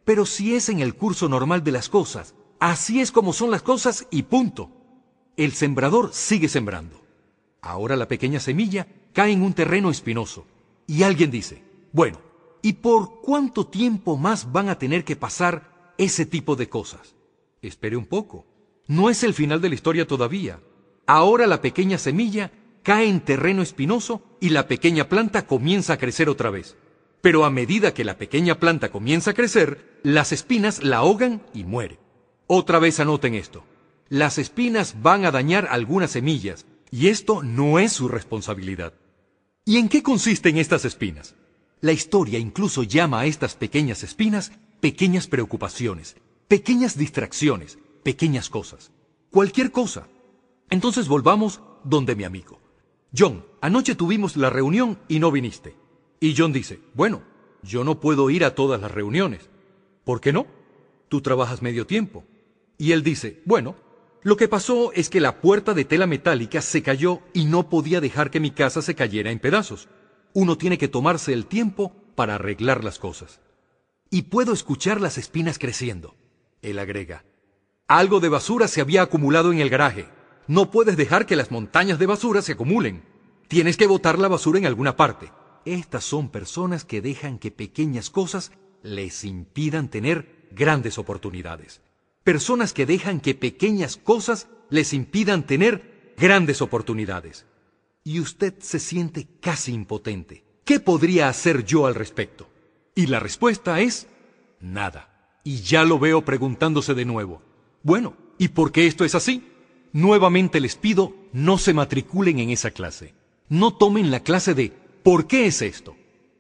Pero 0.04 0.26
si 0.26 0.56
es 0.56 0.70
en 0.70 0.80
el 0.80 0.96
curso 0.96 1.30
normal 1.30 1.64
de 1.64 1.72
las 1.72 1.90
cosas, 1.90 2.36
así 2.60 3.02
es 3.02 3.12
como 3.12 3.34
son 3.34 3.52
las 3.52 3.62
cosas 3.62 4.08
y 4.12 4.24
punto. 4.24 4.72
El 5.38 5.52
sembrador 5.54 6.12
sigue 6.14 6.48
sembrando. 6.48 7.05
Ahora 7.66 7.96
la 7.96 8.08
pequeña 8.08 8.40
semilla 8.40 8.86
cae 9.12 9.32
en 9.32 9.42
un 9.42 9.54
terreno 9.54 9.90
espinoso. 9.90 10.46
Y 10.86 11.02
alguien 11.02 11.32
dice, 11.32 11.64
bueno, 11.92 12.22
¿y 12.62 12.74
por 12.74 13.22
cuánto 13.22 13.66
tiempo 13.66 14.18
más 14.18 14.52
van 14.52 14.70
a 14.70 14.78
tener 14.78 15.04
que 15.04 15.16
pasar 15.16 15.94
ese 15.98 16.28
tipo 16.28 16.56
de 16.56 16.70
cosas? 16.70 17.16
Espere 17.64 17.98
un 17.98 18.06
poco. 18.06 18.46
No 18.86 19.10
es 19.10 19.24
el 19.24 19.34
final 19.34 19.62
de 19.62 19.70
la 19.70 19.76
historia 19.76 20.06
todavía. 20.06 20.60
Ahora 21.08 21.48
la 21.48 21.60
pequeña 21.60 21.98
semilla 21.98 22.52
cae 22.84 23.10
en 23.10 23.20
terreno 23.20 23.64
espinoso 23.64 24.22
y 24.40 24.50
la 24.50 24.68
pequeña 24.68 25.10
planta 25.10 25.48
comienza 25.48 25.94
a 25.94 25.98
crecer 25.98 26.30
otra 26.30 26.52
vez. 26.52 26.78
Pero 27.22 27.46
a 27.46 27.50
medida 27.50 27.96
que 27.96 28.06
la 28.06 28.20
pequeña 28.20 28.60
planta 28.60 28.92
comienza 28.92 29.32
a 29.32 29.34
crecer, 29.34 30.00
las 30.04 30.32
espinas 30.32 30.84
la 30.84 30.98
ahogan 30.98 31.42
y 31.52 31.64
muere. 31.64 31.98
Otra 32.46 32.78
vez 32.78 33.00
anoten 33.00 33.34
esto. 33.34 33.64
Las 34.08 34.38
espinas 34.38 35.02
van 35.02 35.26
a 35.26 35.32
dañar 35.32 35.68
algunas 35.72 36.12
semillas 36.12 36.68
y 36.92 37.08
esto 37.08 37.44
no 37.44 37.80
es 37.80 37.94
su 37.94 38.08
responsabilidad. 38.08 38.94
¿Y 39.66 39.78
en 39.78 39.90
qué 39.90 40.04
consisten 40.04 40.58
estas 40.58 40.86
espinas? 40.86 41.36
La 41.82 41.92
historia 41.92 42.40
incluso 42.40 42.84
llama 42.84 43.22
a 43.22 43.26
estas 43.26 43.56
pequeñas 43.56 44.04
espinas 44.04 44.52
pequeñas 44.86 45.26
preocupaciones, 45.26 46.16
pequeñas 46.48 46.96
distracciones, 46.96 47.80
pequeñas 48.04 48.50
cosas. 48.50 48.92
Cualquier 49.32 49.72
cosa. 49.72 50.08
Entonces 50.70 51.08
volvamos 51.08 51.60
donde 51.84 52.16
mi 52.16 52.24
amigo. 52.24 52.60
John, 53.18 53.44
anoche 53.62 53.96
tuvimos 53.96 54.38
la 54.38 54.52
reunión 54.52 55.00
y 55.08 55.18
no 55.18 55.32
viniste. 55.32 55.76
Y 56.20 56.36
John 56.38 56.54
dice, 56.54 56.82
bueno, 56.94 57.24
yo 57.64 57.84
no 57.84 58.00
puedo 58.00 58.30
ir 58.30 58.44
a 58.44 58.54
todas 58.54 58.80
las 58.80 58.92
reuniones. 58.92 59.50
¿Por 60.04 60.22
qué 60.22 60.32
no? 60.32 60.46
Tú 61.10 61.22
trabajas 61.22 61.64
medio 61.64 61.88
tiempo. 61.88 62.24
Y 62.78 62.92
él 62.92 63.02
dice, 63.02 63.42
bueno, 63.46 63.76
lo 64.26 64.36
que 64.36 64.50
pasó 64.50 64.92
es 64.92 65.10
que 65.10 65.22
la 65.22 65.40
puerta 65.40 65.74
de 65.74 65.86
tela 65.86 66.06
metálica 66.06 66.62
se 66.62 66.84
cayó 66.84 67.22
y 67.34 67.46
no 67.46 67.70
podía 67.70 68.02
dejar 68.02 68.30
que 68.30 68.42
mi 68.42 68.52
casa 68.52 68.82
se 68.82 68.94
cayera 68.94 69.32
en 69.32 69.40
pedazos 69.40 69.88
uno 70.36 70.58
tiene 70.58 70.78
que 70.78 70.90
tomarse 70.90 71.32
el 71.32 71.48
tiempo 71.48 71.96
para 72.14 72.36
arreglar 72.36 72.84
las 72.84 73.00
cosas. 73.00 73.40
Y 74.10 74.24
puedo 74.24 74.52
escuchar 74.52 75.00
las 75.00 75.18
espinas 75.18 75.58
creciendo. 75.58 76.16
Él 76.62 76.78
agrega, 76.78 77.24
algo 77.88 78.20
de 78.20 78.28
basura 78.28 78.68
se 78.68 78.82
había 78.82 79.02
acumulado 79.02 79.54
en 79.54 79.60
el 79.60 79.70
garaje. 79.70 80.08
No 80.48 80.72
puedes 80.72 80.98
dejar 80.98 81.26
que 81.26 81.38
las 81.38 81.52
montañas 81.52 82.00
de 82.00 82.06
basura 82.06 82.42
se 82.42 82.52
acumulen. 82.52 83.06
Tienes 83.48 83.78
que 83.78 83.88
botar 83.88 84.20
la 84.20 84.28
basura 84.28 84.60
en 84.60 84.66
alguna 84.66 84.98
parte. 84.98 85.32
Estas 85.64 86.04
son 86.04 86.30
personas 86.30 86.84
que 86.84 87.02
dejan 87.02 87.40
que 87.40 87.52
pequeñas 87.52 88.10
cosas 88.10 88.52
les 88.84 89.24
impidan 89.24 89.90
tener 89.90 90.48
grandes 90.52 90.98
oportunidades. 90.98 91.82
Personas 92.26 92.74
que 92.74 92.88
dejan 92.88 93.20
que 93.20 93.36
pequeñas 93.36 93.98
cosas 93.98 94.48
les 94.72 94.94
impidan 94.94 95.46
tener 95.46 96.16
grandes 96.18 96.60
oportunidades 96.64 97.46
y 98.04 98.20
usted 98.20 98.56
se 98.58 98.80
siente 98.80 99.28
casi 99.40 99.74
impotente. 99.74 100.44
¿Qué 100.64 100.80
podría 100.80 101.30
hacer 101.30 101.66
yo 101.66 101.86
al 101.86 101.94
respecto? 101.94 102.50
Y 102.96 103.06
la 103.06 103.20
respuesta 103.20 103.80
es 103.80 104.08
nada. 104.60 105.40
Y 105.44 105.62
ya 105.62 105.84
lo 105.84 106.00
veo 106.00 106.26
preguntándose 106.26 106.96
de 106.96 107.06
nuevo. 107.06 107.44
Bueno, 107.84 108.18
¿y 108.40 108.48
por 108.48 108.72
qué 108.72 108.88
esto 108.88 109.06
es 109.06 109.14
así? 109.14 109.44
Nuevamente 109.94 110.60
les 110.60 110.78
pido, 110.78 111.14
no 111.32 111.60
se 111.60 111.76
matriculen 111.76 112.40
en 112.40 112.50
esa 112.50 112.72
clase. 112.72 113.14
No 113.50 113.76
tomen 113.76 114.10
la 114.10 114.22
clase 114.22 114.56
de 114.56 114.74
¿por 115.04 115.28
qué 115.28 115.46
es 115.46 115.62
esto? 115.62 115.96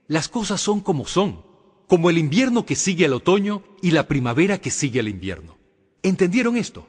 Las 0.08 0.30
cosas 0.30 0.60
son 0.62 0.80
como 0.82 1.06
son, 1.06 1.46
como 1.88 2.10
el 2.10 2.18
invierno 2.18 2.66
que 2.66 2.76
sigue 2.76 3.06
al 3.06 3.14
otoño 3.14 3.62
y 3.84 3.92
la 3.92 4.08
primavera 4.08 4.58
que 4.58 4.72
sigue 4.72 5.00
al 5.00 5.10
invierno. 5.10 5.64
¿Entendieron 6.06 6.56
esto? 6.56 6.88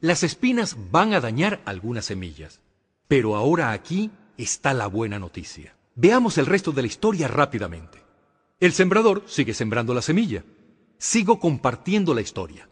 Las 0.00 0.22
espinas 0.22 0.74
van 0.90 1.12
a 1.12 1.20
dañar 1.20 1.60
algunas 1.66 2.06
semillas. 2.06 2.62
Pero 3.08 3.36
ahora 3.36 3.72
aquí 3.72 4.10
está 4.38 4.72
la 4.72 4.86
buena 4.86 5.18
noticia. 5.18 5.76
Veamos 5.96 6.38
el 6.38 6.46
resto 6.46 6.72
de 6.72 6.80
la 6.80 6.88
historia 6.88 7.28
rápidamente. 7.28 7.98
El 8.60 8.72
sembrador 8.72 9.22
sigue 9.26 9.52
sembrando 9.52 9.92
la 9.92 10.00
semilla. 10.00 10.44
Sigo 10.96 11.40
compartiendo 11.40 12.14
la 12.14 12.22
historia. 12.22 12.70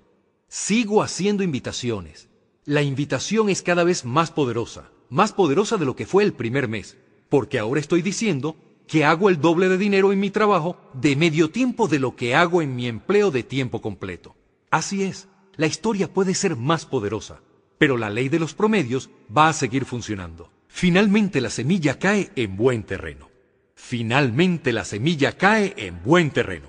Sigo 0.48 1.02
haciendo 1.02 1.42
invitaciones. 1.42 2.30
La 2.64 2.80
invitación 2.80 3.50
es 3.50 3.60
cada 3.60 3.84
vez 3.84 4.06
más 4.06 4.30
poderosa, 4.30 4.90
más 5.10 5.34
poderosa 5.34 5.76
de 5.76 5.84
lo 5.84 5.94
que 5.94 6.06
fue 6.06 6.24
el 6.24 6.32
primer 6.32 6.68
mes, 6.68 6.96
porque 7.28 7.58
ahora 7.58 7.82
estoy 7.82 8.00
diciendo 8.00 8.56
que 8.86 9.04
hago 9.04 9.28
el 9.28 9.42
doble 9.42 9.68
de 9.68 9.76
dinero 9.76 10.10
en 10.10 10.20
mi 10.20 10.30
trabajo 10.30 10.78
de 10.94 11.16
medio 11.16 11.50
tiempo 11.50 11.86
de 11.86 11.98
lo 11.98 12.16
que 12.16 12.34
hago 12.34 12.62
en 12.62 12.76
mi 12.76 12.86
empleo 12.86 13.30
de 13.30 13.42
tiempo 13.42 13.82
completo. 13.82 14.34
Así 14.70 15.02
es, 15.02 15.28
la 15.56 15.66
historia 15.66 16.12
puede 16.12 16.34
ser 16.34 16.56
más 16.56 16.86
poderosa, 16.86 17.40
pero 17.78 17.96
la 17.96 18.10
ley 18.10 18.28
de 18.28 18.38
los 18.38 18.54
promedios 18.54 19.10
va 19.36 19.48
a 19.48 19.52
seguir 19.52 19.84
funcionando. 19.84 20.50
Finalmente 20.68 21.40
la 21.40 21.50
semilla 21.50 21.98
cae 21.98 22.30
en 22.36 22.56
buen 22.56 22.84
terreno. 22.84 23.28
Finalmente 23.74 24.72
la 24.72 24.84
semilla 24.84 25.36
cae 25.36 25.74
en 25.76 26.02
buen 26.02 26.30
terreno. 26.30 26.68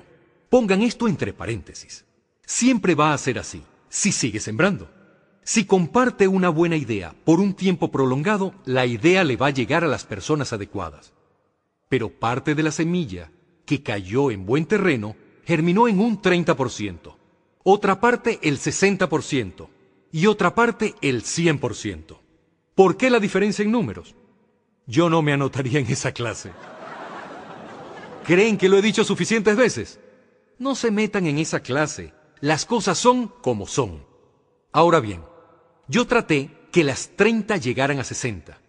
Pongan 0.49 0.81
esto 0.81 1.07
entre 1.07 1.33
paréntesis. 1.33 2.05
Siempre 2.45 2.95
va 2.95 3.13
a 3.13 3.17
ser 3.17 3.39
así, 3.39 3.63
si 3.89 4.11
sigue 4.11 4.39
sembrando. 4.39 4.89
Si 5.43 5.65
comparte 5.65 6.27
una 6.27 6.49
buena 6.49 6.75
idea 6.75 7.15
por 7.25 7.39
un 7.39 7.53
tiempo 7.53 7.91
prolongado, 7.91 8.53
la 8.65 8.85
idea 8.85 9.23
le 9.23 9.37
va 9.37 9.47
a 9.47 9.51
llegar 9.51 9.83
a 9.83 9.87
las 9.87 10.05
personas 10.05 10.53
adecuadas. 10.53 11.13
Pero 11.89 12.09
parte 12.09 12.55
de 12.55 12.63
la 12.63 12.71
semilla 12.71 13.31
que 13.65 13.83
cayó 13.83 14.31
en 14.31 14.45
buen 14.45 14.65
terreno 14.65 15.15
germinó 15.45 15.87
en 15.87 15.99
un 15.99 16.21
30%, 16.21 17.15
otra 17.63 17.99
parte 17.99 18.39
el 18.43 18.59
60%, 18.59 19.69
y 20.11 20.27
otra 20.27 20.53
parte 20.53 20.93
el 21.01 21.23
100%. 21.23 22.17
¿Por 22.75 22.97
qué 22.97 23.09
la 23.09 23.19
diferencia 23.19 23.63
en 23.63 23.71
números? 23.71 24.15
Yo 24.85 25.09
no 25.09 25.21
me 25.21 25.33
anotaría 25.33 25.79
en 25.79 25.87
esa 25.87 26.11
clase. 26.11 26.51
¿Creen 28.23 28.57
que 28.57 28.69
lo 28.69 28.77
he 28.77 28.81
dicho 28.81 29.03
suficientes 29.03 29.55
veces? 29.55 29.99
No 30.59 30.75
se 30.75 30.91
metan 30.91 31.25
en 31.27 31.39
esa 31.39 31.61
clase. 31.61 32.13
Las 32.41 32.65
cosas 32.65 32.97
son 32.97 33.27
como 33.41 33.67
son. 33.67 34.05
Ahora 34.71 34.99
bien, 34.99 35.23
yo 35.87 36.07
traté 36.07 36.51
que 36.71 36.83
las 36.83 37.09
30 37.15 37.57
llegaran 37.57 37.99
a 37.99 38.03
60. 38.03 38.59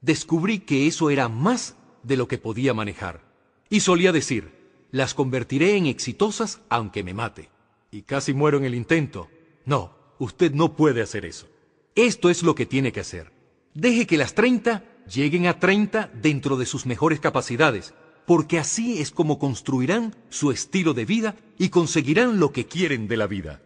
Descubrí 0.00 0.60
que 0.60 0.86
eso 0.86 1.10
era 1.10 1.28
más 1.28 1.76
de 2.02 2.16
lo 2.16 2.28
que 2.28 2.38
podía 2.38 2.74
manejar. 2.74 3.22
Y 3.68 3.80
solía 3.80 4.12
decir, 4.12 4.52
las 4.90 5.14
convertiré 5.14 5.76
en 5.76 5.86
exitosas 5.86 6.60
aunque 6.68 7.02
me 7.02 7.14
mate. 7.14 7.50
Y 7.94 8.02
casi 8.02 8.34
muero 8.34 8.58
en 8.58 8.64
el 8.64 8.74
intento. 8.74 9.28
No, 9.64 9.94
Usted 10.18 10.52
no 10.52 10.76
puede 10.76 11.02
hacer 11.02 11.24
eso. 11.24 11.48
Esto 11.94 12.30
es 12.30 12.42
lo 12.42 12.54
que 12.54 12.66
tiene 12.66 12.92
que 12.92 13.00
hacer. 13.00 13.32
Deje 13.74 14.06
que 14.06 14.16
las 14.16 14.34
30 14.34 14.84
lleguen 15.12 15.46
a 15.46 15.58
30 15.58 16.10
dentro 16.14 16.56
de 16.56 16.66
sus 16.66 16.86
mejores 16.86 17.20
capacidades, 17.20 17.94
porque 18.26 18.58
así 18.58 19.00
es 19.00 19.10
como 19.10 19.38
construirán 19.38 20.14
su 20.30 20.50
estilo 20.50 20.94
de 20.94 21.04
vida 21.04 21.36
y 21.58 21.68
conseguirán 21.68 22.38
lo 22.38 22.52
que 22.52 22.66
quieren 22.66 23.08
de 23.08 23.16
la 23.16 23.26
vida. 23.26 23.62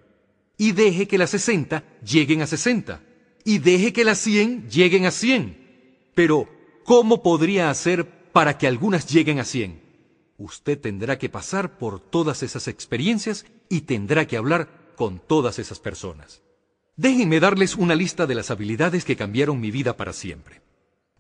Y 0.57 0.73
deje 0.73 1.07
que 1.07 1.19
las 1.19 1.31
60 1.31 1.85
lleguen 2.03 2.43
a 2.43 2.47
60. 2.47 3.03
Y 3.45 3.59
deje 3.59 3.93
que 3.93 4.05
las 4.05 4.19
100 4.19 4.69
lleguen 4.69 5.07
a 5.07 5.11
100. 5.11 6.11
Pero, 6.15 6.49
¿cómo 6.85 7.23
podría 7.23 7.71
hacer 7.71 8.31
para 8.33 8.59
que 8.59 8.67
algunas 8.67 9.07
lleguen 9.07 9.39
a 9.39 9.45
100? 9.45 9.81
Usted 10.39 10.81
tendrá 10.81 11.19
que 11.19 11.29
pasar 11.29 11.79
por 11.79 12.01
todas 12.01 12.43
esas 12.43 12.69
experiencias 12.69 13.45
y 13.69 13.83
tendrá 13.83 14.27
que 14.27 14.37
hablar 14.37 14.69
con 14.97 15.21
todas 15.21 15.59
esas 15.59 15.79
personas. 15.79 16.43
Déjenme 16.97 17.39
darles 17.39 17.77
una 17.77 17.95
lista 17.95 18.27
de 18.27 18.35
las 18.35 18.51
habilidades 18.51 19.05
que 19.05 19.17
cambiaron 19.17 19.61
mi 19.61 19.71
vida 19.71 19.97
para 19.97 20.13
siempre. 20.13 20.63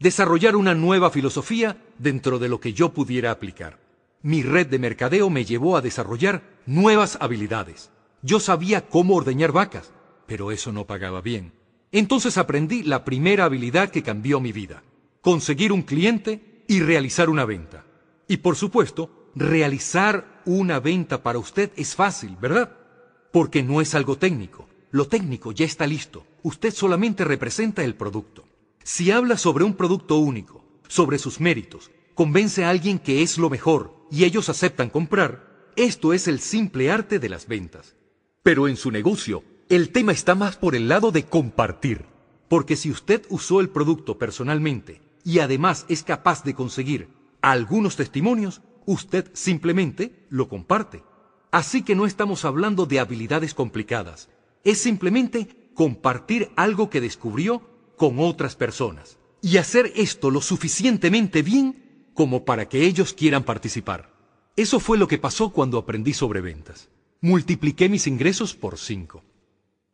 Desarrollar 0.00 0.56
una 0.56 0.74
nueva 0.74 1.10
filosofía 1.10 1.80
dentro 1.98 2.38
de 2.38 2.48
lo 2.48 2.60
que 2.60 2.72
yo 2.72 2.92
pudiera 2.92 3.30
aplicar. 3.30 3.78
Mi 4.22 4.42
red 4.42 4.66
de 4.66 4.78
mercadeo 4.78 5.30
me 5.30 5.44
llevó 5.44 5.76
a 5.76 5.80
desarrollar 5.80 6.42
nuevas 6.66 7.18
habilidades. 7.20 7.90
Yo 8.22 8.40
sabía 8.40 8.88
cómo 8.88 9.14
ordeñar 9.14 9.52
vacas, 9.52 9.92
pero 10.26 10.50
eso 10.50 10.72
no 10.72 10.86
pagaba 10.86 11.20
bien. 11.20 11.52
Entonces 11.92 12.36
aprendí 12.36 12.82
la 12.82 13.04
primera 13.04 13.44
habilidad 13.44 13.90
que 13.90 14.02
cambió 14.02 14.40
mi 14.40 14.52
vida. 14.52 14.82
Conseguir 15.20 15.72
un 15.72 15.82
cliente 15.82 16.64
y 16.66 16.80
realizar 16.80 17.30
una 17.30 17.44
venta. 17.44 17.84
Y 18.26 18.38
por 18.38 18.56
supuesto, 18.56 19.17
realizar 19.38 20.42
una 20.44 20.80
venta 20.80 21.22
para 21.22 21.38
usted 21.38 21.70
es 21.76 21.94
fácil, 21.94 22.36
¿verdad? 22.40 22.76
Porque 23.32 23.62
no 23.62 23.80
es 23.80 23.94
algo 23.94 24.16
técnico. 24.16 24.68
Lo 24.90 25.06
técnico 25.06 25.52
ya 25.52 25.66
está 25.66 25.86
listo. 25.86 26.26
Usted 26.42 26.72
solamente 26.72 27.24
representa 27.24 27.84
el 27.84 27.94
producto. 27.94 28.44
Si 28.82 29.10
habla 29.10 29.36
sobre 29.36 29.64
un 29.64 29.74
producto 29.74 30.16
único, 30.16 30.64
sobre 30.88 31.18
sus 31.18 31.40
méritos, 31.40 31.90
convence 32.14 32.64
a 32.64 32.70
alguien 32.70 32.98
que 32.98 33.22
es 33.22 33.38
lo 33.38 33.50
mejor 33.50 34.06
y 34.10 34.24
ellos 34.24 34.48
aceptan 34.48 34.90
comprar, 34.90 35.70
esto 35.76 36.12
es 36.12 36.26
el 36.26 36.40
simple 36.40 36.90
arte 36.90 37.18
de 37.18 37.28
las 37.28 37.46
ventas. 37.46 37.94
Pero 38.42 38.66
en 38.66 38.76
su 38.76 38.90
negocio, 38.90 39.44
el 39.68 39.90
tema 39.90 40.12
está 40.12 40.34
más 40.34 40.56
por 40.56 40.74
el 40.74 40.88
lado 40.88 41.12
de 41.12 41.24
compartir. 41.24 42.06
Porque 42.48 42.76
si 42.76 42.90
usted 42.90 43.26
usó 43.28 43.60
el 43.60 43.68
producto 43.68 44.18
personalmente 44.18 45.02
y 45.22 45.40
además 45.40 45.84
es 45.88 46.02
capaz 46.02 46.42
de 46.44 46.54
conseguir 46.54 47.08
algunos 47.42 47.96
testimonios, 47.96 48.62
usted 48.88 49.30
simplemente 49.34 50.26
lo 50.30 50.48
comparte. 50.48 51.04
Así 51.50 51.82
que 51.82 51.94
no 51.94 52.06
estamos 52.06 52.46
hablando 52.46 52.86
de 52.86 53.00
habilidades 53.00 53.52
complicadas, 53.52 54.30
es 54.64 54.78
simplemente 54.78 55.70
compartir 55.74 56.50
algo 56.56 56.88
que 56.88 57.00
descubrió 57.00 57.62
con 57.96 58.18
otras 58.18 58.56
personas 58.56 59.18
y 59.42 59.58
hacer 59.58 59.92
esto 59.94 60.30
lo 60.30 60.40
suficientemente 60.40 61.42
bien 61.42 62.10
como 62.14 62.44
para 62.46 62.68
que 62.68 62.86
ellos 62.86 63.12
quieran 63.12 63.44
participar. 63.44 64.10
Eso 64.56 64.80
fue 64.80 64.96
lo 64.96 65.06
que 65.06 65.18
pasó 65.18 65.50
cuando 65.50 65.78
aprendí 65.78 66.14
sobre 66.14 66.40
ventas. 66.40 66.88
Multipliqué 67.20 67.88
mis 67.88 68.06
ingresos 68.06 68.54
por 68.54 68.78
cinco. 68.78 69.22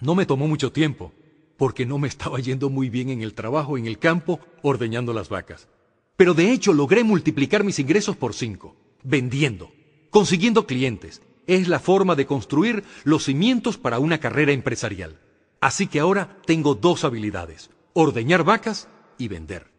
No 0.00 0.14
me 0.14 0.26
tomó 0.26 0.46
mucho 0.46 0.70
tiempo, 0.70 1.12
porque 1.56 1.84
no 1.84 1.98
me 1.98 2.08
estaba 2.14 2.38
yendo 2.38 2.70
muy 2.70 2.90
bien 2.90 3.10
en 3.10 3.22
el 3.22 3.34
trabajo 3.34 3.76
en 3.76 3.86
el 3.86 3.98
campo 3.98 4.38
ordeñando 4.62 5.12
las 5.12 5.28
vacas. 5.28 5.68
Pero 6.16 6.32
de 6.32 6.52
hecho 6.52 6.72
logré 6.72 7.02
multiplicar 7.02 7.64
mis 7.64 7.80
ingresos 7.80 8.16
por 8.16 8.34
cinco, 8.34 8.76
vendiendo, 9.04 9.70
consiguiendo 10.10 10.66
clientes, 10.66 11.22
es 11.46 11.68
la 11.68 11.78
forma 11.78 12.16
de 12.16 12.26
construir 12.26 12.84
los 13.04 13.24
cimientos 13.24 13.78
para 13.78 13.98
una 13.98 14.18
carrera 14.18 14.52
empresarial. 14.52 15.20
Así 15.60 15.86
que 15.86 16.00
ahora 16.00 16.38
tengo 16.46 16.74
dos 16.74 17.04
habilidades, 17.04 17.70
ordeñar 17.92 18.44
vacas 18.44 18.88
y 19.18 19.28
vender. 19.28 19.70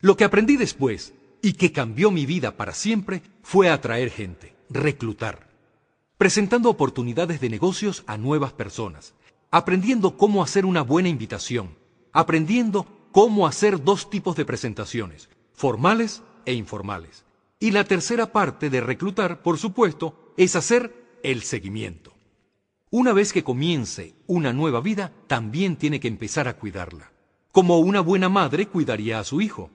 Lo 0.00 0.16
que 0.16 0.24
aprendí 0.24 0.56
después 0.56 1.14
y 1.42 1.54
que 1.54 1.72
cambió 1.72 2.10
mi 2.10 2.26
vida 2.26 2.56
para 2.56 2.72
siempre 2.72 3.22
fue 3.42 3.70
atraer 3.70 4.10
gente, 4.10 4.54
reclutar, 4.68 5.48
presentando 6.18 6.70
oportunidades 6.70 7.40
de 7.40 7.50
negocios 7.50 8.04
a 8.06 8.16
nuevas 8.16 8.52
personas, 8.52 9.14
aprendiendo 9.50 10.16
cómo 10.16 10.42
hacer 10.42 10.66
una 10.66 10.82
buena 10.82 11.08
invitación, 11.08 11.76
aprendiendo 12.12 12.86
cómo 13.12 13.46
hacer 13.46 13.82
dos 13.82 14.10
tipos 14.10 14.36
de 14.36 14.44
presentaciones, 14.44 15.28
formales 15.54 16.22
e 16.44 16.54
informales. 16.54 17.25
Y 17.58 17.70
la 17.70 17.84
tercera 17.84 18.32
parte 18.32 18.68
de 18.68 18.80
reclutar, 18.80 19.42
por 19.42 19.58
supuesto, 19.58 20.32
es 20.36 20.56
hacer 20.56 21.18
el 21.22 21.42
seguimiento. 21.42 22.12
Una 22.90 23.12
vez 23.12 23.32
que 23.32 23.44
comience 23.44 24.14
una 24.26 24.52
nueva 24.52 24.80
vida, 24.80 25.12
también 25.26 25.76
tiene 25.76 25.98
que 25.98 26.08
empezar 26.08 26.48
a 26.48 26.56
cuidarla. 26.56 27.12
Como 27.52 27.78
una 27.78 28.00
buena 28.00 28.28
madre 28.28 28.66
cuidaría 28.66 29.18
a 29.18 29.24
su 29.24 29.40
hijo. 29.40 29.70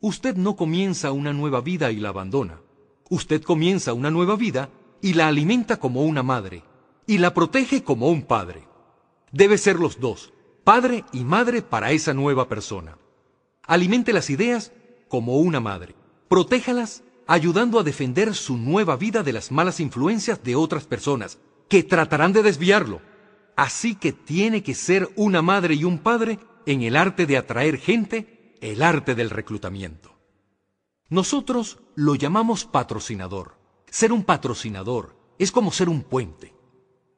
Usted 0.00 0.36
no 0.36 0.54
comienza 0.54 1.12
una 1.12 1.32
nueva 1.32 1.62
vida 1.62 1.90
y 1.90 1.96
la 1.96 2.10
abandona. 2.10 2.60
Usted 3.08 3.42
comienza 3.42 3.94
una 3.94 4.10
nueva 4.10 4.36
vida 4.36 4.68
y 5.00 5.14
la 5.14 5.28
alimenta 5.28 5.78
como 5.78 6.02
una 6.02 6.22
madre 6.22 6.62
y 7.06 7.18
la 7.18 7.32
protege 7.32 7.82
como 7.82 8.08
un 8.08 8.22
padre. 8.22 8.66
Debe 9.32 9.58
ser 9.58 9.78
los 9.78 9.98
dos, 9.98 10.32
padre 10.62 11.04
y 11.12 11.24
madre 11.24 11.62
para 11.62 11.92
esa 11.92 12.14
nueva 12.14 12.48
persona. 12.48 12.98
Alimente 13.62 14.12
las 14.12 14.30
ideas 14.30 14.72
como 15.08 15.38
una 15.38 15.60
madre. 15.60 15.94
Protéjalas 16.28 17.02
ayudando 17.26 17.78
a 17.78 17.82
defender 17.82 18.34
su 18.34 18.56
nueva 18.56 18.96
vida 18.96 19.22
de 19.22 19.32
las 19.32 19.50
malas 19.50 19.80
influencias 19.80 20.42
de 20.42 20.56
otras 20.56 20.84
personas, 20.84 21.38
que 21.68 21.82
tratarán 21.82 22.32
de 22.32 22.42
desviarlo. 22.42 23.00
Así 23.56 23.94
que 23.94 24.12
tiene 24.12 24.62
que 24.62 24.74
ser 24.74 25.08
una 25.16 25.42
madre 25.42 25.74
y 25.74 25.84
un 25.84 25.98
padre 25.98 26.38
en 26.66 26.82
el 26.82 26.96
arte 26.96 27.26
de 27.26 27.36
atraer 27.36 27.78
gente, 27.78 28.54
el 28.60 28.82
arte 28.82 29.14
del 29.14 29.30
reclutamiento. 29.30 30.14
Nosotros 31.08 31.78
lo 31.94 32.14
llamamos 32.14 32.64
patrocinador. 32.64 33.56
Ser 33.90 34.12
un 34.12 34.24
patrocinador 34.24 35.16
es 35.38 35.52
como 35.52 35.70
ser 35.70 35.88
un 35.88 36.02
puente, 36.02 36.54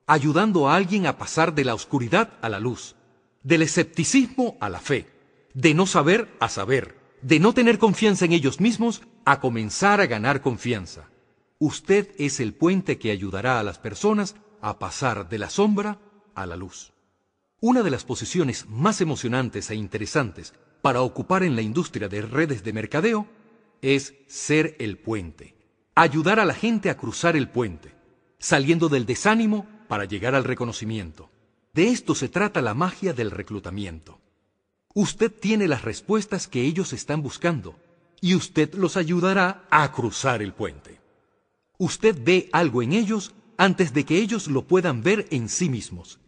ayudando 0.07 0.69
a 0.69 0.77
alguien 0.77 1.07
a 1.07 1.17
pasar 1.17 1.55
de 1.55 1.65
la 1.65 1.75
oscuridad 1.75 2.35
a 2.43 2.49
la 2.49 2.61
luz, 2.61 2.97
del 3.43 3.63
escepticismo 3.63 4.57
a 4.61 4.69
la 4.69 4.81
fe, 4.81 5.07
de 5.55 5.73
no 5.73 5.87
saber 5.87 6.29
a 6.41 6.49
saber, 6.49 6.99
de 7.23 7.41
no 7.41 7.55
tener 7.55 7.79
confianza 7.79 8.25
en 8.25 8.33
ellos 8.33 8.61
mismos 8.61 9.03
a 9.27 9.41
comenzar 9.41 10.01
a 10.01 10.07
ganar 10.07 10.41
confianza. 10.41 11.11
Usted 11.59 12.15
es 12.17 12.39
el 12.39 12.55
puente 12.55 12.97
que 12.97 13.11
ayudará 13.11 13.59
a 13.59 13.65
las 13.65 13.79
personas 13.79 14.37
a 14.61 14.79
pasar 14.79 15.29
de 15.29 15.39
la 15.39 15.51
sombra 15.51 15.99
a 16.37 16.47
la 16.47 16.57
luz. 16.57 16.93
Una 17.61 17.83
de 17.83 17.91
las 17.91 18.05
posiciones 18.05 18.67
más 18.69 19.01
emocionantes 19.01 19.69
e 19.71 19.75
interesantes 19.75 20.55
para 20.81 21.03
ocupar 21.03 21.43
en 21.43 21.57
la 21.57 21.63
industria 21.63 22.09
de 22.09 22.23
redes 22.23 22.63
de 22.63 22.73
mercadeo 22.73 23.27
es 23.83 24.15
ser 24.29 24.77
el 24.79 24.97
puente. 24.97 25.57
Ayudar 25.97 26.39
a 26.39 26.45
la 26.45 26.55
gente 26.55 26.89
a 26.89 26.97
cruzar 26.97 27.37
el 27.37 27.49
puente, 27.49 27.97
saliendo 28.39 28.89
del 28.89 29.07
desánimo 29.07 29.67
para 29.89 30.05
llegar 30.05 30.37
al 30.37 30.45
reconocimiento. 30.45 31.31
De 31.75 31.89
esto 31.89 32.15
se 32.15 32.29
trata 32.29 32.63
la 32.63 32.75
magia 32.75 33.13
del 33.13 33.33
reclutamiento. 33.33 34.21
Usted 34.95 35.33
tiene 35.33 35.67
las 35.67 35.83
respuestas 35.83 36.47
que 36.47 36.63
ellos 36.63 36.93
están 36.93 37.23
buscando 37.23 37.77
y 38.21 38.35
usted 38.35 38.75
los 38.75 38.97
ayudará 38.97 39.65
a 39.71 39.91
cruzar 39.93 40.43
el 40.43 40.53
puente. 40.53 41.01
Usted 41.79 42.17
ve 42.23 42.49
algo 42.53 42.83
en 42.83 42.93
ellos 42.93 43.35
antes 43.59 43.93
de 43.93 44.05
que 44.05 44.19
ellos 44.19 44.49
lo 44.49 44.67
puedan 44.67 45.03
ver 45.03 45.27
en 45.31 45.49
sí 45.49 45.69
mismos. 45.69 46.19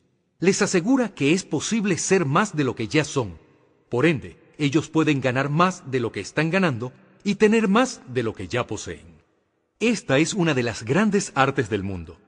Les 0.40 0.62
asegura 0.62 1.14
que 1.14 1.32
es 1.32 1.44
posible 1.44 1.98
ser 1.98 2.24
más 2.24 2.54
de 2.54 2.64
lo 2.64 2.74
que 2.74 2.88
ya 2.88 3.04
son. 3.04 3.38
Por 3.88 4.06
ende, 4.06 4.38
ellos 4.58 4.88
pueden 4.88 5.20
ganar 5.20 5.48
más 5.48 5.90
de 5.90 6.00
lo 6.00 6.12
que 6.12 6.20
están 6.20 6.50
ganando 6.50 6.92
y 7.24 7.36
tener 7.36 7.68
más 7.68 8.00
de 8.08 8.22
lo 8.22 8.34
que 8.34 8.48
ya 8.48 8.66
poseen. 8.66 9.18
Esta 9.80 10.18
es 10.18 10.34
una 10.34 10.54
de 10.54 10.62
las 10.62 10.82
grandes 10.82 11.32
artes 11.34 11.70
del 11.70 11.82
mundo. 11.82 12.18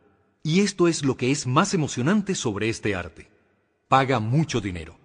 Y 0.43 0.61
esto 0.61 0.89
es 0.89 1.05
lo 1.05 1.17
que 1.17 1.31
es 1.31 1.47
más 1.47 1.75
emocionante 1.75 2.35
sobre 2.35 2.69
este 2.69 2.95
arte. 2.95 3.29
Paga 3.89 4.21
mucho 4.21 4.61
dinero. 4.61 4.97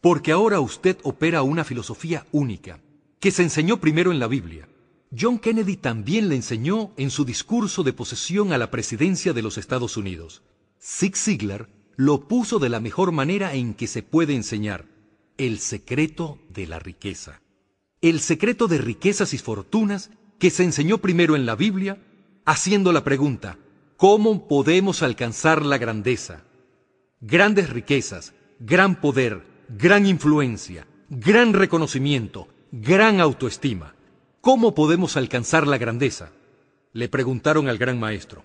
Porque 0.00 0.32
ahora 0.32 0.60
usted 0.60 0.96
opera 1.02 1.42
una 1.42 1.64
filosofía 1.64 2.26
única, 2.32 2.80
que 3.20 3.30
se 3.30 3.42
enseñó 3.42 3.80
primero 3.80 4.10
en 4.10 4.18
la 4.18 4.26
Biblia. 4.26 4.68
John 5.18 5.38
Kennedy 5.38 5.76
también 5.76 6.28
le 6.28 6.36
enseñó 6.36 6.92
en 6.96 7.10
su 7.10 7.24
discurso 7.24 7.82
de 7.82 7.92
posesión 7.92 8.52
a 8.52 8.58
la 8.58 8.70
presidencia 8.70 9.32
de 9.32 9.42
los 9.42 9.58
Estados 9.58 9.96
Unidos. 9.96 10.42
Zig 10.80 11.16
Ziglar 11.16 11.68
lo 11.96 12.26
puso 12.28 12.58
de 12.58 12.70
la 12.70 12.80
mejor 12.80 13.12
manera 13.12 13.54
en 13.54 13.74
que 13.74 13.86
se 13.86 14.02
puede 14.02 14.34
enseñar, 14.34 14.86
el 15.36 15.58
secreto 15.58 16.38
de 16.48 16.66
la 16.66 16.78
riqueza. 16.78 17.42
El 18.00 18.20
secreto 18.20 18.68
de 18.68 18.78
riquezas 18.78 19.34
y 19.34 19.38
fortunas 19.38 20.10
que 20.38 20.50
se 20.50 20.64
enseñó 20.64 20.98
primero 20.98 21.36
en 21.36 21.44
la 21.44 21.56
Biblia, 21.56 22.02
haciendo 22.46 22.92
la 22.92 23.04
pregunta, 23.04 23.58
¿cómo 23.98 24.48
podemos 24.48 25.02
alcanzar 25.02 25.66
la 25.66 25.76
grandeza? 25.76 26.44
Grandes 27.20 27.68
riquezas, 27.68 28.32
gran 28.60 28.98
poder, 29.00 29.44
gran 29.68 30.06
influencia, 30.06 30.86
gran 31.10 31.52
reconocimiento, 31.52 32.48
gran 32.72 33.20
autoestima. 33.20 33.94
¿Cómo 34.40 34.74
podemos 34.74 35.16
alcanzar 35.16 35.66
la 35.66 35.76
grandeza? 35.76 36.30
Le 36.92 37.08
preguntaron 37.08 37.68
al 37.68 37.78
gran 37.78 37.98
maestro. 37.98 38.44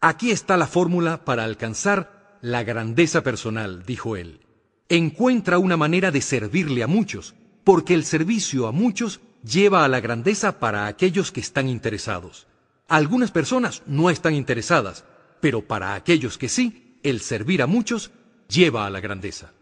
Aquí 0.00 0.30
está 0.30 0.56
la 0.56 0.66
fórmula 0.66 1.24
para 1.24 1.44
alcanzar 1.44 2.38
la 2.42 2.62
grandeza 2.62 3.22
personal, 3.22 3.84
dijo 3.84 4.16
él. 4.16 4.40
Encuentra 4.88 5.58
una 5.58 5.76
manera 5.76 6.12
de 6.12 6.20
servirle 6.20 6.82
a 6.84 6.86
muchos, 6.86 7.34
porque 7.64 7.94
el 7.94 8.04
servicio 8.04 8.68
a 8.68 8.72
muchos 8.72 9.20
lleva 9.42 9.84
a 9.84 9.88
la 9.88 10.00
grandeza 10.00 10.60
para 10.60 10.86
aquellos 10.86 11.32
que 11.32 11.40
están 11.40 11.68
interesados. 11.68 12.46
Algunas 12.86 13.32
personas 13.32 13.82
no 13.86 14.10
están 14.10 14.34
interesadas, 14.34 15.04
pero 15.40 15.66
para 15.66 15.94
aquellos 15.94 16.38
que 16.38 16.48
sí, 16.48 16.98
el 17.02 17.20
servir 17.20 17.62
a 17.62 17.66
muchos 17.66 18.12
lleva 18.48 18.86
a 18.86 18.90
la 18.90 19.00
grandeza. 19.00 19.52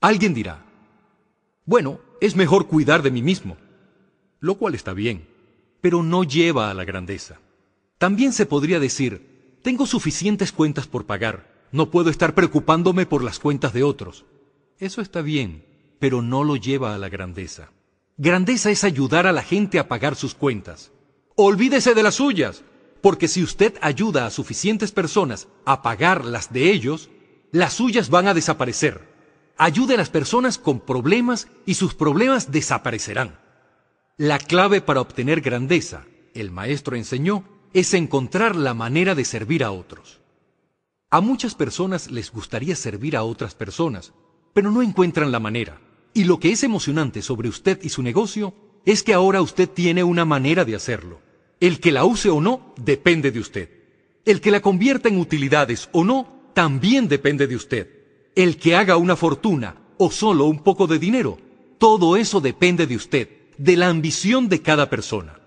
Alguien 0.00 0.34
dirá, 0.34 0.65
bueno, 1.66 2.00
es 2.20 2.36
mejor 2.36 2.68
cuidar 2.68 3.02
de 3.02 3.10
mí 3.10 3.22
mismo, 3.22 3.56
lo 4.40 4.54
cual 4.54 4.74
está 4.74 4.94
bien, 4.94 5.26
pero 5.80 6.02
no 6.02 6.24
lleva 6.24 6.70
a 6.70 6.74
la 6.74 6.84
grandeza. 6.84 7.40
También 7.98 8.32
se 8.32 8.46
podría 8.46 8.80
decir, 8.80 9.58
tengo 9.62 9.84
suficientes 9.86 10.52
cuentas 10.52 10.86
por 10.86 11.06
pagar, 11.06 11.66
no 11.72 11.90
puedo 11.90 12.08
estar 12.08 12.34
preocupándome 12.34 13.04
por 13.04 13.24
las 13.24 13.38
cuentas 13.38 13.72
de 13.72 13.82
otros. 13.82 14.24
Eso 14.78 15.00
está 15.00 15.22
bien, 15.22 15.64
pero 15.98 16.22
no 16.22 16.44
lo 16.44 16.56
lleva 16.56 16.94
a 16.94 16.98
la 16.98 17.08
grandeza. 17.08 17.70
Grandeza 18.16 18.70
es 18.70 18.84
ayudar 18.84 19.26
a 19.26 19.32
la 19.32 19.42
gente 19.42 19.78
a 19.78 19.88
pagar 19.88 20.14
sus 20.16 20.34
cuentas. 20.34 20.92
Olvídese 21.34 21.94
de 21.94 22.02
las 22.02 22.14
suyas. 22.14 22.62
porque 23.02 23.28
si 23.28 23.42
usted 23.44 23.74
ayuda 23.82 24.26
a 24.26 24.30
suficientes 24.30 24.90
personas 24.90 25.46
a 25.64 25.80
pagar 25.80 26.24
las 26.24 26.52
de 26.52 26.72
ellos, 26.72 27.08
las 27.52 27.74
suyas 27.74 28.10
van 28.10 28.26
a 28.26 28.34
desaparecer. 28.34 29.15
Ayude 29.58 29.94
a 29.94 29.96
las 29.96 30.10
personas 30.10 30.58
con 30.58 30.80
problemas 30.80 31.48
y 31.64 31.74
sus 31.74 31.94
problemas 31.94 32.52
desaparecerán. 32.52 33.38
La 34.18 34.38
clave 34.38 34.82
para 34.82 35.00
obtener 35.00 35.40
grandeza, 35.40 36.04
el 36.34 36.50
maestro 36.50 36.94
enseñó, 36.94 37.44
es 37.72 37.94
encontrar 37.94 38.54
la 38.54 38.74
manera 38.74 39.14
de 39.14 39.24
servir 39.24 39.64
a 39.64 39.70
otros. 39.70 40.20
A 41.10 41.22
muchas 41.22 41.54
personas 41.54 42.10
les 42.10 42.30
gustaría 42.30 42.76
servir 42.76 43.16
a 43.16 43.22
otras 43.22 43.54
personas, 43.54 44.12
pero 44.52 44.70
no 44.70 44.82
encuentran 44.82 45.32
la 45.32 45.40
manera. 45.40 45.80
Y 46.12 46.24
lo 46.24 46.38
que 46.38 46.52
es 46.52 46.62
emocionante 46.62 47.22
sobre 47.22 47.48
usted 47.48 47.78
y 47.82 47.88
su 47.88 48.02
negocio 48.02 48.54
es 48.84 49.02
que 49.02 49.14
ahora 49.14 49.40
usted 49.40 49.68
tiene 49.70 50.04
una 50.04 50.26
manera 50.26 50.66
de 50.66 50.74
hacerlo. 50.74 51.20
El 51.60 51.80
que 51.80 51.92
la 51.92 52.04
use 52.04 52.28
o 52.28 52.42
no 52.42 52.74
depende 52.76 53.30
de 53.30 53.40
usted. 53.40 53.70
El 54.26 54.42
que 54.42 54.50
la 54.50 54.60
convierta 54.60 55.08
en 55.08 55.18
utilidades 55.18 55.88
o 55.92 56.04
no 56.04 56.50
también 56.52 57.08
depende 57.08 57.46
de 57.46 57.56
usted. 57.56 57.95
El 58.36 58.58
que 58.58 58.76
haga 58.76 58.98
una 58.98 59.16
fortuna 59.16 59.76
o 59.96 60.10
solo 60.10 60.44
un 60.44 60.62
poco 60.62 60.86
de 60.86 60.98
dinero, 60.98 61.38
todo 61.78 62.18
eso 62.18 62.42
depende 62.42 62.86
de 62.86 62.94
usted, 62.94 63.30
de 63.56 63.78
la 63.78 63.88
ambición 63.88 64.50
de 64.50 64.60
cada 64.60 64.90
persona. 64.90 65.40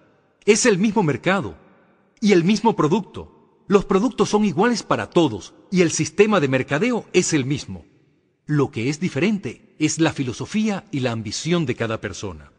Es 0.43 0.65
el 0.65 0.79
mismo 0.79 1.03
mercado 1.03 1.55
y 2.19 2.31
el 2.31 2.43
mismo 2.43 2.75
producto. 2.75 3.63
Los 3.67 3.85
productos 3.85 4.29
son 4.29 4.43
iguales 4.43 4.81
para 4.81 5.11
todos 5.11 5.53
y 5.69 5.81
el 5.81 5.91
sistema 5.91 6.39
de 6.39 6.47
mercadeo 6.47 7.05
es 7.13 7.33
el 7.33 7.45
mismo. 7.45 7.85
Lo 8.47 8.71
que 8.71 8.89
es 8.89 8.99
diferente 8.99 9.75
es 9.77 9.99
la 9.99 10.11
filosofía 10.11 10.85
y 10.91 11.01
la 11.01 11.11
ambición 11.11 11.67
de 11.67 11.75
cada 11.75 12.01
persona. 12.01 12.51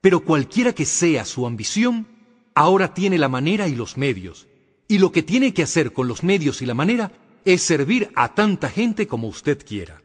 Pero 0.00 0.24
cualquiera 0.24 0.72
que 0.72 0.86
sea 0.86 1.26
su 1.26 1.46
ambición, 1.46 2.06
ahora 2.54 2.94
tiene 2.94 3.18
la 3.18 3.28
manera 3.28 3.68
y 3.68 3.74
los 3.74 3.98
medios. 3.98 4.46
Y 4.88 4.96
lo 4.96 5.12
que 5.12 5.22
tiene 5.22 5.52
que 5.52 5.62
hacer 5.62 5.92
con 5.92 6.08
los 6.08 6.22
medios 6.22 6.62
y 6.62 6.66
la 6.66 6.72
manera 6.72 7.12
es 7.44 7.62
servir 7.62 8.10
a 8.14 8.34
tanta 8.34 8.68
gente 8.68 9.06
como 9.06 9.28
usted 9.28 9.64
quiera. 9.64 10.02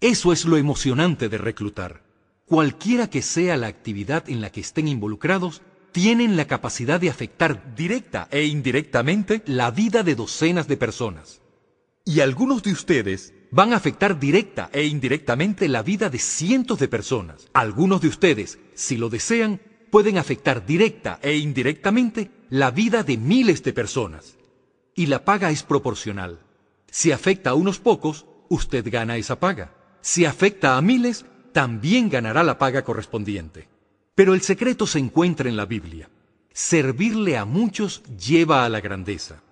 Eso 0.00 0.32
es 0.32 0.44
lo 0.44 0.56
emocionante 0.56 1.28
de 1.28 1.38
reclutar. 1.38 2.04
Cualquiera 2.46 3.10
que 3.10 3.20
sea 3.20 3.56
la 3.56 3.66
actividad 3.66 4.28
en 4.28 4.40
la 4.40 4.50
que 4.50 4.60
estén 4.60 4.88
involucrados, 4.88 5.62
tienen 5.92 6.36
la 6.36 6.46
capacidad 6.46 7.00
de 7.00 7.10
afectar 7.10 7.74
directa 7.74 8.28
e 8.30 8.44
indirectamente 8.44 9.42
la 9.46 9.70
vida 9.70 10.02
de 10.02 10.14
docenas 10.14 10.68
de 10.68 10.76
personas. 10.76 11.40
Y 12.04 12.20
algunos 12.20 12.62
de 12.62 12.72
ustedes 12.72 13.34
van 13.50 13.72
a 13.72 13.76
afectar 13.76 14.18
directa 14.18 14.70
e 14.72 14.84
indirectamente 14.84 15.68
la 15.68 15.82
vida 15.82 16.10
de 16.10 16.18
cientos 16.18 16.78
de 16.78 16.88
personas. 16.88 17.48
Algunos 17.52 18.00
de 18.00 18.08
ustedes, 18.08 18.58
si 18.74 18.96
lo 18.96 19.08
desean, 19.08 19.60
pueden 19.90 20.18
afectar 20.18 20.64
directa 20.64 21.18
e 21.22 21.36
indirectamente 21.36 22.30
la 22.50 22.70
vida 22.70 23.02
de 23.02 23.16
miles 23.16 23.62
de 23.62 23.72
personas. 23.72 24.36
Y 24.94 25.06
la 25.06 25.24
paga 25.24 25.50
es 25.50 25.62
proporcional. 25.62 26.40
Si 26.90 27.12
afecta 27.12 27.50
a 27.50 27.54
unos 27.54 27.78
pocos, 27.78 28.26
usted 28.48 28.86
gana 28.90 29.16
esa 29.16 29.38
paga. 29.38 29.74
Si 30.00 30.24
afecta 30.24 30.76
a 30.76 30.82
miles, 30.82 31.26
también 31.52 32.08
ganará 32.08 32.42
la 32.42 32.58
paga 32.58 32.82
correspondiente. 32.82 33.68
Pero 34.14 34.34
el 34.34 34.40
secreto 34.40 34.86
se 34.86 34.98
encuentra 34.98 35.48
en 35.48 35.56
la 35.56 35.66
Biblia. 35.66 36.10
Servirle 36.52 37.36
a 37.36 37.44
muchos 37.44 38.02
lleva 38.16 38.64
a 38.64 38.68
la 38.68 38.80
grandeza. 38.80 39.42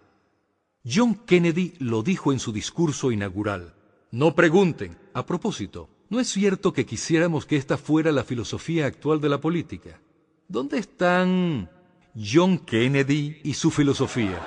John 0.84 1.14
Kennedy 1.26 1.74
lo 1.78 2.02
dijo 2.02 2.32
en 2.32 2.38
su 2.38 2.52
discurso 2.52 3.10
inaugural. 3.12 3.74
No 4.10 4.34
pregunten. 4.34 4.96
A 5.12 5.26
propósito, 5.26 5.88
¿no 6.10 6.20
es 6.20 6.28
cierto 6.28 6.72
que 6.72 6.86
quisiéramos 6.86 7.46
que 7.46 7.56
esta 7.56 7.76
fuera 7.76 8.12
la 8.12 8.24
filosofía 8.24 8.86
actual 8.86 9.20
de 9.20 9.28
la 9.28 9.40
política? 9.40 10.00
¿Dónde 10.48 10.78
están 10.78 11.70
John 12.14 12.58
Kennedy 12.58 13.40
y 13.42 13.54
su 13.54 13.70
filosofía? 13.70 14.40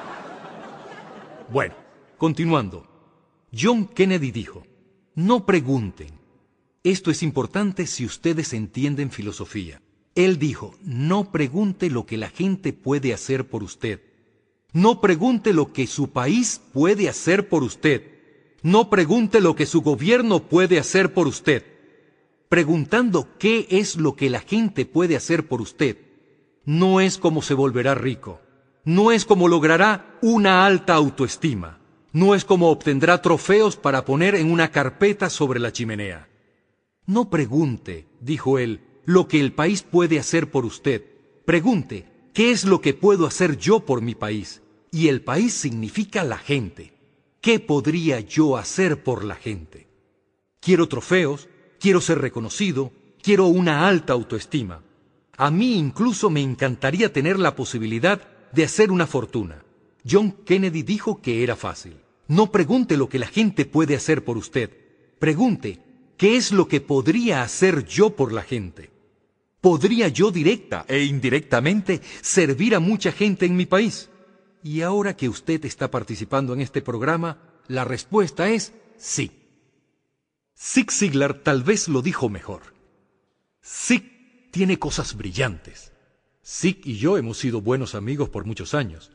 Bueno, 1.52 1.76
continuando. 2.20 2.86
John 3.51 3.88
Kennedy 3.88 4.30
dijo, 4.32 4.61
no 5.15 5.47
pregunten. 5.47 6.20
Esto 6.84 7.09
es 7.09 7.24
importante 7.24 7.88
si 7.88 8.05
ustedes 8.05 8.53
entienden 8.53 9.09
filosofía. 9.09 9.82
Él 10.13 10.38
dijo, 10.38 10.76
no 10.84 11.32
pregunte 11.32 11.89
lo 11.89 12.05
que 12.05 12.17
la 12.17 12.30
gente 12.30 12.72
puede 12.72 13.11
hacer 13.11 13.49
por 13.49 13.63
usted. 13.63 14.01
No 14.72 15.01
pregunte 15.01 15.51
lo 15.51 15.74
que 15.74 15.88
su 15.88 16.11
país 16.11 16.61
puede 16.72 17.09
hacer 17.09 17.49
por 17.49 17.63
usted. 17.63 18.03
No 18.61 18.91
pregunte 18.91 19.41
lo 19.41 19.55
que 19.55 19.65
su 19.65 19.82
gobierno 19.82 20.47
puede 20.47 20.78
hacer 20.78 21.11
por 21.15 21.26
usted 21.26 21.63
preguntando 22.49 23.28
qué 23.38 23.67
es 23.70 23.95
lo 23.95 24.15
que 24.15 24.30
la 24.30 24.39
gente 24.39 24.86
puede 24.86 25.15
hacer 25.15 25.47
por 25.47 25.61
usted, 25.61 25.97
no 26.65 26.99
es 26.99 27.17
como 27.20 27.43
se 27.43 27.53
volverá 27.53 27.93
rico, 27.93 28.41
no 28.84 29.11
es 29.11 29.24
como 29.24 29.47
logrará 29.47 30.17
una 30.22 30.65
alta 30.65 30.95
autoestima, 30.95 31.79
no 32.12 32.36
es 32.36 32.45
como 32.45 32.70
obtendrá 32.70 33.22
trofeos 33.22 33.76
para 33.76 34.05
poner 34.05 34.36
en 34.36 34.51
una 34.51 34.72
carpeta 34.72 35.30
sobre 35.30 35.60
la 35.60 35.72
chimenea. 35.72 36.28
No 37.05 37.30
pregunte, 37.30 38.07
dijo 38.20 38.60
él, 38.60 38.82
lo 39.05 39.28
que 39.28 39.39
el 39.39 39.53
país 39.53 39.84
puede 39.84 40.20
hacer 40.20 40.51
por 40.51 40.66
usted. 40.66 41.03
Pregunte, 41.45 42.05
¿qué 42.34 42.51
es 42.51 42.66
lo 42.66 42.82
que 42.82 42.93
puedo 42.93 43.26
hacer 43.26 43.57
yo 43.57 43.80
por 43.82 44.01
mi 44.01 44.16
país? 44.16 44.62
Y 44.91 45.07
el 45.07 45.22
país 45.22 45.53
significa 45.53 46.24
la 46.24 46.38
gente. 46.38 46.93
¿Qué 47.41 47.60
podría 47.60 48.20
yo 48.20 48.57
hacer 48.57 49.03
por 49.03 49.24
la 49.24 49.36
gente? 49.36 49.88
Quiero 50.60 50.88
trofeos, 50.88 51.47
quiero 51.80 52.01
ser 52.01 52.20
reconocido, 52.20 52.91
quiero 53.22 53.47
una 53.47 53.88
alta 53.88 54.14
autoestima. 54.14 54.84
A 55.38 55.51
mí 55.51 55.78
incluso 55.78 56.30
me 56.30 56.41
encantaría 56.41 57.14
tener 57.14 57.39
la 57.39 57.55
posibilidad 57.55 58.22
de 58.51 58.66
hacer 58.66 58.91
una 58.91 59.07
fortuna. 59.07 59.64
John 60.08 60.32
Kennedy 60.45 60.84
dijo 60.84 61.22
que 61.22 61.43
era 61.43 61.56
fácil. 61.56 61.97
No 62.28 62.52
pregunte 62.52 62.97
lo 62.97 63.10
que 63.10 63.20
la 63.20 63.28
gente 63.28 63.66
puede 63.66 63.95
hacer 63.95 64.24
por 64.24 64.38
usted. 64.38 64.70
Pregunte, 65.20 65.80
¿qué 66.18 66.38
es 66.38 66.52
lo 66.52 66.68
que 66.68 66.82
podría 66.82 67.41
hacer 67.41 67.86
yo 67.86 68.16
por 68.16 68.32
la 68.32 68.43
gente? 68.43 68.91
¿Podría 69.62 70.08
yo 70.08 70.32
directa 70.32 70.86
e 70.88 71.04
indirectamente 71.04 72.02
servir 72.22 72.76
a 72.76 72.80
mucha 72.80 73.12
gente 73.12 73.45
en 73.45 73.56
mi 73.56 73.66
país? 73.66 74.10
Y 74.64 74.82
ahora 74.82 75.16
que 75.18 75.28
usted 75.28 75.66
está 75.66 75.89
participando 75.91 76.54
en 76.54 76.62
este 76.62 76.82
programa, 76.82 77.41
la 77.68 77.84
respuesta 77.84 78.50
es 78.50 78.74
sí. 78.97 79.32
Zig 80.58 80.91
Ziglar 80.91 81.39
tal 81.39 81.64
vez 81.64 81.88
lo 81.88 82.02
dijo 82.02 82.30
mejor. 82.30 82.62
Zig 83.64 84.52
tiene 84.52 84.78
cosas 84.78 85.16
brillantes. 85.16 85.93
Zig 86.45 86.82
y 86.84 86.97
yo 86.97 87.18
hemos 87.18 87.38
sido 87.38 87.62
buenos 87.62 87.95
amigos 87.95 88.30
por 88.30 88.45
muchos 88.45 88.74
años. 88.74 89.12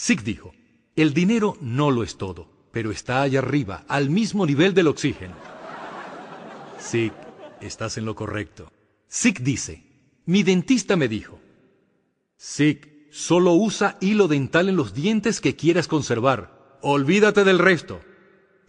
Zig 0.00 0.22
dijo, 0.22 0.54
el 0.94 1.12
dinero 1.12 1.56
no 1.60 1.90
lo 1.90 2.04
es 2.04 2.18
todo, 2.18 2.48
pero 2.70 2.92
está 2.92 3.22
allá 3.22 3.40
arriba, 3.40 3.84
al 3.88 4.10
mismo 4.10 4.46
nivel 4.46 4.72
del 4.72 4.86
oxígeno. 4.86 5.34
Zig, 6.80 7.12
estás 7.60 7.98
en 7.98 8.04
lo 8.04 8.14
correcto. 8.14 8.70
Zig 9.10 9.40
dice, 9.40 9.82
mi 10.24 10.44
dentista 10.44 10.94
me 10.94 11.08
dijo, 11.08 11.40
Zig, 12.38 13.08
solo 13.10 13.54
usa 13.54 13.98
hilo 14.00 14.28
dental 14.28 14.68
en 14.68 14.76
los 14.76 14.94
dientes 14.94 15.40
que 15.40 15.56
quieras 15.56 15.88
conservar. 15.88 16.78
Olvídate 16.80 17.42
del 17.42 17.58
resto. 17.58 18.00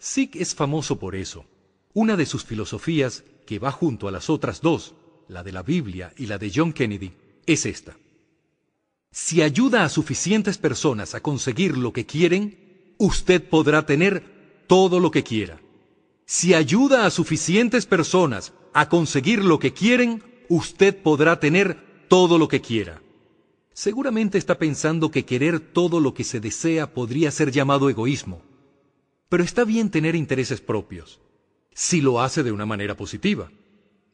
Zig 0.02 0.30
es 0.34 0.56
famoso 0.56 0.98
por 0.98 1.14
eso. 1.14 1.44
Una 1.92 2.16
de 2.16 2.26
sus 2.26 2.44
filosofías, 2.44 3.22
que 3.46 3.60
va 3.60 3.70
junto 3.70 4.08
a 4.08 4.10
las 4.10 4.30
otras 4.30 4.60
dos, 4.60 4.96
la 5.28 5.44
de 5.44 5.52
la 5.52 5.62
Biblia 5.62 6.12
y 6.16 6.26
la 6.26 6.38
de 6.38 6.50
John 6.52 6.72
Kennedy, 6.72 7.12
es 7.46 7.66
esta. 7.66 7.96
Si 9.12 9.42
ayuda 9.42 9.84
a 9.84 9.88
suficientes 9.88 10.56
personas 10.56 11.14
a 11.14 11.20
conseguir 11.20 11.76
lo 11.76 11.92
que 11.92 12.06
quieren, 12.06 12.94
usted 12.96 13.42
podrá 13.42 13.84
tener 13.84 14.64
todo 14.68 15.00
lo 15.00 15.10
que 15.10 15.24
quiera. 15.24 15.60
Si 16.26 16.54
ayuda 16.54 17.06
a 17.06 17.10
suficientes 17.10 17.86
personas 17.86 18.52
a 18.72 18.88
conseguir 18.88 19.44
lo 19.44 19.58
que 19.58 19.72
quieren, 19.72 20.22
usted 20.48 20.96
podrá 20.96 21.40
tener 21.40 22.06
todo 22.08 22.38
lo 22.38 22.46
que 22.46 22.60
quiera. 22.60 23.02
Seguramente 23.72 24.38
está 24.38 24.58
pensando 24.58 25.10
que 25.10 25.24
querer 25.24 25.58
todo 25.58 25.98
lo 25.98 26.14
que 26.14 26.22
se 26.22 26.38
desea 26.38 26.94
podría 26.94 27.32
ser 27.32 27.50
llamado 27.50 27.90
egoísmo. 27.90 28.42
Pero 29.28 29.42
está 29.42 29.64
bien 29.64 29.90
tener 29.90 30.14
intereses 30.14 30.60
propios 30.60 31.20
si 31.74 32.00
lo 32.00 32.20
hace 32.20 32.42
de 32.42 32.52
una 32.52 32.66
manera 32.66 32.96
positiva, 32.96 33.50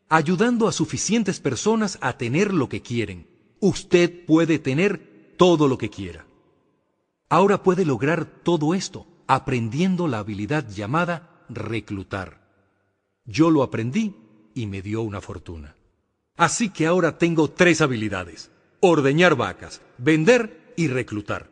ayudando 0.09 0.69
a 0.69 0.73
suficientes 0.73 1.41
personas 1.41 1.99
a 2.01 2.17
tener 2.17 2.55
lo 2.55 2.69
que 2.69 2.81
quieren. 2.81 3.36
Usted 3.67 4.25
puede 4.27 4.61
tener 4.61 5.35
todo 5.37 5.67
lo 5.67 5.77
que 5.77 5.91
quiera. 5.91 6.25
Ahora 7.29 7.65
puede 7.65 7.85
lograr 7.85 8.25
todo 8.25 8.75
esto 8.75 9.09
aprendiendo 9.27 10.07
la 10.07 10.21
habilidad 10.21 10.71
llamada 10.71 11.45
reclutar. 11.49 12.47
Yo 13.25 13.51
lo 13.51 13.65
aprendí 13.65 14.15
y 14.55 14.69
me 14.69 14.83
dio 14.83 15.03
una 15.03 15.21
fortuna. 15.21 15.75
Así 16.37 16.71
que 16.71 16.87
ahora 16.87 17.19
tengo 17.19 17.51
tres 17.51 17.81
habilidades. 17.81 18.53
Ordeñar 18.79 19.35
vacas, 19.35 19.83
vender 19.99 20.73
y 20.77 20.87
reclutar. 20.87 21.51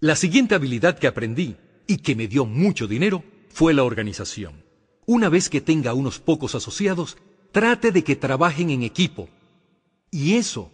La 0.00 0.16
siguiente 0.16 0.54
habilidad 0.54 0.98
que 0.98 1.08
aprendí 1.08 1.58
y 1.86 1.98
que 1.98 2.16
me 2.16 2.26
dio 2.26 2.46
mucho 2.46 2.86
dinero 2.86 3.22
fue 3.50 3.74
la 3.74 3.84
organización. 3.84 4.64
Una 5.04 5.28
vez 5.28 5.50
que 5.50 5.60
tenga 5.60 5.92
unos 5.92 6.20
pocos 6.20 6.54
asociados, 6.54 7.18
trate 7.52 7.92
de 7.92 8.02
que 8.02 8.16
trabajen 8.16 8.70
en 8.70 8.82
equipo. 8.82 9.28
Y 10.10 10.36
eso 10.36 10.72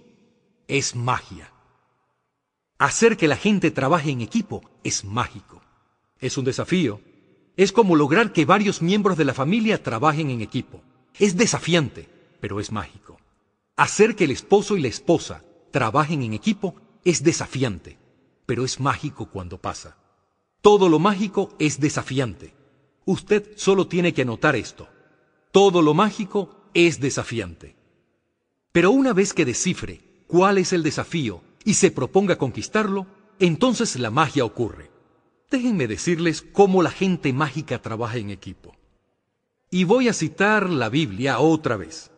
es 0.72 0.96
magia. 0.96 1.52
Hacer 2.78 3.18
que 3.18 3.28
la 3.28 3.36
gente 3.36 3.70
trabaje 3.70 4.10
en 4.10 4.22
equipo 4.22 4.62
es 4.82 5.04
mágico. 5.04 5.60
Es 6.18 6.38
un 6.38 6.46
desafío. 6.46 7.02
Es 7.58 7.72
como 7.72 7.94
lograr 7.94 8.32
que 8.32 8.46
varios 8.46 8.80
miembros 8.80 9.18
de 9.18 9.26
la 9.26 9.34
familia 9.34 9.82
trabajen 9.82 10.30
en 10.30 10.40
equipo. 10.40 10.80
Es 11.18 11.36
desafiante, 11.36 12.08
pero 12.40 12.58
es 12.58 12.72
mágico. 12.72 13.18
Hacer 13.76 14.16
que 14.16 14.24
el 14.24 14.30
esposo 14.30 14.78
y 14.78 14.80
la 14.80 14.88
esposa 14.88 15.44
trabajen 15.70 16.22
en 16.22 16.32
equipo 16.32 16.74
es 17.04 17.22
desafiante, 17.22 17.98
pero 18.46 18.64
es 18.64 18.80
mágico 18.80 19.26
cuando 19.26 19.58
pasa. 19.58 19.98
Todo 20.62 20.88
lo 20.88 20.98
mágico 20.98 21.54
es 21.58 21.80
desafiante. 21.80 22.54
Usted 23.04 23.50
solo 23.56 23.88
tiene 23.88 24.14
que 24.14 24.22
anotar 24.22 24.56
esto. 24.56 24.88
Todo 25.50 25.82
lo 25.82 25.92
mágico 25.92 26.64
es 26.72 26.98
desafiante. 26.98 27.76
Pero 28.72 28.90
una 28.90 29.12
vez 29.12 29.34
que 29.34 29.44
descifre 29.44 30.11
cuál 30.32 30.56
es 30.56 30.72
el 30.72 30.82
desafío 30.82 31.42
y 31.62 31.74
se 31.74 31.90
proponga 31.90 32.38
conquistarlo, 32.38 33.06
entonces 33.38 33.98
la 33.98 34.10
magia 34.10 34.46
ocurre. 34.46 34.90
Déjenme 35.50 35.86
decirles 35.86 36.40
cómo 36.40 36.82
la 36.82 36.90
gente 36.90 37.34
mágica 37.34 37.82
trabaja 37.82 38.16
en 38.16 38.30
equipo. 38.30 38.74
Y 39.70 39.84
voy 39.84 40.08
a 40.08 40.14
citar 40.14 40.70
la 40.70 40.88
Biblia 40.88 41.38
otra 41.38 41.76
vez. 41.76 42.12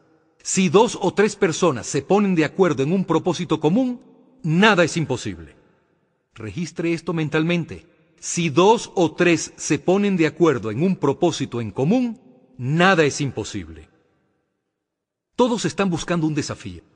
Si 0.44 0.68
dos 0.68 0.96
o 1.02 1.12
tres 1.12 1.34
personas 1.34 1.88
se 1.88 2.02
ponen 2.02 2.36
de 2.36 2.44
acuerdo 2.44 2.84
en 2.84 2.92
un 2.92 3.04
propósito 3.04 3.58
común, 3.58 4.00
nada 4.44 4.84
es 4.84 4.96
imposible. 4.96 5.56
Registre 6.34 6.92
esto 6.92 7.14
mentalmente. 7.14 7.84
Si 8.20 8.48
dos 8.48 8.92
o 8.94 9.12
tres 9.12 9.54
se 9.56 9.80
ponen 9.80 10.16
de 10.16 10.28
acuerdo 10.28 10.70
en 10.70 10.84
un 10.84 10.94
propósito 10.94 11.60
en 11.60 11.72
común, 11.72 12.20
nada 12.58 13.02
es 13.02 13.20
imposible. 13.20 13.88
Todos 15.34 15.64
están 15.64 15.90
buscando 15.90 16.28
un 16.28 16.34
desafío. 16.36 16.93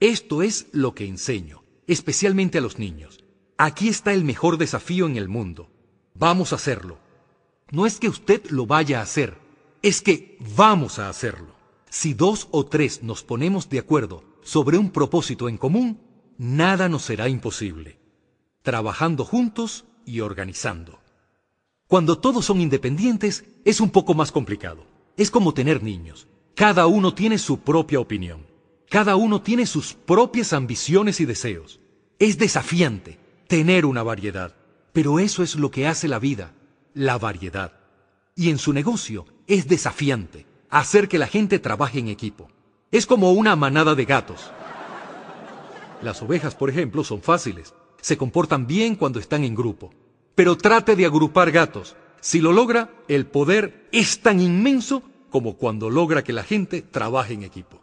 Esto 0.00 0.42
es 0.42 0.68
lo 0.72 0.94
que 0.94 1.06
enseño 1.06 1.58
especialmente 1.88 2.58
a 2.58 2.60
los 2.60 2.78
niños. 2.78 3.24
Aquí 3.56 3.88
está 3.88 4.12
el 4.12 4.22
mejor 4.22 4.58
desafío 4.58 5.06
en 5.06 5.16
el 5.16 5.26
mundo. 5.26 5.70
Vamos 6.14 6.52
a 6.52 6.56
hacerlo. 6.56 6.98
No 7.72 7.86
es 7.86 7.98
que 7.98 8.08
usted 8.08 8.48
lo 8.50 8.66
vaya 8.66 9.00
a 9.00 9.02
hacer, 9.02 9.38
es 9.82 10.00
que 10.00 10.38
vamos 10.54 10.98
a 11.00 11.08
hacerlo. 11.08 11.56
Si 11.90 12.14
dos 12.14 12.48
o 12.50 12.66
tres 12.66 13.02
nos 13.02 13.24
ponemos 13.24 13.68
de 13.68 13.78
acuerdo 13.78 14.22
sobre 14.42 14.78
un 14.78 14.90
propósito 14.90 15.48
en 15.48 15.56
común, 15.56 16.00
nada 16.36 16.88
nos 16.88 17.02
será 17.02 17.28
imposible. 17.28 17.98
Trabajando 18.62 19.24
juntos 19.24 19.86
y 20.04 20.20
organizando. 20.20 21.00
Cuando 21.86 22.18
todos 22.18 22.44
son 22.44 22.60
independientes, 22.60 23.44
es 23.64 23.80
un 23.80 23.90
poco 23.90 24.12
más 24.12 24.30
complicado. 24.30 24.84
Es 25.16 25.30
como 25.30 25.54
tener 25.54 25.82
niños. 25.82 26.28
Cada 26.54 26.86
uno 26.86 27.14
tiene 27.14 27.38
su 27.38 27.60
propia 27.60 27.98
opinión. 27.98 28.47
Cada 28.88 29.16
uno 29.16 29.42
tiene 29.42 29.66
sus 29.66 29.92
propias 29.92 30.54
ambiciones 30.54 31.20
y 31.20 31.26
deseos. 31.26 31.78
Es 32.18 32.38
desafiante 32.38 33.18
tener 33.46 33.84
una 33.84 34.02
variedad, 34.02 34.54
pero 34.92 35.18
eso 35.18 35.42
es 35.42 35.56
lo 35.56 35.70
que 35.70 35.86
hace 35.86 36.08
la 36.08 36.18
vida, 36.18 36.54
la 36.94 37.18
variedad. 37.18 37.72
Y 38.34 38.48
en 38.48 38.56
su 38.58 38.72
negocio 38.72 39.26
es 39.46 39.68
desafiante 39.68 40.46
hacer 40.70 41.08
que 41.08 41.18
la 41.18 41.26
gente 41.26 41.58
trabaje 41.58 41.98
en 41.98 42.08
equipo. 42.08 42.48
Es 42.90 43.04
como 43.04 43.32
una 43.32 43.56
manada 43.56 43.94
de 43.94 44.06
gatos. 44.06 44.50
Las 46.00 46.22
ovejas, 46.22 46.54
por 46.54 46.70
ejemplo, 46.70 47.04
son 47.04 47.20
fáciles. 47.20 47.74
Se 48.00 48.16
comportan 48.16 48.66
bien 48.66 48.96
cuando 48.96 49.18
están 49.18 49.44
en 49.44 49.54
grupo. 49.54 49.92
Pero 50.34 50.56
trate 50.56 50.96
de 50.96 51.04
agrupar 51.04 51.50
gatos. 51.50 51.94
Si 52.20 52.40
lo 52.40 52.52
logra, 52.52 52.90
el 53.08 53.26
poder 53.26 53.86
es 53.92 54.20
tan 54.22 54.40
inmenso 54.40 55.02
como 55.28 55.56
cuando 55.56 55.90
logra 55.90 56.24
que 56.24 56.32
la 56.32 56.42
gente 56.42 56.80
trabaje 56.80 57.34
en 57.34 57.42
equipo. 57.42 57.82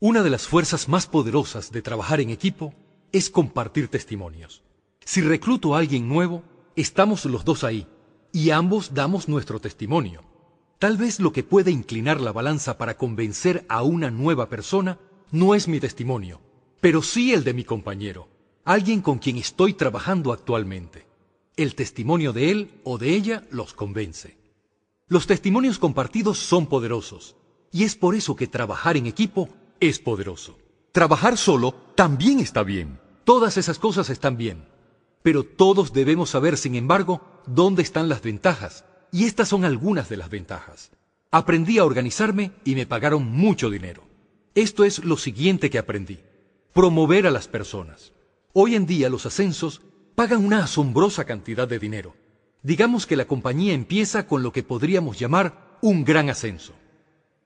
Una 0.00 0.22
de 0.22 0.30
las 0.30 0.46
fuerzas 0.46 0.88
más 0.88 1.08
poderosas 1.08 1.72
de 1.72 1.82
trabajar 1.82 2.20
en 2.20 2.30
equipo 2.30 2.72
es 3.10 3.30
compartir 3.30 3.88
testimonios. 3.88 4.62
Si 5.04 5.22
recluto 5.22 5.74
a 5.74 5.80
alguien 5.80 6.08
nuevo, 6.08 6.44
estamos 6.76 7.24
los 7.24 7.44
dos 7.44 7.64
ahí 7.64 7.88
y 8.32 8.50
ambos 8.50 8.94
damos 8.94 9.28
nuestro 9.28 9.58
testimonio. 9.58 10.22
Tal 10.78 10.98
vez 10.98 11.18
lo 11.18 11.32
que 11.32 11.42
puede 11.42 11.72
inclinar 11.72 12.20
la 12.20 12.30
balanza 12.30 12.78
para 12.78 12.96
convencer 12.96 13.66
a 13.68 13.82
una 13.82 14.08
nueva 14.12 14.48
persona 14.48 15.00
no 15.32 15.56
es 15.56 15.66
mi 15.66 15.80
testimonio, 15.80 16.40
pero 16.80 17.02
sí 17.02 17.32
el 17.32 17.42
de 17.42 17.54
mi 17.54 17.64
compañero, 17.64 18.28
alguien 18.64 19.00
con 19.00 19.18
quien 19.18 19.36
estoy 19.36 19.74
trabajando 19.74 20.32
actualmente. 20.32 21.08
El 21.56 21.74
testimonio 21.74 22.32
de 22.32 22.52
él 22.52 22.80
o 22.84 22.98
de 22.98 23.14
ella 23.14 23.42
los 23.50 23.74
convence. 23.74 24.38
Los 25.08 25.26
testimonios 25.26 25.80
compartidos 25.80 26.38
son 26.38 26.68
poderosos, 26.68 27.34
y 27.72 27.82
es 27.82 27.96
por 27.96 28.14
eso 28.14 28.36
que 28.36 28.46
trabajar 28.46 28.96
en 28.96 29.06
equipo 29.06 29.48
es 29.80 29.98
poderoso. 29.98 30.58
Trabajar 30.92 31.36
solo 31.36 31.72
también 31.94 32.40
está 32.40 32.62
bien. 32.62 33.00
Todas 33.24 33.56
esas 33.56 33.78
cosas 33.78 34.10
están 34.10 34.36
bien. 34.36 34.68
Pero 35.22 35.44
todos 35.44 35.92
debemos 35.92 36.30
saber, 36.30 36.56
sin 36.56 36.74
embargo, 36.74 37.22
dónde 37.46 37.82
están 37.82 38.08
las 38.08 38.22
ventajas. 38.22 38.84
Y 39.12 39.24
estas 39.24 39.48
son 39.48 39.64
algunas 39.64 40.08
de 40.08 40.16
las 40.16 40.30
ventajas. 40.30 40.90
Aprendí 41.30 41.78
a 41.78 41.84
organizarme 41.84 42.52
y 42.64 42.74
me 42.74 42.86
pagaron 42.86 43.30
mucho 43.30 43.70
dinero. 43.70 44.04
Esto 44.54 44.84
es 44.84 45.04
lo 45.04 45.16
siguiente 45.16 45.70
que 45.70 45.78
aprendí. 45.78 46.20
Promover 46.72 47.26
a 47.26 47.30
las 47.30 47.48
personas. 47.48 48.12
Hoy 48.52 48.74
en 48.74 48.86
día 48.86 49.10
los 49.10 49.26
ascensos 49.26 49.82
pagan 50.14 50.44
una 50.44 50.64
asombrosa 50.64 51.24
cantidad 51.24 51.68
de 51.68 51.78
dinero. 51.78 52.16
Digamos 52.62 53.06
que 53.06 53.16
la 53.16 53.26
compañía 53.26 53.72
empieza 53.72 54.26
con 54.26 54.42
lo 54.42 54.52
que 54.52 54.62
podríamos 54.62 55.18
llamar 55.18 55.78
un 55.80 56.04
gran 56.04 56.28
ascenso. 56.28 56.72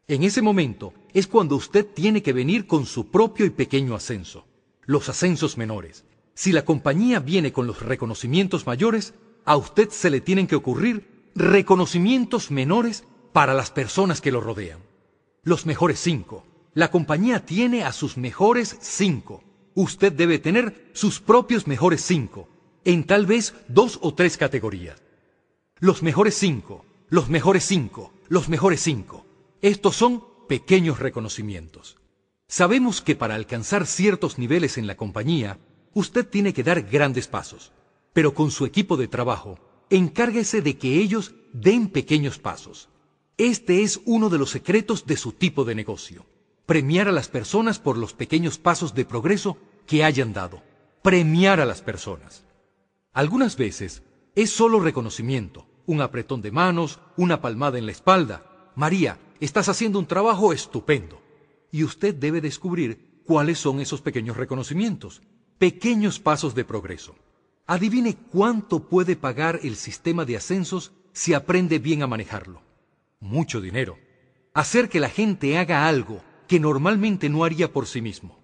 En 0.09 0.25
ese 0.25 0.43
momento 0.43 0.93
es 1.15 1.27
cuando 1.27 1.57
usted 1.57 1.87
tiene 1.87 2.23
que 2.23 2.33
venir 2.33 2.67
con 2.67 2.87
su 2.87 3.11
propio 3.11 3.47
y 3.47 3.51
pequeño 3.51 3.95
ascenso, 3.95 4.47
los 4.85 5.09
ascensos 5.09 5.57
menores. 5.57 6.05
Si 6.35 6.51
la 6.51 6.65
compañía 6.65 7.21
viene 7.21 7.53
con 7.53 7.67
los 7.67 7.83
reconocimientos 7.83 8.67
mayores, 8.67 9.15
a 9.45 9.57
usted 9.57 9.91
se 9.91 10.11
le 10.11 10.21
tienen 10.21 10.47
que 10.47 10.57
ocurrir 10.57 11.31
reconocimientos 11.35 12.51
menores 12.51 13.05
para 13.33 13.55
las 13.55 13.71
personas 13.71 14.21
que 14.21 14.33
lo 14.33 14.41
rodean. 14.41 14.81
Los 15.45 15.67
mejores 15.67 16.01
cinco. 16.01 16.45
La 16.75 16.91
compañía 16.91 17.45
tiene 17.45 17.85
a 17.85 17.93
sus 17.93 18.17
mejores 18.17 18.77
cinco. 18.81 19.45
Usted 19.75 20.13
debe 20.13 20.39
tener 20.39 20.91
sus 20.95 21.21
propios 21.21 21.67
mejores 21.67 22.03
cinco, 22.03 22.49
en 22.85 23.05
tal 23.05 23.27
vez 23.27 23.55
dos 23.69 23.99
o 24.03 24.15
tres 24.15 24.37
categorías. 24.37 25.01
Los 25.79 26.03
mejores 26.03 26.35
cinco, 26.35 26.85
los 27.09 27.29
mejores 27.29 27.65
cinco, 27.65 28.13
los 28.29 28.49
mejores 28.49 28.81
cinco. 28.81 29.27
Estos 29.63 29.95
son 29.95 30.25
pequeños 30.49 30.99
reconocimientos. 30.99 31.97
Sabemos 32.49 33.01
que 33.01 33.15
para 33.15 33.37
alcanzar 33.37 33.87
ciertos 33.87 34.37
niveles 34.37 34.77
en 34.77 34.89
la 34.89 34.97
compañía, 34.97 35.61
usted 35.95 36.27
tiene 36.29 36.53
que 36.53 36.65
dar 36.65 36.83
grandes 36.83 37.29
pasos, 37.29 37.73
pero 38.13 38.35
con 38.35 38.51
su 38.51 38.67
equipo 38.67 38.97
de 38.97 39.07
trabajo, 39.07 39.61
encárguese 39.89 40.63
de 40.63 40.77
que 40.79 40.99
ellos 40.99 41.37
den 41.53 41.91
pequeños 41.91 42.41
pasos. 42.41 42.89
Este 43.39 43.85
es 43.85 44.01
uno 44.05 44.31
de 44.31 44.39
los 44.39 44.51
secretos 44.51 45.07
de 45.07 45.17
su 45.17 45.31
tipo 45.31 45.65
de 45.65 45.77
negocio. 45.77 46.27
Premiar 46.67 47.07
a 47.07 47.13
las 47.13 47.29
personas 47.29 47.79
por 47.79 47.97
los 47.97 48.15
pequeños 48.15 48.59
pasos 48.59 48.95
de 48.95 49.05
progreso 49.05 49.59
que 49.87 50.03
hayan 50.03 50.33
dado. 50.33 50.61
Premiar 51.03 51.61
a 51.61 51.67
las 51.67 51.83
personas. 51.83 52.45
Algunas 53.13 53.57
veces 53.57 54.03
es 54.35 54.51
solo 54.51 54.81
reconocimiento, 54.81 55.69
un 55.87 56.01
apretón 56.01 56.43
de 56.43 56.51
manos, 56.51 56.99
una 57.17 57.41
palmada 57.41 57.79
en 57.79 57.87
la 57.87 57.93
espalda. 57.93 58.71
María, 58.75 59.19
Estás 59.43 59.69
haciendo 59.69 59.99
un 59.99 60.07
trabajo 60.07 60.53
estupendo. 60.53 61.21
Y 61.73 61.83
usted 61.83 62.15
debe 62.15 62.41
descubrir 62.41 63.23
cuáles 63.25 63.59
son 63.59 63.81
esos 63.81 64.01
pequeños 64.01 64.37
reconocimientos, 64.37 65.21
pequeños 65.59 66.21
pasos 66.21 66.55
de 66.55 66.65
progreso. 66.65 67.17
Adivine 67.67 68.15
cuánto 68.31 68.89
puede 68.89 69.17
pagar 69.17 69.59
el 69.65 69.75
sistema 69.75 70.25
de 70.25 70.37
ascensos 70.37 70.93
si 71.13 71.35
aprende 71.35 71.81
bien 71.81 72.05
a 72.05 72.07
manejarlo. 72.07 72.63
Mucho 73.19 73.61
dinero. 73.61 73.99
Hacer 74.55 74.89
que 74.89 75.01
la 75.01 75.09
gente 75.09 75.59
haga 75.59 75.89
algo 75.89 76.23
que 76.47 76.61
normalmente 76.61 77.29
no 77.29 77.43
haría 77.43 77.73
por 77.73 77.89
sí 77.89 78.01
mismo. 78.01 78.39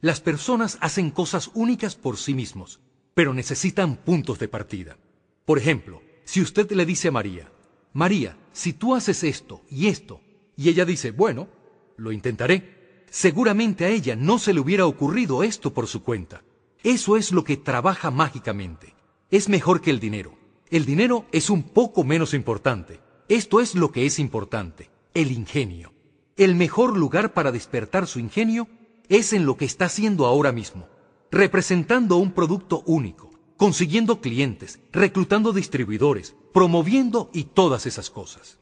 Las 0.00 0.20
personas 0.20 0.78
hacen 0.80 1.12
cosas 1.12 1.52
únicas 1.54 1.94
por 1.94 2.16
sí 2.16 2.34
mismos, 2.34 2.80
pero 3.14 3.34
necesitan 3.34 3.94
puntos 3.94 4.40
de 4.40 4.48
partida. 4.48 4.96
Por 5.44 5.58
ejemplo, 5.58 6.02
si 6.24 6.40
usted 6.40 6.68
le 6.72 6.84
dice 6.84 7.06
a 7.06 7.12
María, 7.12 7.52
María, 7.92 8.36
si 8.50 8.72
tú 8.72 8.96
haces 8.96 9.22
esto 9.22 9.62
y 9.70 9.86
esto, 9.86 10.20
y 10.56 10.68
ella 10.68 10.84
dice, 10.84 11.10
bueno, 11.10 11.48
lo 11.96 12.12
intentaré, 12.12 13.04
seguramente 13.10 13.84
a 13.84 13.88
ella 13.88 14.16
no 14.16 14.38
se 14.38 14.54
le 14.54 14.60
hubiera 14.60 14.86
ocurrido 14.86 15.42
esto 15.42 15.72
por 15.72 15.86
su 15.86 16.02
cuenta. 16.02 16.42
Eso 16.82 17.16
es 17.16 17.32
lo 17.32 17.44
que 17.44 17.56
trabaja 17.56 18.10
mágicamente. 18.10 18.94
Es 19.30 19.48
mejor 19.48 19.80
que 19.80 19.90
el 19.90 20.00
dinero. 20.00 20.36
El 20.70 20.84
dinero 20.84 21.26
es 21.32 21.50
un 21.50 21.62
poco 21.62 22.04
menos 22.04 22.34
importante. 22.34 23.00
Esto 23.28 23.60
es 23.60 23.74
lo 23.74 23.90
que 23.90 24.06
es 24.06 24.18
importante, 24.18 24.90
el 25.14 25.32
ingenio. 25.32 25.92
El 26.36 26.54
mejor 26.56 26.96
lugar 26.96 27.32
para 27.32 27.52
despertar 27.52 28.06
su 28.06 28.18
ingenio 28.18 28.68
es 29.08 29.32
en 29.32 29.46
lo 29.46 29.56
que 29.56 29.64
está 29.64 29.86
haciendo 29.86 30.26
ahora 30.26 30.52
mismo, 30.52 30.88
representando 31.30 32.16
un 32.16 32.32
producto 32.32 32.82
único, 32.86 33.30
consiguiendo 33.56 34.20
clientes, 34.20 34.80
reclutando 34.92 35.52
distribuidores, 35.52 36.34
promoviendo 36.52 37.30
y 37.32 37.44
todas 37.44 37.86
esas 37.86 38.10
cosas. 38.10 38.58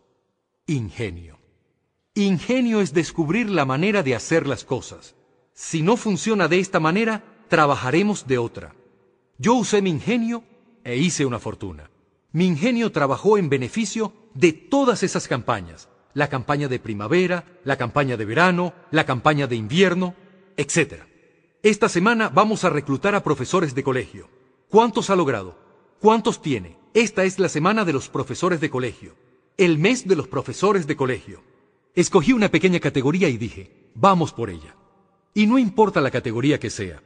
Ingenio. 0.67 1.42
Ingenio 2.15 2.83
es 2.83 2.93
descubrir 2.93 3.49
la 3.49 3.65
manera 3.65 4.03
de 4.03 4.15
hacer 4.15 4.47
las 4.47 4.65
cosas. 4.65 5.15
Si 5.55 5.81
no 5.81 5.97
funciona 5.97 6.47
de 6.47 6.59
esta 6.59 6.79
manera, 6.79 7.25
trabajaremos 7.49 8.27
de 8.27 8.37
otra. 8.37 8.75
Yo 9.39 9.55
usé 9.55 9.81
mi 9.81 9.89
ingenio 9.89 10.45
e 10.85 10.99
hice 10.99 11.25
una 11.25 11.39
fortuna. 11.39 11.91
Mi 12.33 12.47
ingenio 12.47 12.93
trabajó 12.93 13.39
en 13.39 13.49
beneficio 13.49 14.13
de 14.35 14.53
todas 14.53 15.03
esas 15.03 15.27
campañas. 15.27 15.89
La 16.13 16.29
campaña 16.29 16.69
de 16.69 16.79
primavera, 16.79 17.47
la 17.65 17.79
campaña 17.79 18.19
de 18.19 18.27
verano, 18.27 18.75
la 18.91 19.07
campaña 19.07 19.47
de 19.47 19.57
invierno, 19.57 20.15
etc. 20.59 21.05
Esta 21.63 21.89
semana 21.89 22.29
vamos 22.29 22.65
a 22.65 22.71
reclutar 22.71 23.15
a 23.15 23.25
profesores 23.25 23.75
de 23.75 23.85
colegio. 23.85 24.29
¿Cuántos 24.69 25.09
ha 25.09 25.17
logrado? 25.17 25.59
¿Cuántos 25.99 26.43
tiene? 26.43 26.77
Esta 26.93 27.25
es 27.25 27.39
la 27.39 27.49
semana 27.49 27.87
de 27.87 27.95
los 27.95 28.11
profesores 28.11 28.61
de 28.61 28.69
colegio. 28.69 29.17
El 29.57 29.79
mes 29.79 30.07
de 30.07 30.17
los 30.17 30.29
profesores 30.29 30.87
de 30.87 30.97
colegio. 30.97 31.52
Escogí 31.95 32.33
una 32.33 32.49
pequeña 32.49 32.81
categoría 32.81 33.29
y 33.29 33.37
dije, 33.37 33.91
vamos 33.95 34.33
por 34.33 34.49
ella. 34.49 34.75
Y 35.35 35.47
no 35.47 35.59
importa 35.59 36.01
la 36.01 36.11
categoría 36.11 36.59
que 36.59 36.71
sea, 36.71 37.03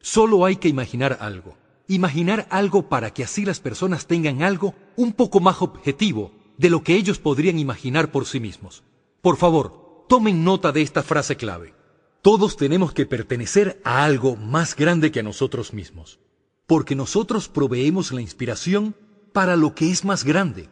solo 0.00 0.44
hay 0.44 0.56
que 0.56 0.68
imaginar 0.68 1.16
algo. 1.20 1.56
Imaginar 1.88 2.46
algo 2.50 2.88
para 2.88 3.14
que 3.14 3.24
así 3.24 3.46
las 3.46 3.60
personas 3.60 4.06
tengan 4.06 4.42
algo 4.42 4.74
un 4.96 5.14
poco 5.14 5.40
más 5.40 5.62
objetivo 5.62 6.32
de 6.58 6.68
lo 6.68 6.82
que 6.82 6.96
ellos 6.96 7.18
podrían 7.18 7.58
imaginar 7.58 8.10
por 8.10 8.26
sí 8.26 8.38
mismos. 8.38 8.82
Por 9.22 9.38
favor, 9.38 10.04
tomen 10.06 10.44
nota 10.44 10.70
de 10.70 10.82
esta 10.82 11.02
frase 11.02 11.36
clave. 11.36 11.74
Todos 12.20 12.58
tenemos 12.58 12.92
que 12.92 13.06
pertenecer 13.06 13.80
a 13.84 14.04
algo 14.04 14.36
más 14.36 14.76
grande 14.76 15.10
que 15.12 15.20
a 15.20 15.22
nosotros 15.22 15.72
mismos, 15.72 16.18
porque 16.66 16.94
nosotros 16.94 17.48
proveemos 17.48 18.12
la 18.12 18.20
inspiración 18.20 18.94
para 19.32 19.56
lo 19.56 19.74
que 19.74 19.90
es 19.90 20.04
más 20.04 20.24
grande 20.24 20.68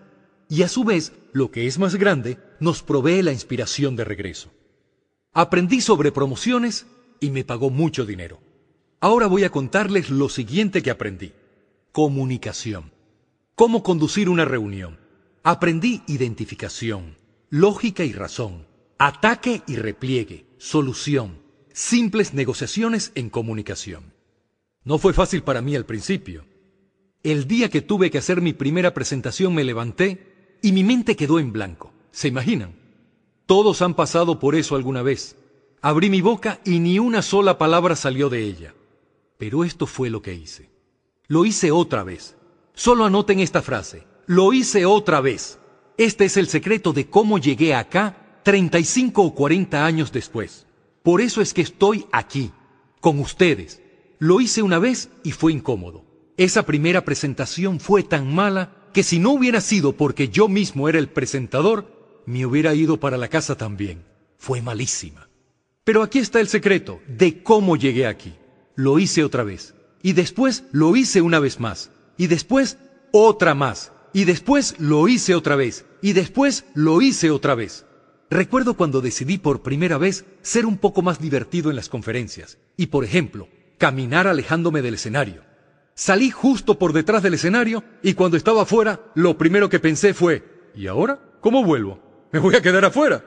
y 0.54 0.62
a 0.62 0.68
su 0.68 0.84
vez 0.84 1.12
lo 1.32 1.50
que 1.50 1.66
es 1.66 1.80
más 1.80 1.96
grande 1.96 2.38
nos 2.60 2.84
provee 2.84 3.22
la 3.22 3.32
inspiración 3.32 3.96
de 3.96 4.04
regreso. 4.04 4.52
Aprendí 5.32 5.80
sobre 5.80 6.12
promociones 6.12 6.86
y 7.18 7.30
me 7.30 7.42
pagó 7.42 7.70
mucho 7.70 8.06
dinero. 8.06 8.40
Ahora 9.00 9.26
voy 9.26 9.42
a 9.42 9.50
contarles 9.50 10.10
lo 10.10 10.28
siguiente 10.28 10.80
que 10.80 10.92
aprendí. 10.92 11.32
Comunicación. 11.90 12.92
Cómo 13.56 13.82
conducir 13.82 14.28
una 14.28 14.44
reunión. 14.44 15.00
Aprendí 15.42 16.02
identificación, 16.06 17.16
lógica 17.50 18.04
y 18.04 18.12
razón, 18.12 18.68
ataque 18.98 19.62
y 19.66 19.74
repliegue, 19.74 20.46
solución, 20.58 21.40
simples 21.72 22.32
negociaciones 22.32 23.10
en 23.16 23.28
comunicación. 23.28 24.12
No 24.84 24.98
fue 24.98 25.14
fácil 25.14 25.42
para 25.42 25.62
mí 25.62 25.74
al 25.74 25.84
principio. 25.84 26.44
El 27.24 27.48
día 27.48 27.70
que 27.70 27.82
tuve 27.82 28.12
que 28.12 28.18
hacer 28.18 28.40
mi 28.40 28.52
primera 28.52 28.94
presentación 28.94 29.52
me 29.52 29.64
levanté 29.64 30.33
y 30.64 30.72
mi 30.72 30.82
mente 30.82 31.14
quedó 31.14 31.38
en 31.38 31.52
blanco. 31.52 31.92
¿Se 32.10 32.26
imaginan? 32.26 32.74
Todos 33.44 33.82
han 33.82 33.92
pasado 33.92 34.38
por 34.38 34.54
eso 34.54 34.76
alguna 34.76 35.02
vez. 35.02 35.36
Abrí 35.82 36.08
mi 36.08 36.22
boca 36.22 36.58
y 36.64 36.80
ni 36.80 36.98
una 36.98 37.20
sola 37.20 37.58
palabra 37.58 37.96
salió 37.96 38.30
de 38.30 38.44
ella. 38.44 38.74
Pero 39.36 39.62
esto 39.62 39.86
fue 39.86 40.08
lo 40.08 40.22
que 40.22 40.32
hice. 40.32 40.70
Lo 41.28 41.44
hice 41.44 41.70
otra 41.70 42.02
vez. 42.02 42.38
Solo 42.72 43.04
anoten 43.04 43.40
esta 43.40 43.60
frase. 43.60 44.06
Lo 44.24 44.54
hice 44.54 44.86
otra 44.86 45.20
vez. 45.20 45.58
Este 45.98 46.24
es 46.24 46.38
el 46.38 46.48
secreto 46.48 46.94
de 46.94 47.10
cómo 47.10 47.36
llegué 47.36 47.74
acá 47.74 48.40
35 48.42 49.20
o 49.20 49.34
40 49.34 49.84
años 49.84 50.12
después. 50.12 50.66
Por 51.02 51.20
eso 51.20 51.42
es 51.42 51.52
que 51.52 51.60
estoy 51.60 52.06
aquí, 52.10 52.52
con 53.02 53.20
ustedes. 53.20 53.82
Lo 54.18 54.40
hice 54.40 54.62
una 54.62 54.78
vez 54.78 55.10
y 55.24 55.32
fue 55.32 55.52
incómodo. 55.52 56.06
Esa 56.38 56.64
primera 56.64 57.04
presentación 57.04 57.80
fue 57.80 58.02
tan 58.02 58.34
mala 58.34 58.83
que 58.94 59.02
si 59.02 59.18
no 59.18 59.32
hubiera 59.32 59.60
sido 59.60 59.92
porque 59.92 60.28
yo 60.28 60.48
mismo 60.48 60.88
era 60.88 60.98
el 60.98 61.08
presentador, 61.08 62.22
me 62.24 62.46
hubiera 62.46 62.74
ido 62.74 62.98
para 62.98 63.18
la 63.18 63.28
casa 63.28 63.56
también. 63.56 64.04
Fue 64.38 64.62
malísima. 64.62 65.28
Pero 65.84 66.02
aquí 66.02 66.20
está 66.20 66.40
el 66.40 66.48
secreto 66.48 67.00
de 67.06 67.42
cómo 67.42 67.76
llegué 67.76 68.06
aquí. 68.06 68.34
Lo 68.76 68.98
hice 68.98 69.22
otra 69.22 69.42
vez. 69.42 69.74
Y 70.02 70.14
después 70.14 70.64
lo 70.72 70.96
hice 70.96 71.20
una 71.20 71.40
vez 71.40 71.60
más. 71.60 71.90
Y 72.16 72.28
después 72.28 72.78
otra 73.12 73.54
más. 73.54 73.92
Y 74.14 74.24
después 74.24 74.76
lo 74.78 75.08
hice 75.08 75.34
otra 75.34 75.56
vez. 75.56 75.84
Y 76.00 76.12
después 76.12 76.64
lo 76.74 77.02
hice 77.02 77.30
otra 77.30 77.54
vez. 77.54 77.84
Recuerdo 78.30 78.74
cuando 78.74 79.00
decidí 79.00 79.38
por 79.38 79.62
primera 79.62 79.98
vez 79.98 80.24
ser 80.42 80.66
un 80.66 80.78
poco 80.78 81.02
más 81.02 81.20
divertido 81.20 81.68
en 81.68 81.76
las 81.76 81.88
conferencias. 81.88 82.58
Y 82.76 82.86
por 82.86 83.04
ejemplo, 83.04 83.48
caminar 83.76 84.26
alejándome 84.26 84.82
del 84.82 84.94
escenario. 84.94 85.42
Salí 85.94 86.30
justo 86.30 86.76
por 86.78 86.92
detrás 86.92 87.22
del 87.22 87.34
escenario 87.34 87.84
y 88.02 88.14
cuando 88.14 88.36
estaba 88.36 88.62
afuera, 88.62 89.00
lo 89.14 89.38
primero 89.38 89.68
que 89.68 89.78
pensé 89.78 90.12
fue, 90.12 90.72
¿y 90.74 90.88
ahora? 90.88 91.20
¿Cómo 91.40 91.62
vuelvo? 91.64 92.00
¿Me 92.32 92.40
voy 92.40 92.56
a 92.56 92.62
quedar 92.62 92.84
afuera? 92.84 93.24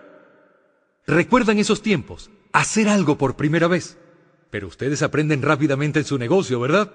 ¿Recuerdan 1.05 1.59
esos 1.59 1.82
tiempos? 1.82 2.30
Hacer 2.51 2.89
algo 2.89 3.18
por 3.18 3.38
primera 3.38 3.70
vez. 3.70 3.97
Pero 4.49 4.68
ustedes 4.68 5.01
aprenden 5.01 5.41
rápidamente 5.41 5.99
en 5.99 6.05
su 6.05 6.18
negocio, 6.18 6.59
¿verdad? 6.59 6.91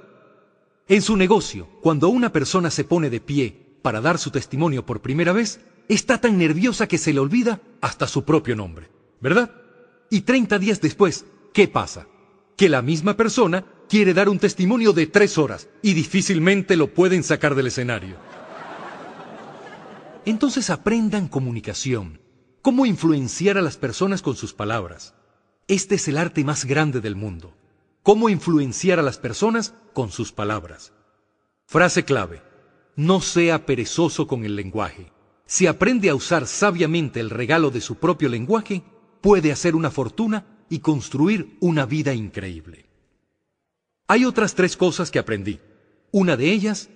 En 0.89 1.01
su 1.01 1.17
negocio, 1.17 1.69
cuando 1.81 2.09
una 2.11 2.33
persona 2.33 2.71
se 2.71 2.85
pone 2.85 3.09
de 3.09 3.21
pie 3.21 3.79
para 3.81 4.03
dar 4.03 4.19
su 4.19 4.31
testimonio 4.31 4.85
por 4.85 5.01
primera 5.01 5.33
vez, 5.33 5.61
está 5.89 6.21
tan 6.21 6.37
nerviosa 6.37 6.87
que 6.87 6.99
se 6.99 7.15
le 7.15 7.21
olvida 7.21 7.61
hasta 7.81 8.07
su 8.07 8.25
propio 8.25 8.57
nombre, 8.57 8.91
¿verdad? 9.21 9.51
Y 10.11 10.23
30 10.23 10.59
días 10.59 10.83
después, 10.83 11.25
¿qué 11.55 11.67
pasa? 11.67 12.07
Que 12.57 12.69
la 12.69 12.83
misma 12.83 13.17
persona 13.17 13.65
quiere 13.93 14.15
dar 14.15 14.31
un 14.31 14.39
testimonio 14.39 14.95
de 14.95 15.07
tres 15.07 15.37
horas 15.37 15.69
y 15.83 15.93
difícilmente 15.93 16.77
lo 16.77 16.95
pueden 16.95 17.23
sacar 17.23 17.55
del 17.55 17.67
escenario. 17.67 18.17
Entonces 20.25 20.71
aprendan 20.71 21.29
comunicación, 21.29 22.19
cómo 22.63 22.87
influenciar 22.87 23.59
a 23.59 23.61
las 23.61 23.77
personas 23.77 24.23
con 24.23 24.35
sus 24.35 24.55
palabras. 24.55 25.15
Este 25.69 25.97
es 25.97 26.09
el 26.09 26.17
arte 26.17 26.43
más 26.43 26.65
grande 26.65 27.03
del 27.03 27.17
mundo. 27.17 27.55
Cómo 28.03 28.31
influenciar 28.31 28.99
a 28.99 29.03
las 29.03 29.19
personas 29.19 29.75
con 29.93 30.11
sus 30.11 30.33
palabras. 30.33 30.95
Frase 31.67 32.07
clave. 32.07 32.41
No 32.97 33.21
sea 33.21 33.67
perezoso 33.67 34.27
con 34.27 34.47
el 34.47 34.57
lenguaje. 34.57 35.13
Si 35.45 35.67
aprende 35.67 36.09
a 36.09 36.15
usar 36.15 36.47
sabiamente 36.47 37.21
el 37.21 37.29
regalo 37.29 37.71
de 37.71 37.83
su 37.83 37.97
propio 37.97 38.31
lenguaje, 38.31 38.85
puede 39.21 39.53
hacer 39.53 39.77
una 39.77 39.91
fortuna 39.91 40.65
y 40.71 40.79
construir 40.79 41.59
una 41.61 41.85
vida 41.85 42.15
increíble. 42.15 42.92
Hay 44.13 44.27
otras 44.27 44.55
tres 44.55 44.77
cosas 44.77 45.11
que 45.11 45.19
aprendí. 45.19 45.59
Una 46.11 46.37
de 46.37 46.53
ellas 46.53 46.91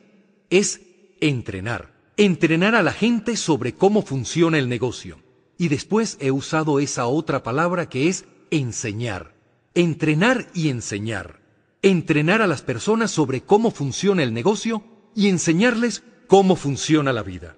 es 0.50 0.82
entrenar. 1.18 1.94
Entrenar 2.18 2.74
a 2.74 2.82
la 2.82 2.92
gente 2.92 3.38
sobre 3.38 3.72
cómo 3.72 4.02
funciona 4.02 4.58
el 4.58 4.68
negocio. 4.68 5.16
Y 5.56 5.68
después 5.68 6.18
he 6.20 6.30
usado 6.30 6.78
esa 6.78 7.06
otra 7.06 7.42
palabra 7.42 7.88
que 7.88 8.08
es 8.08 8.26
enseñar. 8.50 9.34
Entrenar 9.72 10.48
y 10.52 10.68
enseñar. 10.68 11.40
Entrenar 11.80 12.42
a 12.42 12.46
las 12.46 12.60
personas 12.60 13.12
sobre 13.12 13.40
cómo 13.40 13.70
funciona 13.70 14.22
el 14.22 14.34
negocio 14.34 14.84
y 15.14 15.28
enseñarles 15.28 16.02
cómo 16.26 16.54
funciona 16.54 17.14
la 17.14 17.22
vida. 17.22 17.56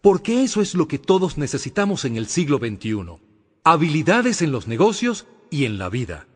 Porque 0.00 0.44
eso 0.44 0.62
es 0.62 0.74
lo 0.74 0.88
que 0.88 0.98
todos 0.98 1.36
necesitamos 1.36 2.06
en 2.06 2.16
el 2.16 2.26
siglo 2.26 2.56
XXI. 2.56 3.18
Habilidades 3.64 4.40
en 4.40 4.50
los 4.50 4.66
negocios 4.66 5.26
y 5.50 5.66
en 5.66 5.76
la 5.76 5.90
vida. 5.90 6.26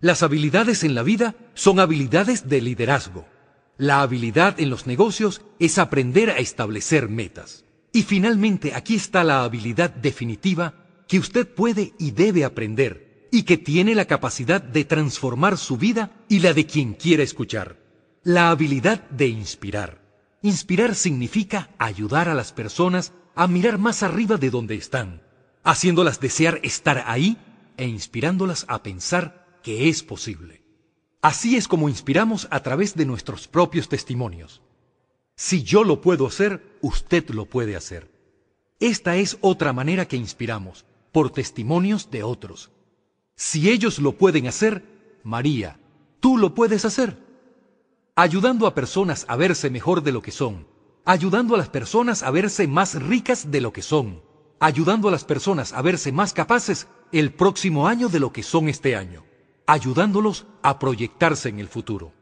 Las 0.00 0.22
habilidades 0.22 0.84
en 0.84 0.94
la 0.94 1.02
vida 1.02 1.34
son 1.54 1.80
habilidades 1.80 2.48
de 2.48 2.60
liderazgo. 2.60 3.26
La 3.78 4.00
habilidad 4.00 4.60
en 4.60 4.70
los 4.70 4.86
negocios 4.86 5.42
es 5.58 5.76
aprender 5.76 6.30
a 6.30 6.38
establecer 6.38 7.08
metas. 7.08 7.64
Y 7.92 8.02
finalmente 8.04 8.74
aquí 8.74 8.94
está 8.94 9.24
la 9.24 9.42
habilidad 9.42 9.90
definitiva 9.90 10.74
que 11.08 11.18
usted 11.18 11.48
puede 11.52 11.94
y 11.98 12.12
debe 12.12 12.44
aprender 12.44 13.28
y 13.32 13.42
que 13.42 13.58
tiene 13.58 13.96
la 13.96 14.04
capacidad 14.04 14.62
de 14.62 14.84
transformar 14.84 15.58
su 15.58 15.76
vida 15.76 16.12
y 16.28 16.38
la 16.38 16.52
de 16.52 16.64
quien 16.64 16.94
quiera 16.94 17.24
escuchar. 17.24 17.76
La 18.22 18.50
habilidad 18.50 19.02
de 19.10 19.26
inspirar. 19.26 20.00
Inspirar 20.42 20.94
significa 20.94 21.70
ayudar 21.78 22.28
a 22.28 22.34
las 22.34 22.52
personas 22.52 23.12
a 23.34 23.48
mirar 23.48 23.78
más 23.78 24.04
arriba 24.04 24.36
de 24.36 24.50
donde 24.50 24.76
están, 24.76 25.22
haciéndolas 25.64 26.20
desear 26.20 26.60
estar 26.62 27.02
ahí 27.06 27.36
e 27.76 27.86
inspirándolas 27.86 28.64
a 28.68 28.82
pensar 28.82 29.37
que 29.62 29.88
es 29.88 30.02
posible. 30.02 30.62
Así 31.20 31.56
es 31.56 31.66
como 31.66 31.88
inspiramos 31.88 32.46
a 32.50 32.62
través 32.62 32.94
de 32.94 33.04
nuestros 33.04 33.48
propios 33.48 33.88
testimonios. 33.88 34.62
Si 35.34 35.62
yo 35.62 35.82
lo 35.82 36.00
puedo 36.00 36.26
hacer, 36.26 36.78
usted 36.80 37.28
lo 37.30 37.46
puede 37.46 37.74
hacer. 37.74 38.10
Esta 38.78 39.16
es 39.16 39.36
otra 39.40 39.72
manera 39.72 40.06
que 40.06 40.16
inspiramos, 40.16 40.84
por 41.10 41.30
testimonios 41.30 42.10
de 42.10 42.22
otros. 42.22 42.70
Si 43.34 43.68
ellos 43.68 43.98
lo 43.98 44.12
pueden 44.12 44.46
hacer, 44.46 44.84
María, 45.24 45.80
tú 46.20 46.38
lo 46.38 46.54
puedes 46.54 46.84
hacer. 46.84 47.18
Ayudando 48.14 48.66
a 48.66 48.74
personas 48.74 49.24
a 49.28 49.36
verse 49.36 49.70
mejor 49.70 50.02
de 50.02 50.12
lo 50.12 50.22
que 50.22 50.30
son, 50.30 50.68
ayudando 51.04 51.56
a 51.56 51.58
las 51.58 51.68
personas 51.68 52.22
a 52.22 52.30
verse 52.30 52.68
más 52.68 52.94
ricas 52.94 53.50
de 53.50 53.60
lo 53.60 53.72
que 53.72 53.82
son, 53.82 54.22
ayudando 54.60 55.08
a 55.08 55.12
las 55.12 55.24
personas 55.24 55.72
a 55.72 55.82
verse 55.82 56.12
más 56.12 56.32
capaces 56.32 56.86
el 57.10 57.32
próximo 57.32 57.88
año 57.88 58.08
de 58.08 58.20
lo 58.20 58.32
que 58.32 58.42
son 58.42 58.68
este 58.68 58.94
año 58.94 59.27
ayudándolos 59.68 60.46
a 60.62 60.78
proyectarse 60.78 61.50
en 61.50 61.58
el 61.58 61.68
futuro. 61.68 62.14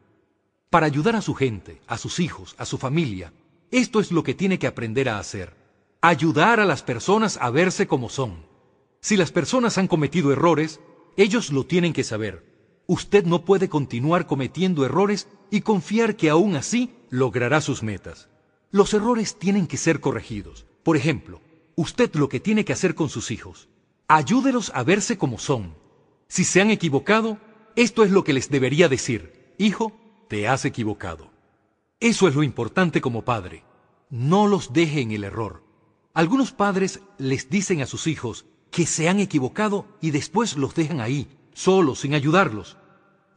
Para 0.69 0.87
ayudar 0.87 1.15
a 1.15 1.23
su 1.23 1.33
gente, 1.33 1.81
a 1.87 1.97
sus 1.97 2.19
hijos, 2.19 2.57
a 2.59 2.67
su 2.67 2.77
familia, 2.77 3.33
esto 3.71 4.01
es 4.01 4.11
lo 4.11 4.25
que 4.25 4.35
tiene 4.35 4.59
que 4.59 4.67
aprender 4.67 5.09
a 5.09 5.21
hacer. 5.21 5.57
Ayudar 6.01 6.59
a 6.59 6.65
las 6.65 6.83
personas 6.83 7.39
a 7.41 7.51
verse 7.51 7.87
como 7.87 8.09
son. 8.09 8.45
Si 9.01 9.17
las 9.17 9.31
personas 9.31 9.79
han 9.79 9.87
cometido 9.87 10.33
errores, 10.33 10.81
ellos 11.17 11.53
lo 11.53 11.65
tienen 11.65 11.93
que 11.93 12.03
saber. 12.03 12.45
Usted 12.89 13.25
no 13.25 13.45
puede 13.45 13.69
continuar 13.69 14.27
cometiendo 14.27 14.85
errores 14.85 15.29
y 15.49 15.61
confiar 15.61 16.17
que 16.17 16.31
aún 16.31 16.57
así 16.57 16.97
logrará 17.11 17.61
sus 17.61 17.85
metas. 17.85 18.29
Los 18.73 18.93
errores 18.93 19.39
tienen 19.39 19.69
que 19.69 19.77
ser 19.77 20.01
corregidos. 20.01 20.67
Por 20.83 20.97
ejemplo, 20.97 21.41
usted 21.77 22.13
lo 22.17 22.29
que 22.29 22.41
tiene 22.41 22.65
que 22.65 22.73
hacer 22.73 22.97
con 22.97 23.09
sus 23.09 23.31
hijos, 23.31 23.69
ayúdelos 24.09 24.73
a 24.75 24.83
verse 24.83 25.17
como 25.17 25.39
son. 25.39 25.86
Si 26.29 26.45
se 26.45 26.61
han 26.61 26.71
equivocado, 26.71 27.39
esto 27.77 28.05
es 28.05 28.11
lo 28.11 28.25
que 28.25 28.33
les 28.33 28.51
debería 28.51 28.89
decir. 28.89 29.55
Hijo, 29.59 29.93
te 30.29 30.49
has 30.49 30.65
equivocado. 30.65 31.31
Eso 32.01 32.29
es 32.29 32.35
lo 32.35 32.43
importante 32.43 33.01
como 33.01 33.25
padre. 33.25 33.65
No 34.11 34.47
los 34.47 34.73
deje 34.73 35.01
en 35.01 35.13
el 35.13 35.25
error. 35.25 35.63
Algunos 36.15 36.53
padres 36.53 37.01
les 37.19 37.51
dicen 37.51 37.83
a 37.83 37.87
sus 37.87 38.07
hijos 38.07 38.47
que 38.71 38.87
se 38.87 39.09
han 39.09 39.21
equivocado 39.21 39.87
y 40.01 40.11
después 40.11 40.57
los 40.57 40.75
dejan 40.75 41.01
ahí, 41.01 41.29
solos, 41.55 42.01
sin 42.01 42.15
ayudarlos. 42.15 42.77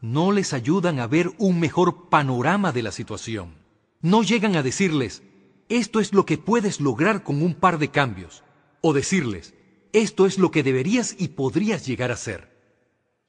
No 0.02 0.32
les 0.32 0.54
ayudan 0.54 1.00
a 1.00 1.08
ver 1.08 1.32
un 1.38 1.60
mejor 1.60 2.10
panorama 2.10 2.72
de 2.72 2.84
la 2.84 2.92
situación. 2.92 3.56
No 4.02 4.24
llegan 4.24 4.56
a 4.56 4.64
decirles, 4.64 5.24
esto 5.68 6.00
es 6.00 6.14
lo 6.14 6.26
que 6.26 6.38
puedes 6.38 6.80
lograr 6.80 7.24
con 7.24 7.42
un 7.42 7.54
par 7.54 7.78
de 7.78 7.90
cambios. 7.90 8.44
O 8.82 8.94
decirles, 8.94 9.54
esto 9.92 10.26
es 10.26 10.38
lo 10.38 10.52
que 10.52 10.64
deberías 10.64 11.16
y 11.18 11.30
podrías 11.30 11.86
llegar 11.86 12.12
a 12.12 12.18
ser. 12.18 12.49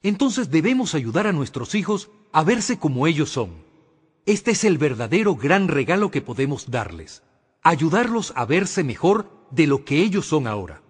Entonces 0.03 0.51
debemos 0.51 0.95
ayudar 0.95 1.27
a 1.27 1.33
nuestros 1.33 1.75
hijos 1.75 2.11
a 2.33 2.43
verse 2.43 2.79
como 2.79 3.07
ellos 3.07 3.31
son. 3.31 3.51
Este 4.25 4.53
es 4.53 4.65
el 4.65 4.79
verdadero 4.79 5.37
gran 5.37 5.69
regalo 5.69 6.11
que 6.11 6.23
podemos 6.23 6.71
darles. 6.71 7.23
Ayudarlos 7.63 8.33
a 8.37 8.47
verse 8.47 8.83
mejor 8.83 9.31
de 9.51 9.67
lo 9.67 9.85
que 9.85 10.03
ellos 10.03 10.27
son 10.27 10.47
ahora. 10.47 10.83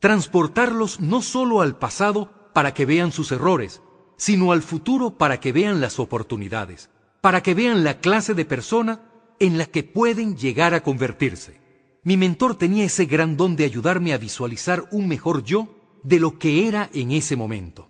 Transportarlos 0.00 0.98
no 1.00 1.22
solo 1.22 1.60
al 1.60 1.78
pasado 1.78 2.50
para 2.52 2.74
que 2.74 2.86
vean 2.86 3.12
sus 3.12 3.30
errores, 3.30 3.82
sino 4.16 4.50
al 4.50 4.62
futuro 4.62 5.16
para 5.16 5.38
que 5.38 5.52
vean 5.52 5.80
las 5.80 6.00
oportunidades, 6.00 6.90
para 7.20 7.42
que 7.42 7.54
vean 7.54 7.84
la 7.84 8.00
clase 8.00 8.34
de 8.34 8.44
persona 8.44 9.02
en 9.38 9.58
la 9.58 9.66
que 9.66 9.84
pueden 9.84 10.36
llegar 10.36 10.74
a 10.74 10.82
convertirse. 10.82 11.60
Mi 12.02 12.16
mentor 12.16 12.56
tenía 12.56 12.84
ese 12.84 13.04
gran 13.04 13.36
don 13.36 13.56
de 13.56 13.64
ayudarme 13.64 14.12
a 14.12 14.18
visualizar 14.18 14.88
un 14.90 15.06
mejor 15.06 15.44
yo 15.44 15.68
de 16.02 16.18
lo 16.18 16.38
que 16.38 16.66
era 16.66 16.90
en 16.92 17.12
ese 17.12 17.36
momento. 17.36 17.88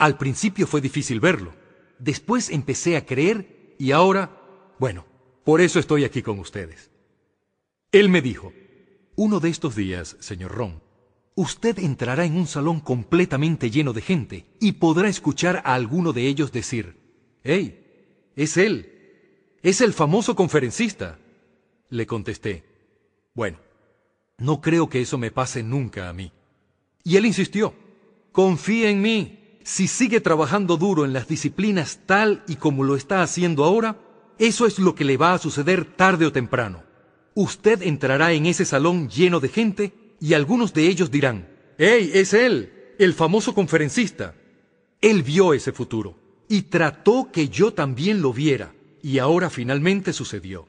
Al 0.00 0.16
principio 0.16 0.66
fue 0.66 0.80
difícil 0.80 1.20
verlo, 1.20 1.52
después 1.98 2.48
empecé 2.48 2.96
a 2.96 3.04
creer 3.04 3.76
y 3.78 3.92
ahora, 3.92 4.34
bueno, 4.78 5.04
por 5.44 5.60
eso 5.60 5.78
estoy 5.78 6.04
aquí 6.04 6.22
con 6.22 6.38
ustedes. 6.38 6.90
Él 7.92 8.08
me 8.08 8.22
dijo, 8.22 8.54
uno 9.16 9.40
de 9.40 9.50
estos 9.50 9.76
días, 9.76 10.16
señor 10.18 10.52
Ron, 10.52 10.82
usted 11.34 11.78
entrará 11.78 12.24
en 12.24 12.34
un 12.34 12.46
salón 12.46 12.80
completamente 12.80 13.70
lleno 13.70 13.92
de 13.92 14.00
gente 14.00 14.46
y 14.58 14.72
podrá 14.72 15.06
escuchar 15.06 15.60
a 15.66 15.74
alguno 15.74 16.14
de 16.14 16.28
ellos 16.28 16.50
decir, 16.50 16.96
¡Hey! 17.44 18.32
Es 18.36 18.56
él. 18.56 18.90
Es 19.62 19.82
el 19.82 19.92
famoso 19.92 20.34
conferencista. 20.34 21.18
Le 21.90 22.06
contesté, 22.06 22.64
bueno, 23.34 23.58
no 24.38 24.62
creo 24.62 24.88
que 24.88 25.02
eso 25.02 25.18
me 25.18 25.30
pase 25.30 25.62
nunca 25.62 26.08
a 26.08 26.14
mí. 26.14 26.32
Y 27.04 27.16
él 27.16 27.26
insistió, 27.26 27.74
confía 28.32 28.88
en 28.88 29.02
mí. 29.02 29.39
Si 29.62 29.88
sigue 29.88 30.20
trabajando 30.20 30.76
duro 30.76 31.04
en 31.04 31.12
las 31.12 31.28
disciplinas 31.28 32.00
tal 32.06 32.42
y 32.48 32.56
como 32.56 32.82
lo 32.82 32.96
está 32.96 33.22
haciendo 33.22 33.64
ahora, 33.64 33.98
eso 34.38 34.66
es 34.66 34.78
lo 34.78 34.94
que 34.94 35.04
le 35.04 35.18
va 35.18 35.34
a 35.34 35.38
suceder 35.38 35.84
tarde 35.84 36.24
o 36.24 36.32
temprano. 36.32 36.82
Usted 37.34 37.82
entrará 37.82 38.32
en 38.32 38.46
ese 38.46 38.64
salón 38.64 39.08
lleno 39.10 39.38
de 39.38 39.48
gente 39.48 39.92
y 40.18 40.34
algunos 40.34 40.72
de 40.72 40.86
ellos 40.86 41.10
dirán, 41.10 41.48
¡Hey, 41.78 42.10
es 42.14 42.32
él, 42.32 42.72
el 42.98 43.12
famoso 43.12 43.54
conferencista! 43.54 44.34
Él 45.00 45.22
vio 45.22 45.54
ese 45.54 45.72
futuro 45.72 46.16
y 46.48 46.62
trató 46.62 47.30
que 47.30 47.48
yo 47.48 47.72
también 47.72 48.22
lo 48.22 48.32
viera 48.32 48.74
y 49.02 49.18
ahora 49.18 49.50
finalmente 49.50 50.12
sucedió. 50.12 50.68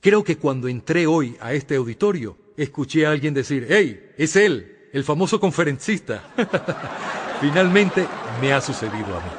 Creo 0.00 0.22
que 0.22 0.36
cuando 0.36 0.68
entré 0.68 1.06
hoy 1.06 1.36
a 1.40 1.54
este 1.54 1.76
auditorio, 1.76 2.36
escuché 2.56 3.06
a 3.06 3.10
alguien 3.10 3.32
decir, 3.32 3.66
¡Hey, 3.68 4.10
es 4.18 4.36
él, 4.36 4.88
el 4.92 5.04
famoso 5.04 5.40
conferencista! 5.40 6.34
Finalmente 7.40 8.06
me 8.40 8.52
ha 8.52 8.60
sucedido 8.60 9.16
a 9.16 9.20
mí. 9.20 9.30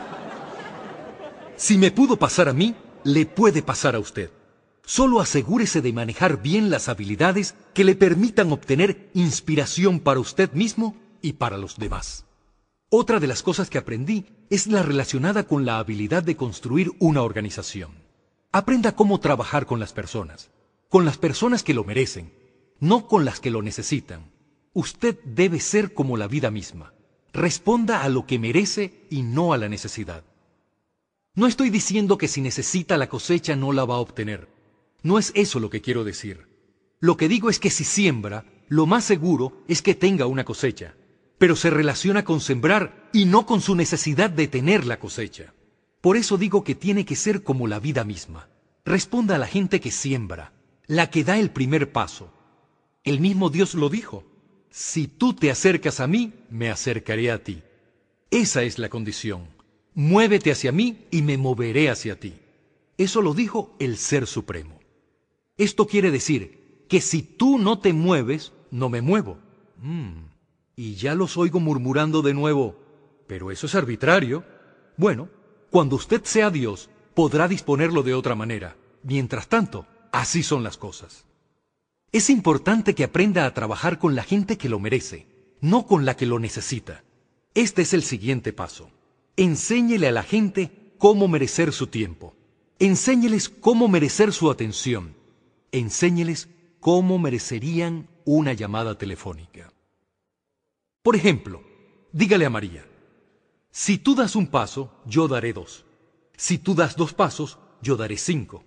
Si 1.55 1.77
me 1.77 1.91
pudo 1.91 2.17
pasar 2.17 2.49
a 2.49 2.53
mí, 2.53 2.75
le 3.03 3.25
puede 3.25 3.61
pasar 3.61 3.95
a 3.95 3.99
usted. 3.99 4.31
Solo 4.83 5.19
asegúrese 5.19 5.81
de 5.81 5.93
manejar 5.93 6.41
bien 6.41 6.69
las 6.69 6.89
habilidades 6.89 7.55
que 7.73 7.83
le 7.83 7.95
permitan 7.95 8.51
obtener 8.51 9.09
inspiración 9.13 9.99
para 9.99 10.19
usted 10.19 10.51
mismo 10.53 10.95
y 11.21 11.33
para 11.33 11.57
los 11.57 11.77
demás. 11.77 12.25
Otra 12.89 13.19
de 13.19 13.27
las 13.27 13.41
cosas 13.41 13.69
que 13.69 13.77
aprendí 13.77 14.25
es 14.49 14.67
la 14.67 14.83
relacionada 14.83 15.43
con 15.43 15.65
la 15.65 15.79
habilidad 15.79 16.23
de 16.23 16.35
construir 16.35 16.91
una 16.99 17.23
organización. 17.23 17.91
Aprenda 18.51 18.95
cómo 18.95 19.19
trabajar 19.19 19.65
con 19.65 19.79
las 19.79 19.91
personas 19.91 20.49
con 20.95 21.03
las 21.03 21.17
personas 21.17 21.61
que 21.61 21.73
lo 21.73 21.83
merecen, 21.83 22.31
no 22.79 23.07
con 23.09 23.25
las 23.25 23.41
que 23.41 23.51
lo 23.51 23.61
necesitan. 23.61 24.31
Usted 24.71 25.19
debe 25.25 25.59
ser 25.59 25.93
como 25.93 26.15
la 26.15 26.29
vida 26.29 26.51
misma. 26.51 26.93
Responda 27.35 28.01
a 28.01 28.07
lo 28.07 28.25
que 28.25 28.39
merece 28.39 29.05
y 29.09 29.21
no 29.21 29.51
a 29.51 29.57
la 29.57 29.67
necesidad. 29.67 30.23
No 31.35 31.47
estoy 31.47 31.69
diciendo 31.69 32.17
que 32.17 32.29
si 32.29 32.39
necesita 32.39 32.95
la 32.95 33.09
cosecha 33.09 33.57
no 33.57 33.73
la 33.73 33.83
va 33.83 33.95
a 33.95 33.99
obtener. 33.99 34.47
No 35.03 35.19
es 35.19 35.33
eso 35.35 35.59
lo 35.59 35.69
que 35.69 35.81
quiero 35.81 36.05
decir. 36.05 36.47
Lo 37.01 37.17
que 37.17 37.27
digo 37.27 37.49
es 37.49 37.59
que 37.59 37.69
si 37.69 37.83
siembra, 37.83 38.45
lo 38.69 38.85
más 38.85 39.03
seguro 39.03 39.65
es 39.67 39.81
que 39.81 39.95
tenga 39.95 40.27
una 40.27 40.45
cosecha, 40.45 40.95
pero 41.37 41.57
se 41.57 41.69
relaciona 41.69 42.23
con 42.23 42.39
sembrar 42.39 43.09
y 43.11 43.25
no 43.25 43.45
con 43.45 43.59
su 43.59 43.75
necesidad 43.75 44.29
de 44.29 44.47
tener 44.47 44.85
la 44.85 44.97
cosecha. 44.97 45.53
Por 45.99 46.15
eso 46.15 46.37
digo 46.37 46.63
que 46.63 46.73
tiene 46.73 47.03
que 47.03 47.17
ser 47.17 47.43
como 47.43 47.67
la 47.67 47.81
vida 47.81 48.05
misma. 48.05 48.47
Responda 48.85 49.35
a 49.35 49.39
la 49.39 49.47
gente 49.47 49.81
que 49.81 49.91
siembra, 49.91 50.53
la 50.87 51.09
que 51.09 51.25
da 51.25 51.37
el 51.37 51.51
primer 51.51 51.91
paso. 51.91 52.31
El 53.03 53.19
mismo 53.19 53.49
Dios 53.49 53.75
lo 53.75 53.89
dijo. 53.89 54.23
Si 54.75 55.07
tú 55.07 55.31
te 55.31 55.49
acercas 55.49 56.01
a 56.01 56.05
mí, 56.05 56.33
me 56.49 56.69
acercaré 56.69 57.31
a 57.31 57.41
ti. 57.41 57.63
Esa 58.29 58.63
es 58.63 58.77
la 58.77 58.89
condición. 58.89 59.47
Muévete 59.93 60.51
hacia 60.51 60.73
mí 60.73 61.05
y 61.11 61.21
me 61.21 61.37
moveré 61.37 61.89
hacia 61.89 62.19
ti. 62.19 62.33
Eso 62.97 63.21
lo 63.21 63.33
dijo 63.33 63.73
el 63.79 63.95
Ser 63.95 64.27
Supremo. 64.27 64.77
Esto 65.57 65.87
quiere 65.87 66.11
decir 66.11 66.83
que 66.89 66.99
si 66.99 67.21
tú 67.21 67.57
no 67.57 67.79
te 67.79 67.93
mueves, 67.93 68.51
no 68.69 68.89
me 68.89 69.01
muevo. 69.01 69.37
Mm, 69.77 70.25
y 70.75 70.95
ya 70.95 71.15
los 71.15 71.37
oigo 71.37 71.61
murmurando 71.61 72.21
de 72.21 72.33
nuevo, 72.33 72.77
pero 73.27 73.51
eso 73.51 73.67
es 73.67 73.75
arbitrario. 73.75 74.43
Bueno, 74.97 75.29
cuando 75.69 75.95
usted 75.95 76.21
sea 76.25 76.49
Dios, 76.49 76.89
podrá 77.13 77.47
disponerlo 77.47 78.03
de 78.03 78.13
otra 78.13 78.35
manera. 78.35 78.75
Mientras 79.03 79.47
tanto, 79.47 79.87
Así 80.15 80.43
son 80.43 80.63
las 80.63 80.77
cosas. 80.77 81.25
Es 82.15 82.29
importante 82.29 82.95
que 82.95 83.03
aprenda 83.03 83.45
a 83.45 83.53
trabajar 83.53 83.99
con 83.99 84.15
la 84.15 84.23
gente 84.23 84.57
que 84.57 84.69
lo 84.69 84.79
merece, 84.79 85.27
no 85.59 85.85
con 85.85 86.05
la 86.05 86.15
que 86.15 86.25
lo 86.25 86.39
necesita. 86.39 87.03
Este 87.53 87.81
es 87.81 87.93
el 87.93 88.03
siguiente 88.03 88.53
paso. 88.53 88.89
Enséñele 89.35 90.07
a 90.07 90.13
la 90.13 90.23
gente 90.23 90.93
cómo 90.97 91.27
merecer 91.27 91.73
su 91.73 91.87
tiempo. 91.87 92.33
Enséñeles 92.79 93.49
cómo 93.49 93.89
merecer 93.89 94.31
su 94.31 94.49
atención. 94.49 95.13
Enséñeles 95.73 96.47
cómo 96.79 97.19
merecerían 97.19 98.07
una 98.23 98.53
llamada 98.53 98.97
telefónica. 98.97 99.73
Por 101.03 101.17
ejemplo, 101.17 101.63
dígale 102.13 102.45
a 102.45 102.49
María, 102.49 102.87
si 103.71 103.97
tú 103.97 104.15
das 104.15 104.37
un 104.37 104.47
paso, 104.47 104.89
yo 105.05 105.27
daré 105.27 105.51
dos. 105.51 105.83
Si 106.37 106.59
tú 106.59 106.75
das 106.75 106.95
dos 106.95 107.13
pasos, 107.13 107.59
yo 107.81 107.97
daré 107.97 108.15
cinco. 108.15 108.63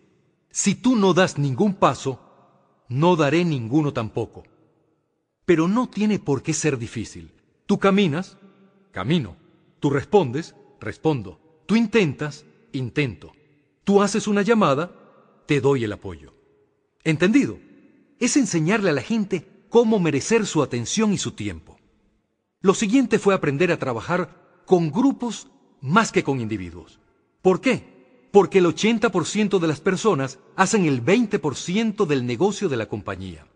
Si 0.51 0.75
tú 0.75 0.97
no 0.97 1.15
das 1.15 1.39
ningún 1.39 1.73
paso, 1.75 2.28
no 2.89 3.17
daré 3.17 3.45
ninguno 3.45 3.93
tampoco. 3.93 4.45
Pero 5.45 5.69
no 5.69 5.89
tiene 5.89 6.19
por 6.19 6.43
qué 6.43 6.53
ser 6.53 6.79
difícil. 6.79 7.33
Tú 7.67 7.79
caminas, 7.79 8.39
camino. 8.91 9.37
Tú 9.81 9.91
respondes, 9.91 10.55
respondo. 10.81 11.41
Tú 11.67 11.77
intentas, 11.77 12.45
intento. 12.73 13.33
Tú 13.85 14.03
haces 14.03 14.27
una 14.27 14.43
llamada, 14.43 14.93
te 15.47 15.61
doy 15.61 15.85
el 15.85 15.93
apoyo. 15.93 16.35
¿Entendido? 17.05 17.59
Es 18.19 18.37
enseñarle 18.37 18.91
a 18.91 18.95
la 18.95 19.03
gente 19.03 19.47
cómo 19.69 19.99
merecer 19.99 20.47
su 20.47 20.63
atención 20.63 21.13
y 21.13 21.19
su 21.19 21.33
tiempo. 21.33 21.79
Lo 22.61 22.75
siguiente 22.75 23.19
fue 23.19 23.35
aprender 23.35 23.71
a 23.71 23.79
trabajar 23.79 24.63
con 24.67 24.91
grupos 24.91 25.49
más 25.81 26.11
que 26.11 26.25
con 26.25 26.41
individuos. 26.41 27.01
¿Por 27.41 27.61
qué? 27.61 27.98
Porque 28.31 28.59
el 28.59 28.67
80% 28.67 29.59
de 29.59 29.67
las 29.67 29.81
personas 29.81 30.39
hacen 30.57 30.85
el 30.85 31.05
20% 31.05 32.07
del 32.07 32.27
negocio 32.27 32.69
de 32.69 32.77
la 32.77 32.87
compañía. 32.87 33.47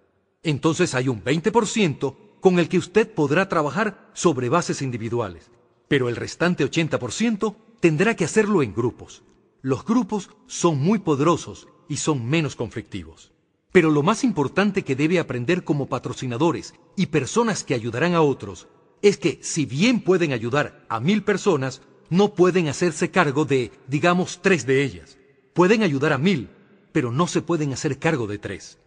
Entonces 0.42 0.94
hay 0.94 1.08
un 1.08 1.22
20% 1.22 2.16
con 2.40 2.58
el 2.58 2.68
que 2.68 2.78
usted 2.78 3.12
podrá 3.12 3.48
trabajar 3.48 4.10
sobre 4.14 4.48
bases 4.48 4.82
individuales, 4.82 5.50
pero 5.88 6.08
el 6.08 6.16
restante 6.16 6.64
80% 6.64 7.54
tendrá 7.80 8.16
que 8.16 8.24
hacerlo 8.24 8.62
en 8.62 8.74
grupos. 8.74 9.22
Los 9.60 9.84
grupos 9.84 10.30
son 10.46 10.80
muy 10.80 10.98
poderosos 10.98 11.68
y 11.88 11.98
son 11.98 12.26
menos 12.26 12.56
conflictivos. 12.56 13.32
Pero 13.70 13.90
lo 13.90 14.02
más 14.02 14.24
importante 14.24 14.82
que 14.82 14.96
debe 14.96 15.18
aprender 15.18 15.64
como 15.64 15.88
patrocinadores 15.88 16.74
y 16.96 17.06
personas 17.06 17.64
que 17.64 17.74
ayudarán 17.74 18.14
a 18.14 18.22
otros 18.22 18.68
es 19.02 19.16
que 19.16 19.38
si 19.42 19.64
bien 19.64 20.02
pueden 20.02 20.32
ayudar 20.32 20.84
a 20.88 21.00
mil 21.00 21.22
personas, 21.22 21.82
no 22.12 22.34
pueden 22.34 22.68
hacerse 22.68 23.10
cargo 23.10 23.46
de, 23.46 23.72
digamos, 23.88 24.42
tres 24.42 24.66
de 24.66 24.84
ellas. 24.84 25.16
Pueden 25.54 25.82
ayudar 25.82 26.12
a 26.12 26.18
mil, 26.18 26.50
pero 26.92 27.10
no 27.10 27.26
se 27.26 27.40
pueden 27.40 27.72
hacer 27.72 27.98
cargo 27.98 28.26
de 28.26 28.38
tres. 28.38 28.78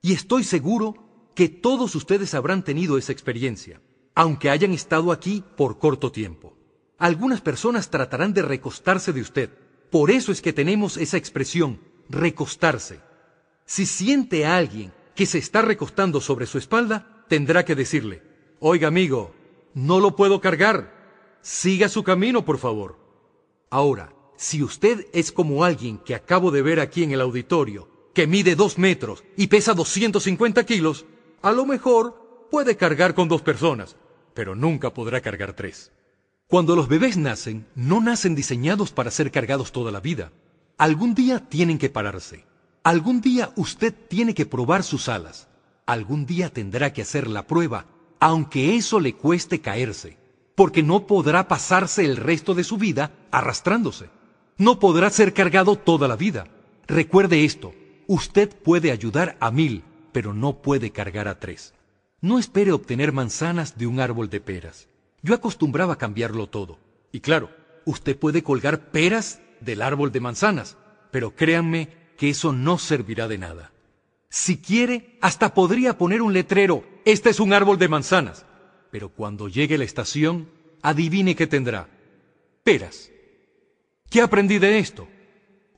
Y 0.00 0.14
estoy 0.14 0.42
seguro 0.42 0.94
que 1.34 1.50
todos 1.50 1.94
ustedes 1.94 2.32
habrán 2.32 2.64
tenido 2.64 2.96
esa 2.96 3.12
experiencia, 3.12 3.82
aunque 4.14 4.48
hayan 4.48 4.72
estado 4.72 5.12
aquí 5.12 5.44
por 5.54 5.78
corto 5.78 6.10
tiempo. 6.10 6.56
Algunas 6.96 7.42
personas 7.42 7.90
tratarán 7.90 8.32
de 8.32 8.40
recostarse 8.40 9.12
de 9.12 9.20
usted. 9.20 9.50
Por 9.90 10.10
eso 10.10 10.32
es 10.32 10.40
que 10.40 10.54
tenemos 10.54 10.96
esa 10.96 11.18
expresión, 11.18 11.78
recostarse. 12.08 13.00
Si 13.66 13.84
siente 13.84 14.46
a 14.46 14.56
alguien 14.56 14.94
que 15.14 15.26
se 15.26 15.36
está 15.36 15.60
recostando 15.60 16.22
sobre 16.22 16.46
su 16.46 16.56
espalda, 16.56 17.26
tendrá 17.28 17.66
que 17.66 17.74
decirle, 17.74 18.22
oiga 18.60 18.88
amigo, 18.88 19.34
no 19.74 20.00
lo 20.00 20.16
puedo 20.16 20.40
cargar, 20.40 21.01
siga 21.42 21.88
su 21.88 22.02
camino, 22.02 22.44
por 22.44 22.58
favor. 22.58 22.98
Ahora, 23.68 24.14
si 24.36 24.62
usted 24.62 25.06
es 25.12 25.30
como 25.30 25.64
alguien 25.64 25.98
que 25.98 26.14
acabo 26.14 26.50
de 26.50 26.62
ver 26.62 26.80
aquí 26.80 27.02
en 27.02 27.12
el 27.12 27.20
auditorio, 27.20 27.88
que 28.14 28.26
mide 28.26 28.54
dos 28.54 28.78
metros 28.78 29.24
y 29.36 29.48
pesa 29.48 29.74
250 29.74 30.64
kilos, 30.64 31.06
a 31.42 31.52
lo 31.52 31.66
mejor 31.66 32.48
puede 32.50 32.76
cargar 32.76 33.14
con 33.14 33.28
dos 33.28 33.42
personas, 33.42 33.96
pero 34.34 34.54
nunca 34.54 34.92
podrá 34.92 35.20
cargar 35.20 35.54
tres. 35.54 35.92
Cuando 36.48 36.76
los 36.76 36.88
bebés 36.88 37.16
nacen, 37.16 37.66
no 37.74 38.00
nacen 38.00 38.34
diseñados 38.34 38.92
para 38.92 39.10
ser 39.10 39.30
cargados 39.30 39.72
toda 39.72 39.90
la 39.90 40.00
vida. 40.00 40.32
Algún 40.76 41.14
día 41.14 41.48
tienen 41.48 41.78
que 41.78 41.88
pararse. 41.88 42.44
Algún 42.82 43.20
día 43.20 43.52
usted 43.56 43.94
tiene 44.08 44.34
que 44.34 44.44
probar 44.44 44.82
sus 44.82 45.08
alas. 45.08 45.48
Algún 45.86 46.26
día 46.26 46.50
tendrá 46.52 46.92
que 46.92 47.02
hacer 47.02 47.26
la 47.26 47.46
prueba, 47.46 47.86
aunque 48.20 48.76
eso 48.76 49.00
le 49.00 49.14
cueste 49.14 49.60
caerse, 49.60 50.18
porque 50.54 50.82
no 50.82 51.06
podrá 51.06 51.48
pasarse 51.48 52.04
el 52.04 52.16
resto 52.16 52.54
de 52.54 52.64
su 52.64 52.76
vida 52.76 53.12
arrastrándose. 53.30 54.10
No 54.58 54.78
podrá 54.78 55.10
ser 55.10 55.32
cargado 55.32 55.76
toda 55.76 56.08
la 56.08 56.16
vida. 56.16 56.46
Recuerde 56.86 57.44
esto, 57.44 57.74
usted 58.06 58.50
puede 58.50 58.90
ayudar 58.90 59.36
a 59.40 59.50
mil, 59.50 59.84
pero 60.12 60.34
no 60.34 60.60
puede 60.60 60.90
cargar 60.90 61.28
a 61.28 61.38
tres. 61.38 61.74
No 62.20 62.38
espere 62.38 62.72
obtener 62.72 63.12
manzanas 63.12 63.78
de 63.78 63.86
un 63.86 63.98
árbol 63.98 64.30
de 64.30 64.40
peras. 64.40 64.88
Yo 65.22 65.34
acostumbraba 65.34 65.96
cambiarlo 65.96 66.48
todo. 66.48 66.78
Y 67.12 67.20
claro, 67.20 67.50
usted 67.84 68.16
puede 68.18 68.42
colgar 68.42 68.90
peras 68.90 69.40
del 69.60 69.82
árbol 69.82 70.12
de 70.12 70.20
manzanas, 70.20 70.76
pero 71.10 71.34
créanme 71.34 71.88
que 72.16 72.30
eso 72.30 72.52
no 72.52 72.78
servirá 72.78 73.28
de 73.28 73.38
nada. 73.38 73.72
Si 74.28 74.58
quiere, 74.58 75.18
hasta 75.20 75.54
podría 75.54 75.98
poner 75.98 76.22
un 76.22 76.32
letrero, 76.32 76.84
este 77.04 77.30
es 77.30 77.40
un 77.40 77.52
árbol 77.52 77.78
de 77.78 77.88
manzanas. 77.88 78.46
Pero 78.92 79.08
cuando 79.08 79.48
llegue 79.48 79.78
la 79.78 79.84
estación, 79.84 80.50
adivine 80.82 81.34
qué 81.34 81.46
tendrá. 81.46 81.88
Peras. 82.62 83.10
¿Qué 84.10 84.20
aprendí 84.20 84.58
de 84.58 84.78
esto? 84.78 85.08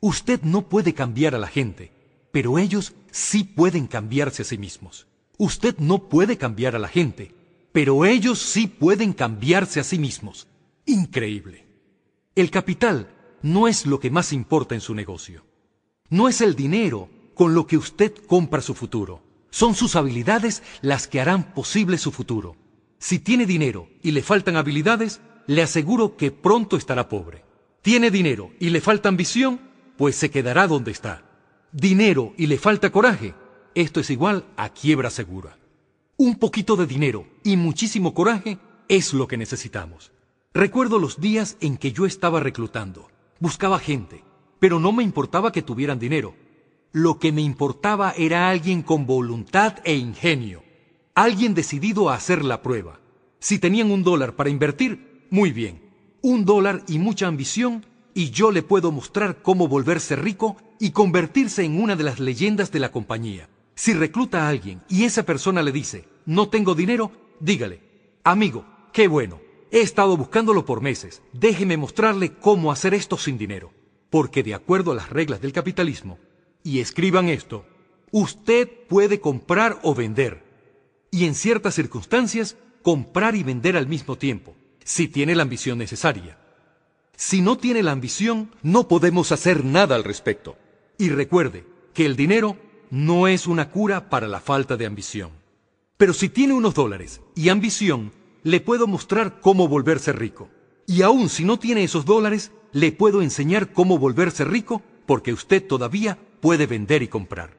Usted 0.01 0.43
no 0.43 0.69
puede 0.69 0.95
cambiar 0.95 1.37
a 1.37 1.39
la 1.39 1.47
gente, 1.47 1.93
pero 2.33 2.59
ellos 2.59 2.93
sí 3.13 3.45
pueden 3.45 3.87
cambiarse 3.87 4.43
a 4.43 4.45
sí 4.45 4.59
mismos. 4.59 5.07
Usted 5.39 5.79
no 5.79 6.09
puede 6.09 6.37
cambiar 6.37 6.75
a 6.75 6.81
la 6.81 6.89
gente, 6.89 7.33
pero 7.71 8.05
ellos 8.05 8.41
sí 8.41 8.67
pueden 8.67 9.13
cambiarse 9.13 9.79
a 9.79 9.85
sí 9.85 9.97
mismos. 9.97 10.49
Increíble. 10.85 11.67
El 12.35 12.51
capital 12.51 13.15
no 13.43 13.69
es 13.69 13.87
lo 13.87 14.01
que 14.01 14.11
más 14.11 14.33
importa 14.33 14.75
en 14.75 14.81
su 14.81 14.93
negocio. 14.93 15.45
No 16.09 16.29
es 16.29 16.41
el 16.41 16.57
dinero 16.57 17.09
con 17.35 17.55
lo 17.55 17.69
que 17.69 17.77
usted 17.77 18.13
compra 18.27 18.61
su 18.61 18.75
futuro. 18.75 19.23
Son 19.51 19.77
sus 19.77 19.95
habilidades 19.95 20.65
las 20.83 21.07
que 21.07 21.21
harán 21.21 21.55
posible 21.55 21.97
su 21.97 22.11
futuro. 22.11 22.57
Si 23.07 23.19
tiene 23.19 23.45
dinero 23.45 23.91
y 24.03 24.13
le 24.13 24.23
faltan 24.23 24.57
habilidades, 24.57 25.21
le 25.47 25.61
aseguro 25.61 26.17
que 26.17 26.31
pronto 26.31 26.79
estará 26.79 27.11
pobre. 27.11 27.45
Tiene 27.83 28.11
dinero 28.11 28.53
y 28.59 28.71
le 28.71 28.81
falta 28.81 29.11
ambición, 29.11 29.61
pues 29.99 30.17
se 30.17 30.31
quedará 30.31 30.67
donde 30.67 30.93
está. 30.93 31.23
Dinero 31.71 32.33
y 32.39 32.47
le 32.47 32.57
falta 32.57 32.91
coraje, 32.91 33.35
esto 33.75 34.01
es 34.01 34.09
igual 34.09 34.47
a 34.57 34.71
quiebra 34.71 35.11
segura. 35.11 35.59
Un 36.17 36.37
poquito 36.37 36.77
de 36.77 36.87
dinero 36.87 37.27
y 37.43 37.59
muchísimo 37.59 38.15
coraje 38.15 38.57
es 38.89 39.13
lo 39.13 39.29
que 39.29 39.37
necesitamos. 39.37 40.11
Recuerdo 40.55 40.99
los 40.99 41.21
días 41.21 41.59
en 41.61 41.77
que 41.77 41.93
yo 41.93 42.07
estaba 42.07 42.41
reclutando. 42.41 43.11
Buscaba 43.39 43.79
gente, 43.81 44.25
pero 44.61 44.81
no 44.81 44.93
me 44.93 45.03
importaba 45.03 45.53
que 45.53 45.61
tuvieran 45.61 45.99
dinero. 45.99 46.35
Lo 46.91 47.19
que 47.19 47.33
me 47.33 47.43
importaba 47.43 48.15
era 48.17 48.49
alguien 48.49 48.81
con 48.81 49.05
voluntad 49.05 49.81
e 49.85 49.95
ingenio, 49.95 50.64
alguien 51.15 51.55
decidido 51.55 52.11
a 52.11 52.15
hacer 52.15 52.45
la 52.45 52.63
prueba. 52.63 53.01
Si 53.39 53.59
tenían 53.59 53.91
un 53.91 54.03
dólar 54.03 54.37
para 54.37 54.51
invertir, 54.51 55.27
muy 55.31 55.53
bien. 55.53 55.83
Un 56.23 56.45
dólar 56.45 56.83
y 56.89 56.99
mucha 56.99 57.27
ambición, 57.27 57.87
y 58.15 58.31
yo 58.31 58.51
le 58.51 58.63
puedo 58.63 58.93
mostrar 58.93 59.43
cómo 59.43 59.69
volverse 59.69 60.17
rico 60.17 60.57
y 60.79 60.91
convertirse 60.91 61.65
en 61.65 61.81
una 61.81 61.97
de 61.97 62.05
las 62.05 62.21
leyendas 62.21 62.73
de 62.73 62.81
la 62.81 62.91
compañía. 62.91 63.49
Si 63.75 63.93
recluta 63.93 64.47
a 64.47 64.49
alguien 64.49 64.83
y 64.89 65.05
esa 65.05 65.25
persona 65.25 65.63
le 65.63 65.73
dice, 65.73 66.09
no 66.27 66.49
tengo 66.49 66.75
dinero, 66.75 67.11
dígale, 67.41 67.81
amigo, 68.23 68.65
qué 68.93 69.09
bueno, 69.09 69.41
he 69.71 69.81
estado 69.81 70.17
buscándolo 70.17 70.65
por 70.65 70.81
meses, 70.81 71.23
déjeme 71.33 71.77
mostrarle 71.77 72.33
cómo 72.35 72.71
hacer 72.71 72.95
esto 72.95 73.19
sin 73.19 73.37
dinero 73.37 73.73
porque 74.15 74.45
de 74.45 74.55
acuerdo 74.55 74.93
a 74.93 74.95
las 74.95 75.11
reglas 75.11 75.41
del 75.41 75.53
capitalismo, 75.53 76.21
y 76.63 76.79
escriban 76.79 77.29
esto, 77.29 77.67
usted 78.13 78.69
puede 78.89 79.19
comprar 79.19 79.81
o 79.83 79.93
vender, 79.93 80.45
y 81.15 81.27
en 81.27 81.37
ciertas 81.37 81.77
circunstancias 81.77 82.57
comprar 82.83 83.37
y 83.37 83.45
vender 83.45 83.77
al 83.77 83.87
mismo 83.87 84.19
tiempo, 84.19 84.57
si 84.83 85.07
tiene 85.07 85.37
la 85.37 85.45
ambición 85.45 85.79
necesaria. 85.79 86.37
Si 87.15 87.41
no 87.41 87.57
tiene 87.57 87.85
la 87.85 87.93
ambición, 87.93 88.51
no 88.65 88.89
podemos 88.89 89.31
hacer 89.31 89.65
nada 89.65 89.95
al 89.95 90.03
respecto. 90.03 90.57
Y 90.99 91.11
recuerde 91.11 91.65
que 91.93 92.05
el 92.05 92.17
dinero 92.17 92.57
no 92.91 93.29
es 93.29 93.47
una 93.47 93.71
cura 93.71 94.11
para 94.11 94.27
la 94.27 94.41
falta 94.41 94.77
de 94.77 94.87
ambición. 94.87 95.31
Pero 95.99 96.15
si 96.15 96.29
tiene 96.29 96.53
unos 96.53 96.75
dólares 96.75 97.21
y 97.37 97.49
ambición, 97.49 98.11
le 98.43 98.61
puedo 98.61 98.89
mostrar 98.89 99.39
cómo 99.41 99.69
volverse 99.69 100.13
rico. 100.13 100.49
Y 100.85 101.03
aun 101.03 101.29
si 101.29 101.45
no 101.45 101.61
tiene 101.61 101.85
esos 101.85 102.05
dólares, 102.05 102.51
le 102.73 102.91
puedo 102.91 103.23
enseñar 103.23 103.73
cómo 103.73 103.99
volverse 103.99 104.45
rico 104.45 104.83
porque 105.07 105.33
usted 105.33 105.65
todavía 105.65 106.19
puede 106.41 106.67
vender 106.67 107.05
y 107.05 107.07
comprar. 107.07 107.57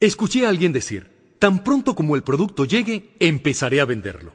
Escuché 0.00 0.46
a 0.46 0.48
alguien 0.48 0.72
decir, 0.72 1.09
tan 1.40 1.64
pronto 1.64 1.96
como 1.96 2.14
el 2.14 2.22
producto 2.22 2.64
llegue, 2.64 3.16
empezaré 3.18 3.80
a 3.80 3.84
venderlo. 3.84 4.32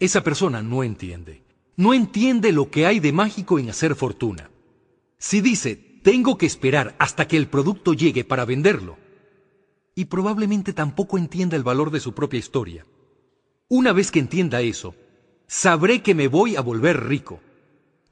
Esa 0.00 0.24
persona 0.24 0.62
no 0.62 0.82
entiende. 0.82 1.42
No 1.76 1.92
entiende 1.92 2.50
lo 2.52 2.70
que 2.70 2.86
hay 2.86 2.98
de 2.98 3.12
mágico 3.12 3.58
en 3.58 3.68
hacer 3.68 3.94
fortuna. 3.94 4.48
Si 5.18 5.42
dice, 5.42 5.76
tengo 6.02 6.38
que 6.38 6.46
esperar 6.46 6.96
hasta 6.98 7.28
que 7.28 7.36
el 7.36 7.48
producto 7.48 7.92
llegue 7.92 8.24
para 8.24 8.46
venderlo, 8.46 8.96
y 9.94 10.06
probablemente 10.06 10.72
tampoco 10.72 11.18
entienda 11.18 11.56
el 11.56 11.62
valor 11.62 11.90
de 11.90 12.00
su 12.00 12.14
propia 12.14 12.38
historia. 12.38 12.86
Una 13.68 13.92
vez 13.92 14.10
que 14.10 14.20
entienda 14.20 14.62
eso, 14.62 14.94
sabré 15.46 16.00
que 16.00 16.14
me 16.14 16.28
voy 16.28 16.56
a 16.56 16.62
volver 16.62 17.04
rico 17.04 17.40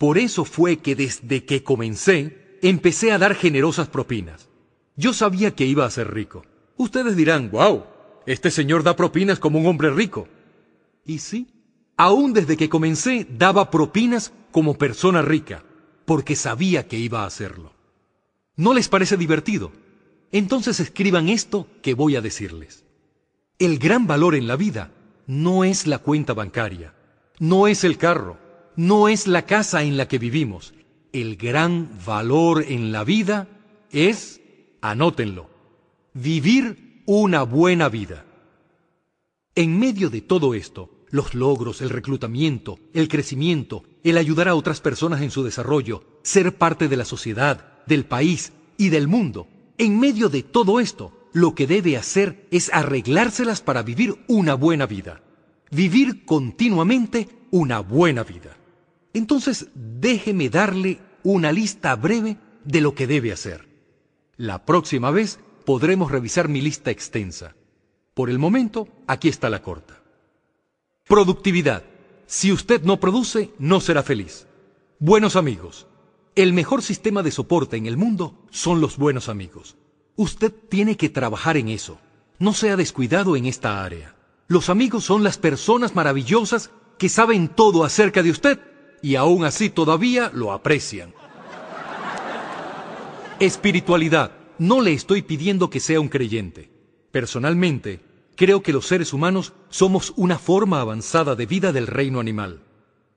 por 0.02 0.18
eso 0.18 0.44
fue 0.44 0.78
que 0.78 0.96
desde 0.96 1.44
que 1.44 1.62
comencé, 1.62 2.58
empecé 2.60 3.12
a 3.12 3.18
dar 3.18 3.36
generosas 3.36 3.86
propinas. 3.86 4.48
Yo 4.96 5.12
sabía 5.12 5.52
que 5.52 5.64
iba 5.64 5.86
a 5.86 5.90
ser 5.90 6.12
rico. 6.12 6.44
Ustedes 6.76 7.14
dirán, 7.14 7.52
wow, 7.52 7.84
este 8.26 8.50
señor 8.50 8.82
da 8.82 8.96
propinas 8.96 9.38
como 9.38 9.58
un 9.58 9.66
hombre 9.66 9.90
rico. 9.90 10.28
Y 11.04 11.18
sí, 11.18 11.48
aún 11.96 12.32
desde 12.32 12.56
que 12.56 12.68
comencé 12.68 13.26
daba 13.28 13.70
propinas 13.70 14.32
como 14.50 14.78
persona 14.78 15.22
rica, 15.22 15.64
porque 16.04 16.36
sabía 16.36 16.86
que 16.86 16.98
iba 16.98 17.22
a 17.22 17.26
hacerlo. 17.26 17.72
¿No 18.56 18.74
les 18.74 18.88
parece 18.88 19.16
divertido? 19.16 19.72
Entonces 20.30 20.80
escriban 20.80 21.28
esto 21.28 21.66
que 21.82 21.94
voy 21.94 22.16
a 22.16 22.20
decirles. 22.20 22.84
El 23.58 23.78
gran 23.78 24.06
valor 24.06 24.34
en 24.34 24.46
la 24.46 24.56
vida 24.56 24.92
no 25.26 25.64
es 25.64 25.86
la 25.86 25.98
cuenta 25.98 26.34
bancaria, 26.34 26.94
no 27.38 27.68
es 27.68 27.84
el 27.84 27.98
carro, 27.98 28.38
no 28.76 29.08
es 29.08 29.26
la 29.26 29.46
casa 29.46 29.82
en 29.82 29.96
la 29.96 30.08
que 30.08 30.18
vivimos. 30.18 30.74
El 31.12 31.36
gran 31.36 31.90
valor 32.06 32.64
en 32.66 32.92
la 32.92 33.04
vida 33.04 33.48
es, 33.90 34.40
anótenlo, 34.80 35.50
vivir 36.14 36.91
una 37.06 37.42
buena 37.42 37.88
vida. 37.88 38.24
En 39.54 39.78
medio 39.78 40.10
de 40.10 40.20
todo 40.20 40.54
esto, 40.54 40.90
los 41.10 41.34
logros, 41.34 41.82
el 41.82 41.90
reclutamiento, 41.90 42.78
el 42.94 43.08
crecimiento, 43.08 43.84
el 44.02 44.16
ayudar 44.16 44.48
a 44.48 44.54
otras 44.54 44.80
personas 44.80 45.20
en 45.20 45.30
su 45.30 45.44
desarrollo, 45.44 46.04
ser 46.22 46.56
parte 46.56 46.88
de 46.88 46.96
la 46.96 47.04
sociedad, 47.04 47.82
del 47.86 48.04
país 48.04 48.52
y 48.78 48.88
del 48.88 49.08
mundo, 49.08 49.46
en 49.78 49.98
medio 49.98 50.28
de 50.28 50.42
todo 50.42 50.80
esto, 50.80 51.12
lo 51.32 51.54
que 51.54 51.66
debe 51.66 51.96
hacer 51.96 52.46
es 52.50 52.70
arreglárselas 52.72 53.60
para 53.60 53.82
vivir 53.82 54.16
una 54.28 54.54
buena 54.54 54.86
vida. 54.86 55.22
Vivir 55.70 56.24
continuamente 56.24 57.28
una 57.50 57.80
buena 57.80 58.22
vida. 58.22 58.56
Entonces 59.14 59.68
déjeme 59.74 60.50
darle 60.50 61.00
una 61.22 61.52
lista 61.52 61.94
breve 61.96 62.36
de 62.64 62.80
lo 62.80 62.94
que 62.94 63.06
debe 63.06 63.32
hacer. 63.32 63.68
La 64.36 64.64
próxima 64.64 65.10
vez 65.10 65.40
podremos 65.64 66.10
revisar 66.10 66.48
mi 66.48 66.60
lista 66.60 66.90
extensa. 66.90 67.54
Por 68.14 68.28
el 68.30 68.38
momento, 68.38 68.88
aquí 69.06 69.28
está 69.28 69.48
la 69.48 69.62
corta. 69.62 70.02
Productividad. 71.06 71.84
Si 72.26 72.52
usted 72.52 72.82
no 72.82 73.00
produce, 73.00 73.50
no 73.58 73.80
será 73.80 74.02
feliz. 74.02 74.46
Buenos 74.98 75.36
amigos. 75.36 75.86
El 76.34 76.52
mejor 76.52 76.82
sistema 76.82 77.22
de 77.22 77.30
soporte 77.30 77.76
en 77.76 77.86
el 77.86 77.96
mundo 77.96 78.38
son 78.50 78.80
los 78.80 78.96
buenos 78.96 79.28
amigos. 79.28 79.76
Usted 80.16 80.52
tiene 80.68 80.96
que 80.96 81.08
trabajar 81.08 81.56
en 81.56 81.68
eso. 81.68 81.98
No 82.38 82.54
sea 82.54 82.76
descuidado 82.76 83.36
en 83.36 83.46
esta 83.46 83.84
área. 83.84 84.14
Los 84.48 84.68
amigos 84.68 85.04
son 85.04 85.22
las 85.22 85.38
personas 85.38 85.94
maravillosas 85.94 86.70
que 86.98 87.08
saben 87.08 87.48
todo 87.48 87.84
acerca 87.84 88.22
de 88.22 88.30
usted 88.30 88.60
y 89.02 89.16
aún 89.16 89.44
así 89.44 89.70
todavía 89.70 90.30
lo 90.32 90.52
aprecian. 90.52 91.14
Espiritualidad. 93.40 94.41
No 94.62 94.80
le 94.80 94.92
estoy 94.92 95.22
pidiendo 95.22 95.70
que 95.70 95.80
sea 95.80 95.98
un 95.98 96.08
creyente. 96.08 96.70
Personalmente, 97.10 97.98
creo 98.36 98.62
que 98.62 98.72
los 98.72 98.86
seres 98.86 99.12
humanos 99.12 99.54
somos 99.70 100.12
una 100.14 100.38
forma 100.38 100.80
avanzada 100.80 101.34
de 101.34 101.46
vida 101.46 101.72
del 101.72 101.88
reino 101.88 102.20
animal. 102.20 102.62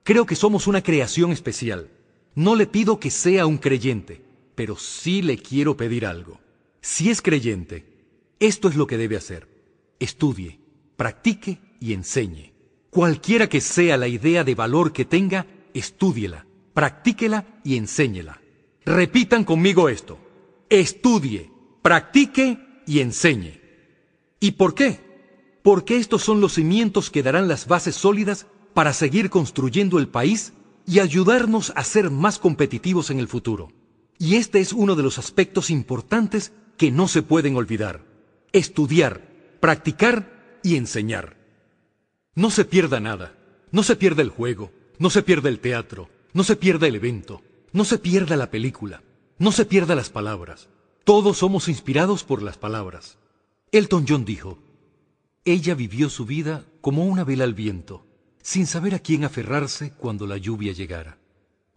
Creo 0.02 0.26
que 0.26 0.34
somos 0.34 0.66
una 0.66 0.82
creación 0.82 1.30
especial. 1.30 1.88
No 2.34 2.56
le 2.56 2.66
pido 2.66 2.98
que 2.98 3.12
sea 3.12 3.46
un 3.46 3.58
creyente, 3.58 4.24
pero 4.56 4.74
sí 4.74 5.22
le 5.22 5.38
quiero 5.38 5.76
pedir 5.76 6.04
algo. 6.04 6.40
Si 6.80 7.10
es 7.10 7.22
creyente, 7.22 7.86
esto 8.40 8.68
es 8.68 8.74
lo 8.74 8.88
que 8.88 8.98
debe 8.98 9.16
hacer. 9.16 9.46
Estudie, 10.00 10.58
practique 10.96 11.60
y 11.78 11.92
enseñe. 11.92 12.54
Cualquiera 12.90 13.48
que 13.48 13.60
sea 13.60 13.96
la 13.96 14.08
idea 14.08 14.42
de 14.42 14.56
valor 14.56 14.92
que 14.92 15.04
tenga, 15.04 15.46
estúdiela, 15.74 16.44
practíquela 16.74 17.46
y 17.62 17.76
enséñela. 17.76 18.40
Repitan 18.84 19.44
conmigo 19.44 19.88
esto. 19.88 20.25
Estudie, 20.70 21.50
practique 21.82 22.58
y 22.86 23.00
enseñe. 23.00 23.60
¿Y 24.40 24.52
por 24.52 24.74
qué? 24.74 25.00
Porque 25.62 25.96
estos 25.96 26.22
son 26.22 26.40
los 26.40 26.54
cimientos 26.54 27.10
que 27.10 27.22
darán 27.22 27.48
las 27.48 27.66
bases 27.66 27.96
sólidas 27.96 28.46
para 28.74 28.92
seguir 28.92 29.30
construyendo 29.30 29.98
el 29.98 30.08
país 30.08 30.52
y 30.86 31.00
ayudarnos 31.00 31.72
a 31.74 31.84
ser 31.84 32.10
más 32.10 32.38
competitivos 32.38 33.10
en 33.10 33.18
el 33.18 33.28
futuro. 33.28 33.72
Y 34.18 34.36
este 34.36 34.60
es 34.60 34.72
uno 34.72 34.94
de 34.94 35.02
los 35.02 35.18
aspectos 35.18 35.70
importantes 35.70 36.52
que 36.76 36.90
no 36.90 37.08
se 37.08 37.22
pueden 37.22 37.56
olvidar. 37.56 38.04
Estudiar, 38.52 39.28
practicar 39.60 40.58
y 40.62 40.76
enseñar. 40.76 41.36
No 42.34 42.50
se 42.50 42.64
pierda 42.64 43.00
nada. 43.00 43.36
No 43.72 43.82
se 43.82 43.96
pierda 43.96 44.22
el 44.22 44.30
juego, 44.30 44.70
no 44.98 45.10
se 45.10 45.22
pierda 45.22 45.48
el 45.48 45.58
teatro, 45.58 46.08
no 46.32 46.44
se 46.44 46.56
pierda 46.56 46.86
el 46.86 46.94
evento, 46.94 47.42
no 47.72 47.84
se 47.84 47.98
pierda 47.98 48.36
la 48.36 48.50
película, 48.50 49.02
no 49.38 49.52
se 49.52 49.64
pierda 49.64 49.94
las 49.94 50.10
palabras. 50.10 50.68
Todos 51.04 51.38
somos 51.38 51.68
inspirados 51.68 52.24
por 52.24 52.42
las 52.42 52.58
palabras. 52.58 53.18
Elton 53.70 54.06
John 54.08 54.24
dijo, 54.24 54.58
ella 55.44 55.74
vivió 55.74 56.10
su 56.10 56.26
vida 56.26 56.64
como 56.80 57.04
una 57.06 57.22
vela 57.22 57.44
al 57.44 57.54
viento, 57.54 58.04
sin 58.42 58.66
saber 58.66 58.94
a 58.94 58.98
quién 58.98 59.24
aferrarse 59.24 59.92
cuando 59.92 60.26
la 60.26 60.36
lluvia 60.36 60.72
llegara. 60.72 61.18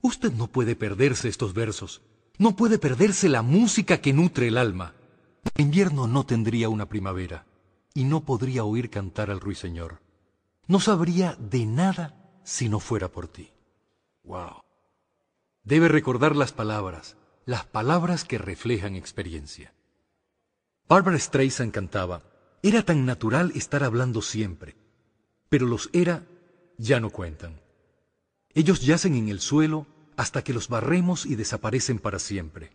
Usted 0.02 0.32
no 0.34 0.48
puede 0.48 0.76
perderse 0.76 1.28
estos 1.28 1.54
versos, 1.54 2.02
no 2.38 2.56
puede 2.56 2.80
perderse 2.80 3.30
la 3.30 3.42
música 3.42 4.02
que 4.02 4.14
nutre 4.14 4.48
el 4.48 4.58
alma. 4.58 4.96
El 5.56 5.66
invierno 5.66 6.08
no 6.08 6.26
tendría 6.26 6.70
una 6.70 6.88
primavera 6.88 7.46
y 7.94 8.06
no 8.06 8.24
podría 8.24 8.64
oír 8.64 8.90
cantar 8.90 9.30
al 9.30 9.40
ruiseñor. 9.40 10.02
No 10.66 10.80
sabría 10.80 11.36
de 11.36 11.66
nada 11.66 12.16
si 12.44 12.70
no 12.70 12.80
fuera 12.80 13.10
por 13.10 13.28
ti. 13.28 13.52
Wow. 14.24 14.64
Debe 15.64 15.90
recordar 15.90 16.36
las 16.36 16.54
palabras, 16.54 17.18
las 17.50 17.66
palabras 17.66 18.26
que 18.26 18.38
reflejan 18.38 18.96
experiencia. 18.96 19.74
Barbara 20.88 21.18
Streisand 21.18 21.72
cantaba, 21.72 22.22
era 22.62 22.84
tan 22.84 23.08
natural 23.08 23.52
estar 23.56 23.84
hablando 23.84 24.22
siempre, 24.22 24.76
pero 25.50 25.66
los 25.66 25.90
era 25.92 26.28
ya 26.78 27.00
no 27.00 27.10
cuentan. 27.10 27.60
Ellos 28.54 28.82
yacen 28.82 29.16
en 29.16 29.30
el 29.30 29.40
suelo 29.40 29.88
hasta 30.16 30.44
que 30.44 30.54
los 30.54 30.68
barremos 30.68 31.26
y 31.26 31.34
desaparecen 31.34 31.98
para 31.98 32.20
siempre. 32.20 32.70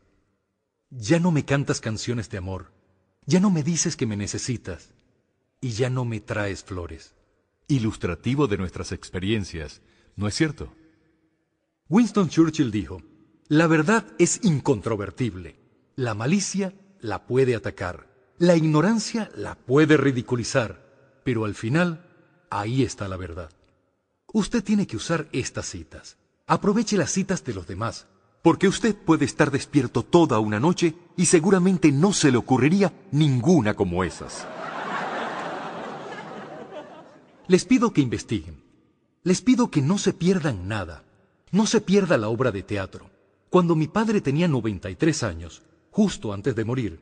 Ya 0.90 1.20
no 1.20 1.30
me 1.30 1.44
cantas 1.44 1.80
canciones 1.80 2.28
de 2.28 2.38
amor, 2.38 2.72
ya 3.26 3.38
no 3.38 3.50
me 3.50 3.62
dices 3.62 3.96
que 3.96 4.06
me 4.06 4.16
necesitas 4.16 4.90
y 5.60 5.70
ya 5.70 5.88
no 5.88 6.04
me 6.04 6.18
traes 6.18 6.64
flores. 6.64 7.14
Ilustrativo 7.68 8.48
de 8.48 8.58
nuestras 8.58 8.90
experiencias, 8.90 9.82
¿no 10.16 10.26
es 10.26 10.34
cierto? 10.34 10.74
Winston 11.88 12.28
Churchill 12.28 12.72
dijo, 12.72 13.00
la 13.48 13.66
verdad 13.66 14.06
es 14.18 14.40
incontrovertible, 14.42 15.56
la 15.96 16.14
malicia 16.14 16.72
la 17.00 17.26
puede 17.26 17.54
atacar, 17.54 18.06
la 18.38 18.56
ignorancia 18.56 19.30
la 19.36 19.54
puede 19.54 19.98
ridiculizar, 19.98 21.20
pero 21.24 21.44
al 21.44 21.54
final, 21.54 22.06
ahí 22.48 22.82
está 22.82 23.06
la 23.06 23.18
verdad. 23.18 23.50
Usted 24.32 24.64
tiene 24.64 24.86
que 24.86 24.96
usar 24.96 25.28
estas 25.32 25.66
citas. 25.66 26.16
Aproveche 26.46 26.96
las 26.96 27.10
citas 27.12 27.44
de 27.44 27.54
los 27.54 27.66
demás, 27.66 28.06
porque 28.42 28.66
usted 28.66 28.96
puede 28.96 29.26
estar 29.26 29.50
despierto 29.50 30.02
toda 30.02 30.38
una 30.38 30.58
noche 30.58 30.94
y 31.16 31.26
seguramente 31.26 31.92
no 31.92 32.12
se 32.12 32.32
le 32.32 32.38
ocurriría 32.38 32.92
ninguna 33.12 33.74
como 33.74 34.04
esas. 34.04 34.46
Les 37.46 37.66
pido 37.66 37.92
que 37.92 38.00
investiguen. 38.00 38.62
Les 39.22 39.42
pido 39.42 39.70
que 39.70 39.82
no 39.82 39.98
se 39.98 40.14
pierdan 40.14 40.66
nada. 40.66 41.04
No 41.52 41.66
se 41.66 41.82
pierda 41.82 42.16
la 42.16 42.28
obra 42.28 42.50
de 42.50 42.62
teatro. 42.62 43.13
Cuando 43.54 43.76
mi 43.76 43.86
padre 43.86 44.20
tenía 44.20 44.48
93 44.48 45.22
años, 45.22 45.62
justo 45.92 46.32
antes 46.32 46.56
de 46.56 46.64
morir, 46.64 46.98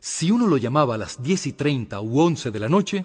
si 0.00 0.30
uno 0.30 0.46
lo 0.46 0.56
llamaba 0.56 0.94
a 0.94 0.96
las 0.96 1.22
10 1.22 1.48
y 1.48 1.52
30 1.52 2.00
u 2.00 2.20
11 2.20 2.50
de 2.50 2.58
la 2.58 2.70
noche, 2.70 3.04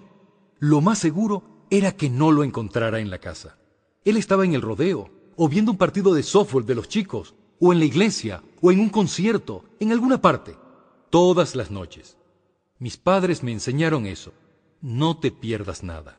lo 0.60 0.80
más 0.80 1.00
seguro 1.00 1.66
era 1.70 1.92
que 1.92 2.10
no 2.10 2.32
lo 2.32 2.46
encontrara 2.46 3.02
en 3.02 3.10
la 3.10 3.20
casa. 3.20 3.58
Él 4.06 4.16
estaba 4.16 4.46
en 4.46 4.54
el 4.54 4.62
rodeo, 4.62 5.10
o 5.36 5.50
viendo 5.50 5.74
un 5.74 5.78
partido 5.78 6.14
de 6.14 6.24
softball 6.24 6.66
de 6.66 6.74
los 6.74 6.88
chicos, 6.88 7.36
o 7.60 7.74
en 7.74 7.80
la 7.80 7.86
iglesia, 7.86 8.42
o 8.62 8.72
en 8.72 8.80
un 8.80 8.88
concierto, 8.88 9.66
en 9.82 9.92
alguna 9.92 10.22
parte, 10.22 10.56
todas 11.10 11.54
las 11.54 11.72
noches. 11.72 12.16
Mis 12.80 12.96
padres 12.96 13.44
me 13.44 13.52
enseñaron 13.52 14.06
eso. 14.06 14.32
No 14.80 15.18
te 15.18 15.32
pierdas 15.32 15.84
nada. 15.84 16.18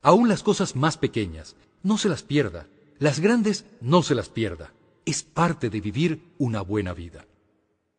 Aún 0.00 0.30
las 0.30 0.42
cosas 0.42 0.74
más 0.74 0.96
pequeñas, 0.96 1.54
no 1.82 1.98
se 1.98 2.08
las 2.08 2.22
pierda. 2.22 2.66
Las 2.98 3.20
grandes, 3.20 3.66
no 3.82 4.02
se 4.02 4.14
las 4.14 4.30
pierda 4.30 4.72
es 5.04 5.22
parte 5.22 5.70
de 5.70 5.80
vivir 5.80 6.34
una 6.38 6.60
buena 6.60 6.94
vida. 6.94 7.26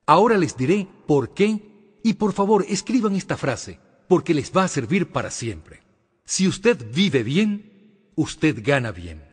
Ahora 0.05 0.37
les 0.37 0.57
diré 0.57 0.87
por 1.07 1.33
qué 1.33 1.99
y 2.03 2.13
por 2.13 2.33
favor 2.33 2.65
escriban 2.67 3.15
esta 3.15 3.37
frase 3.37 3.79
porque 4.07 4.33
les 4.33 4.51
va 4.55 4.63
a 4.63 4.67
servir 4.67 5.11
para 5.11 5.31
siempre. 5.31 5.81
Si 6.25 6.47
usted 6.47 6.85
vive 6.93 7.23
bien, 7.23 8.11
usted 8.15 8.61
gana 8.63 8.91
bien. 8.91 9.23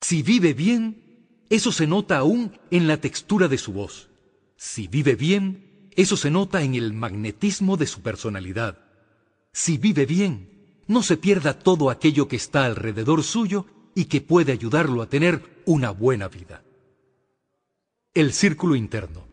Si 0.00 0.22
vive 0.22 0.54
bien, 0.54 1.46
eso 1.50 1.70
se 1.72 1.86
nota 1.86 2.18
aún 2.18 2.58
en 2.70 2.86
la 2.86 2.96
textura 2.96 3.48
de 3.48 3.58
su 3.58 3.72
voz. 3.72 4.08
Si 4.56 4.88
vive 4.88 5.16
bien, 5.16 5.90
eso 5.96 6.16
se 6.16 6.30
nota 6.30 6.62
en 6.62 6.74
el 6.74 6.92
magnetismo 6.92 7.76
de 7.76 7.86
su 7.86 8.00
personalidad. 8.00 8.78
Si 9.52 9.76
vive 9.76 10.06
bien, 10.06 10.48
no 10.86 11.02
se 11.02 11.16
pierda 11.16 11.58
todo 11.58 11.90
aquello 11.90 12.28
que 12.28 12.36
está 12.36 12.64
alrededor 12.64 13.22
suyo 13.22 13.66
y 13.94 14.06
que 14.06 14.20
puede 14.20 14.52
ayudarlo 14.52 15.02
a 15.02 15.08
tener 15.08 15.62
una 15.66 15.90
buena 15.90 16.28
vida. 16.28 16.61
El 18.14 18.34
círculo 18.34 18.76
interno. 18.76 19.26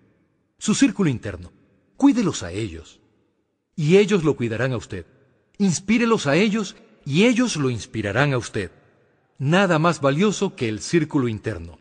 Su 0.57 0.73
círculo 0.73 1.09
interno. 1.09 1.51
Cuídelos 1.97 2.43
a 2.43 2.53
ellos. 2.53 3.01
Y 3.75 3.97
ellos 3.97 4.23
lo 4.23 4.37
cuidarán 4.37 4.71
a 4.71 4.77
usted. 4.77 5.05
Inspírelos 5.57 6.27
a 6.27 6.37
ellos 6.37 6.77
y 7.05 7.25
ellos 7.25 7.57
lo 7.57 7.69
inspirarán 7.69 8.31
a 8.31 8.37
usted. 8.37 8.71
Nada 9.37 9.79
más 9.79 9.99
valioso 9.99 10.55
que 10.55 10.69
el 10.69 10.79
círculo 10.79 11.27
interno. 11.27 11.77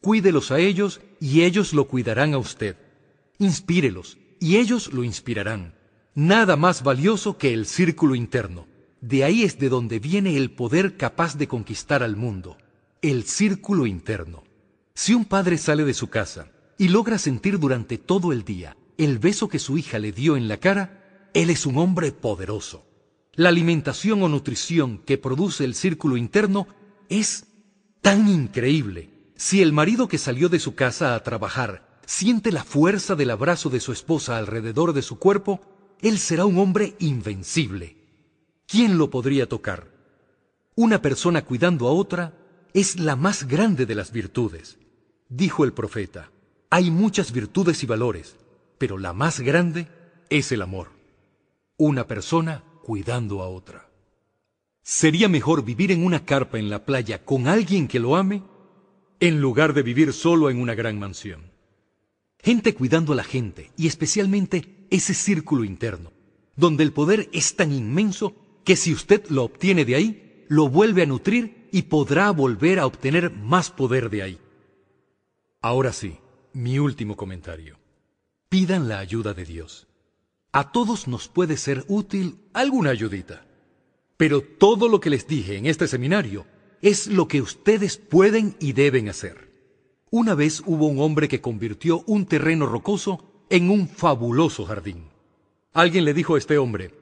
Cuídelos 0.00 0.50
a 0.50 0.58
ellos 0.58 1.00
y 1.20 1.42
ellos 1.42 1.72
lo 1.74 1.86
cuidarán 1.86 2.34
a 2.34 2.38
usted. 2.38 2.76
Inspírelos 3.38 4.18
y 4.40 4.56
ellos 4.56 4.92
lo 4.92 5.04
inspirarán. 5.04 5.76
Nada 6.16 6.56
más 6.56 6.82
valioso 6.82 7.38
que 7.38 7.54
el 7.54 7.66
círculo 7.66 8.16
interno. 8.16 8.66
De 9.00 9.22
ahí 9.22 9.44
es 9.44 9.60
de 9.60 9.68
donde 9.68 10.00
viene 10.00 10.36
el 10.36 10.50
poder 10.50 10.96
capaz 10.96 11.38
de 11.38 11.46
conquistar 11.46 12.02
al 12.02 12.16
mundo. 12.16 12.58
El 13.00 13.22
círculo 13.22 13.86
interno. 13.86 14.42
Si 14.94 15.14
un 15.14 15.24
padre 15.24 15.56
sale 15.58 15.84
de 15.84 15.94
su 15.94 16.08
casa 16.08 16.48
y 16.76 16.88
logra 16.88 17.18
sentir 17.18 17.58
durante 17.58 17.98
todo 17.98 18.32
el 18.32 18.44
día 18.44 18.76
el 18.98 19.18
beso 19.18 19.48
que 19.48 19.58
su 19.58 19.78
hija 19.78 19.98
le 19.98 20.12
dio 20.12 20.36
en 20.36 20.48
la 20.48 20.58
cara, 20.58 21.30
él 21.32 21.50
es 21.50 21.64
un 21.64 21.78
hombre 21.78 22.12
poderoso. 22.12 22.84
La 23.34 23.48
alimentación 23.48 24.22
o 24.22 24.28
nutrición 24.28 24.98
que 24.98 25.16
produce 25.16 25.64
el 25.64 25.74
círculo 25.74 26.18
interno 26.18 26.66
es 27.08 27.46
tan 28.02 28.28
increíble. 28.28 29.10
Si 29.34 29.62
el 29.62 29.72
marido 29.72 30.08
que 30.08 30.18
salió 30.18 30.50
de 30.50 30.58
su 30.58 30.74
casa 30.74 31.14
a 31.14 31.22
trabajar 31.22 32.00
siente 32.04 32.52
la 32.52 32.64
fuerza 32.64 33.14
del 33.14 33.30
abrazo 33.30 33.70
de 33.70 33.80
su 33.80 33.92
esposa 33.92 34.36
alrededor 34.36 34.92
de 34.92 35.02
su 35.02 35.18
cuerpo, 35.18 35.62
él 36.02 36.18
será 36.18 36.44
un 36.44 36.58
hombre 36.58 36.94
invencible. 36.98 37.96
¿Quién 38.66 38.98
lo 38.98 39.08
podría 39.08 39.48
tocar? 39.48 39.90
Una 40.74 41.00
persona 41.00 41.44
cuidando 41.44 41.88
a 41.88 41.92
otra 41.92 42.34
es 42.74 42.98
la 42.98 43.16
más 43.16 43.48
grande 43.48 43.86
de 43.86 43.94
las 43.94 44.12
virtudes. 44.12 44.78
Dijo 45.34 45.64
el 45.64 45.72
profeta, 45.72 46.30
hay 46.68 46.90
muchas 46.90 47.32
virtudes 47.32 47.82
y 47.82 47.86
valores, 47.86 48.36
pero 48.76 48.98
la 48.98 49.14
más 49.14 49.40
grande 49.40 49.88
es 50.28 50.52
el 50.52 50.60
amor. 50.60 50.88
Una 51.78 52.06
persona 52.06 52.62
cuidando 52.82 53.40
a 53.40 53.48
otra. 53.48 53.88
¿Sería 54.82 55.30
mejor 55.30 55.64
vivir 55.64 55.90
en 55.90 56.04
una 56.04 56.26
carpa 56.26 56.58
en 56.58 56.68
la 56.68 56.84
playa 56.84 57.24
con 57.24 57.48
alguien 57.48 57.88
que 57.88 57.98
lo 57.98 58.16
ame? 58.16 58.42
en 59.20 59.40
lugar 59.40 59.72
de 59.72 59.84
vivir 59.84 60.12
solo 60.12 60.50
en 60.50 60.60
una 60.60 60.74
gran 60.74 60.98
mansión. 60.98 61.52
Gente 62.40 62.74
cuidando 62.74 63.12
a 63.12 63.16
la 63.16 63.22
gente 63.22 63.70
y 63.76 63.86
especialmente 63.86 64.88
ese 64.90 65.14
círculo 65.14 65.62
interno, 65.62 66.10
donde 66.56 66.82
el 66.82 66.92
poder 66.92 67.28
es 67.32 67.54
tan 67.54 67.70
inmenso 67.72 68.34
que 68.64 68.74
si 68.74 68.92
usted 68.92 69.24
lo 69.28 69.44
obtiene 69.44 69.84
de 69.84 69.94
ahí, 69.94 70.44
lo 70.48 70.68
vuelve 70.68 71.02
a 71.02 71.06
nutrir 71.06 71.68
y 71.70 71.82
podrá 71.82 72.32
volver 72.32 72.80
a 72.80 72.86
obtener 72.86 73.30
más 73.30 73.70
poder 73.70 74.10
de 74.10 74.24
ahí. 74.24 74.38
Ahora 75.64 75.92
sí, 75.92 76.18
mi 76.52 76.80
último 76.80 77.16
comentario. 77.16 77.78
Pidan 78.48 78.88
la 78.88 78.98
ayuda 78.98 79.32
de 79.32 79.44
Dios. 79.44 79.86
A 80.50 80.72
todos 80.72 81.06
nos 81.06 81.28
puede 81.28 81.56
ser 81.56 81.84
útil 81.86 82.40
alguna 82.52 82.90
ayudita. 82.90 83.46
Pero 84.16 84.40
todo 84.40 84.88
lo 84.88 84.98
que 84.98 85.08
les 85.08 85.28
dije 85.28 85.56
en 85.56 85.66
este 85.66 85.86
seminario 85.86 86.46
es 86.82 87.06
lo 87.06 87.28
que 87.28 87.40
ustedes 87.40 87.96
pueden 87.96 88.56
y 88.58 88.72
deben 88.72 89.08
hacer. 89.08 89.52
Una 90.10 90.34
vez 90.34 90.64
hubo 90.66 90.88
un 90.88 90.98
hombre 90.98 91.28
que 91.28 91.40
convirtió 91.40 92.02
un 92.08 92.26
terreno 92.26 92.66
rocoso 92.66 93.46
en 93.48 93.70
un 93.70 93.86
fabuloso 93.86 94.64
jardín. 94.64 95.10
Alguien 95.72 96.04
le 96.04 96.12
dijo 96.12 96.34
a 96.34 96.38
este 96.38 96.58
hombre, 96.58 96.92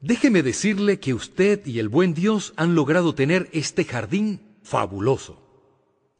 déjeme 0.00 0.44
decirle 0.44 1.00
que 1.00 1.14
usted 1.14 1.66
y 1.66 1.80
el 1.80 1.88
buen 1.88 2.14
Dios 2.14 2.54
han 2.56 2.76
logrado 2.76 3.16
tener 3.16 3.50
este 3.52 3.84
jardín 3.84 4.40
fabuloso. 4.62 5.42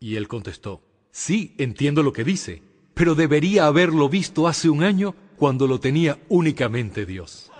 Y 0.00 0.16
él 0.16 0.26
contestó, 0.26 0.82
sí, 1.14 1.54
entiendo 1.58 2.02
lo 2.02 2.12
que 2.12 2.24
dice, 2.24 2.62
pero 2.92 3.14
debería 3.14 3.66
haberlo 3.66 4.08
visto 4.08 4.48
hace 4.48 4.68
un 4.68 4.82
año 4.82 5.14
cuando 5.36 5.68
lo 5.68 5.78
tenía 5.78 6.18
únicamente 6.28 7.06
Dios. 7.06 7.50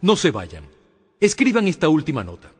No 0.00 0.16
se 0.16 0.30
vayan. 0.30 0.64
Escriban 1.20 1.68
esta 1.68 1.88
última 1.88 2.24
nota. 2.24 2.52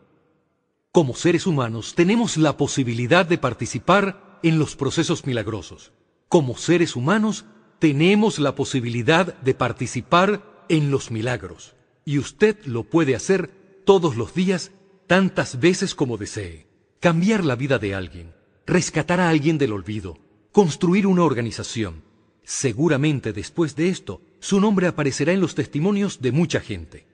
Como 0.92 1.14
seres 1.14 1.46
humanos 1.46 1.94
tenemos 1.94 2.36
la 2.36 2.56
posibilidad 2.56 3.24
de 3.24 3.38
participar 3.38 4.38
en 4.42 4.58
los 4.58 4.76
procesos 4.76 5.24
milagrosos. 5.24 5.92
Como 6.28 6.56
seres 6.56 6.96
humanos 6.96 7.44
tenemos 7.78 8.38
la 8.38 8.54
posibilidad 8.54 9.34
de 9.40 9.54
participar 9.54 10.64
en 10.68 10.90
los 10.90 11.10
milagros. 11.10 11.74
Y 12.04 12.18
usted 12.18 12.64
lo 12.64 12.84
puede 12.84 13.16
hacer 13.16 13.50
todos 13.84 14.16
los 14.16 14.34
días, 14.34 14.70
tantas 15.06 15.58
veces 15.58 15.94
como 15.94 16.18
desee. 16.18 16.71
Cambiar 17.02 17.44
la 17.44 17.56
vida 17.56 17.80
de 17.80 17.96
alguien, 17.96 18.32
rescatar 18.64 19.18
a 19.18 19.28
alguien 19.28 19.58
del 19.58 19.72
olvido, 19.72 20.18
construir 20.52 21.08
una 21.08 21.24
organización. 21.24 22.04
Seguramente 22.44 23.32
después 23.32 23.74
de 23.74 23.88
esto, 23.88 24.20
su 24.38 24.60
nombre 24.60 24.86
aparecerá 24.86 25.32
en 25.32 25.40
los 25.40 25.56
testimonios 25.56 26.20
de 26.20 26.30
mucha 26.30 26.60
gente. 26.60 27.04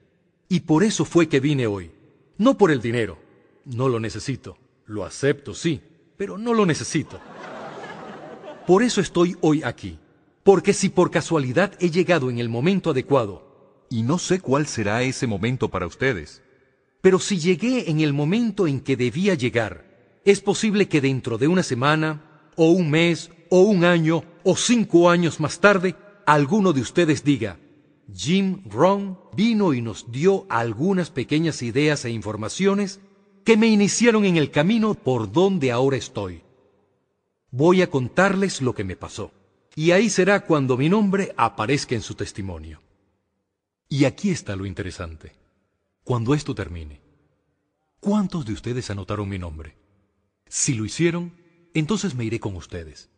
Y 0.47 0.59
por 0.59 0.83
eso 0.83 1.05
fue 1.05 1.27
que 1.27 1.39
vine 1.39 1.65
hoy. 1.65 1.89
No 2.37 2.55
por 2.55 2.69
el 2.69 2.81
dinero. 2.81 3.17
No 3.65 3.89
lo 3.89 3.99
necesito. 3.99 4.59
Lo 4.85 5.05
acepto, 5.05 5.55
sí, 5.55 5.81
pero 6.17 6.37
no 6.37 6.53
lo 6.53 6.67
necesito. 6.67 7.19
Por 8.67 8.83
eso 8.83 9.01
estoy 9.01 9.37
hoy 9.41 9.63
aquí. 9.63 9.97
Porque 10.43 10.73
si 10.73 10.89
por 10.89 11.09
casualidad 11.09 11.73
he 11.79 11.89
llegado 11.89 12.29
en 12.29 12.37
el 12.37 12.47
momento 12.47 12.91
adecuado, 12.91 13.87
y 13.89 14.03
no 14.03 14.19
sé 14.19 14.39
cuál 14.39 14.67
será 14.67 15.01
ese 15.01 15.25
momento 15.25 15.69
para 15.69 15.87
ustedes, 15.87 16.43
pero 17.01 17.19
si 17.19 17.39
llegué 17.39 17.89
en 17.89 18.01
el 18.01 18.13
momento 18.13 18.67
en 18.67 18.81
que 18.81 18.97
debía 18.97 19.33
llegar, 19.33 20.21
es 20.25 20.41
posible 20.41 20.87
que 20.87 21.01
dentro 21.01 21.37
de 21.37 21.47
una 21.47 21.63
semana, 21.63 22.51
o 22.55 22.71
un 22.71 22.89
mes, 22.89 23.31
o 23.49 23.61
un 23.61 23.85
año, 23.85 24.23
o 24.43 24.55
cinco 24.55 25.09
años 25.09 25.39
más 25.39 25.59
tarde, 25.59 25.95
alguno 26.25 26.73
de 26.73 26.81
ustedes 26.81 27.23
diga, 27.23 27.57
Jim 28.13 28.63
Rohn 28.69 29.17
vino 29.33 29.73
y 29.73 29.81
nos 29.81 30.11
dio 30.11 30.45
algunas 30.49 31.09
pequeñas 31.09 31.61
ideas 31.61 32.03
e 32.05 32.09
informaciones 32.09 32.99
que 33.45 33.55
me 33.55 33.67
iniciaron 33.67 34.25
en 34.25 34.37
el 34.37 34.51
camino 34.51 34.93
por 34.93 35.31
donde 35.31 35.71
ahora 35.71 35.97
estoy. 35.97 36.43
Voy 37.51 37.81
a 37.81 37.89
contarles 37.89 38.61
lo 38.61 38.75
que 38.75 38.83
me 38.83 38.95
pasó, 38.95 39.31
y 39.75 39.91
ahí 39.91 40.09
será 40.09 40.41
cuando 40.41 40.77
mi 40.77 40.89
nombre 40.89 41.33
aparezca 41.37 41.95
en 41.95 42.01
su 42.01 42.13
testimonio. 42.13 42.81
Y 43.87 44.05
aquí 44.05 44.29
está 44.29 44.55
lo 44.55 44.65
interesante. 44.65 45.38
Cuando 46.09 46.33
esto 46.33 46.55
termine, 46.55 47.03
¿cuántos 47.99 48.43
de 48.43 48.53
ustedes 48.53 48.89
anotaron 48.89 49.29
mi 49.29 49.37
nombre? 49.37 49.77
Si 50.47 50.73
lo 50.73 50.83
hicieron, 50.83 51.35
entonces 51.75 52.15
me 52.15 52.25
iré 52.25 52.39
con 52.39 52.55
ustedes. 52.55 53.11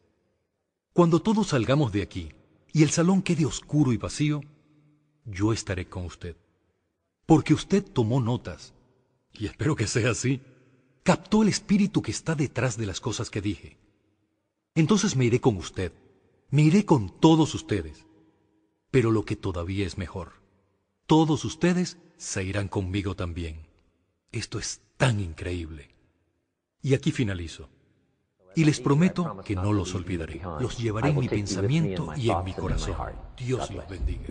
Cuando 0.91 1.21
todos 1.21 1.47
salgamos 1.47 1.93
de 1.93 2.01
aquí 2.01 2.33
y 2.73 2.83
el 2.83 2.89
salón 2.89 3.21
quede 3.21 3.45
oscuro 3.45 3.93
y 3.93 3.97
vacío, 3.97 4.41
yo 5.23 5.53
estaré 5.53 5.87
con 5.87 6.03
usted. 6.03 6.35
Porque 7.25 7.53
usted 7.53 7.81
tomó 7.81 8.19
notas, 8.19 8.73
y 9.31 9.45
espero 9.45 9.77
que 9.77 9.87
sea 9.87 10.11
así, 10.11 10.41
captó 11.03 11.43
el 11.43 11.47
espíritu 11.47 12.01
que 12.01 12.11
está 12.11 12.35
detrás 12.35 12.75
de 12.75 12.87
las 12.87 12.99
cosas 12.99 13.29
que 13.29 13.39
dije. 13.39 13.77
Entonces 14.75 15.15
me 15.15 15.23
iré 15.23 15.39
con 15.39 15.55
usted, 15.55 15.93
me 16.49 16.63
iré 16.63 16.83
con 16.83 17.09
todos 17.21 17.55
ustedes. 17.55 18.05
Pero 18.89 19.11
lo 19.11 19.23
que 19.23 19.37
todavía 19.37 19.87
es 19.87 19.97
mejor, 19.97 20.40
todos 21.11 21.43
ustedes 21.43 21.97
se 22.15 22.41
irán 22.41 22.69
conmigo 22.69 23.17
también. 23.17 23.67
Esto 24.31 24.59
es 24.59 24.79
tan 24.95 25.19
increíble. 25.19 25.89
Y 26.81 26.93
aquí 26.93 27.11
finalizo. 27.11 27.67
Y 28.55 28.63
les 28.63 28.79
prometo 28.79 29.41
que 29.43 29.53
no 29.53 29.73
los 29.73 29.93
olvidaré. 29.93 30.39
Los 30.61 30.77
llevaré 30.77 31.09
en 31.09 31.19
mi 31.19 31.27
pensamiento 31.27 32.13
y 32.15 32.29
en 32.29 32.45
mi 32.45 32.53
corazón. 32.53 32.95
Dios 33.35 33.69
los 33.71 33.89
bendiga. 33.89 34.23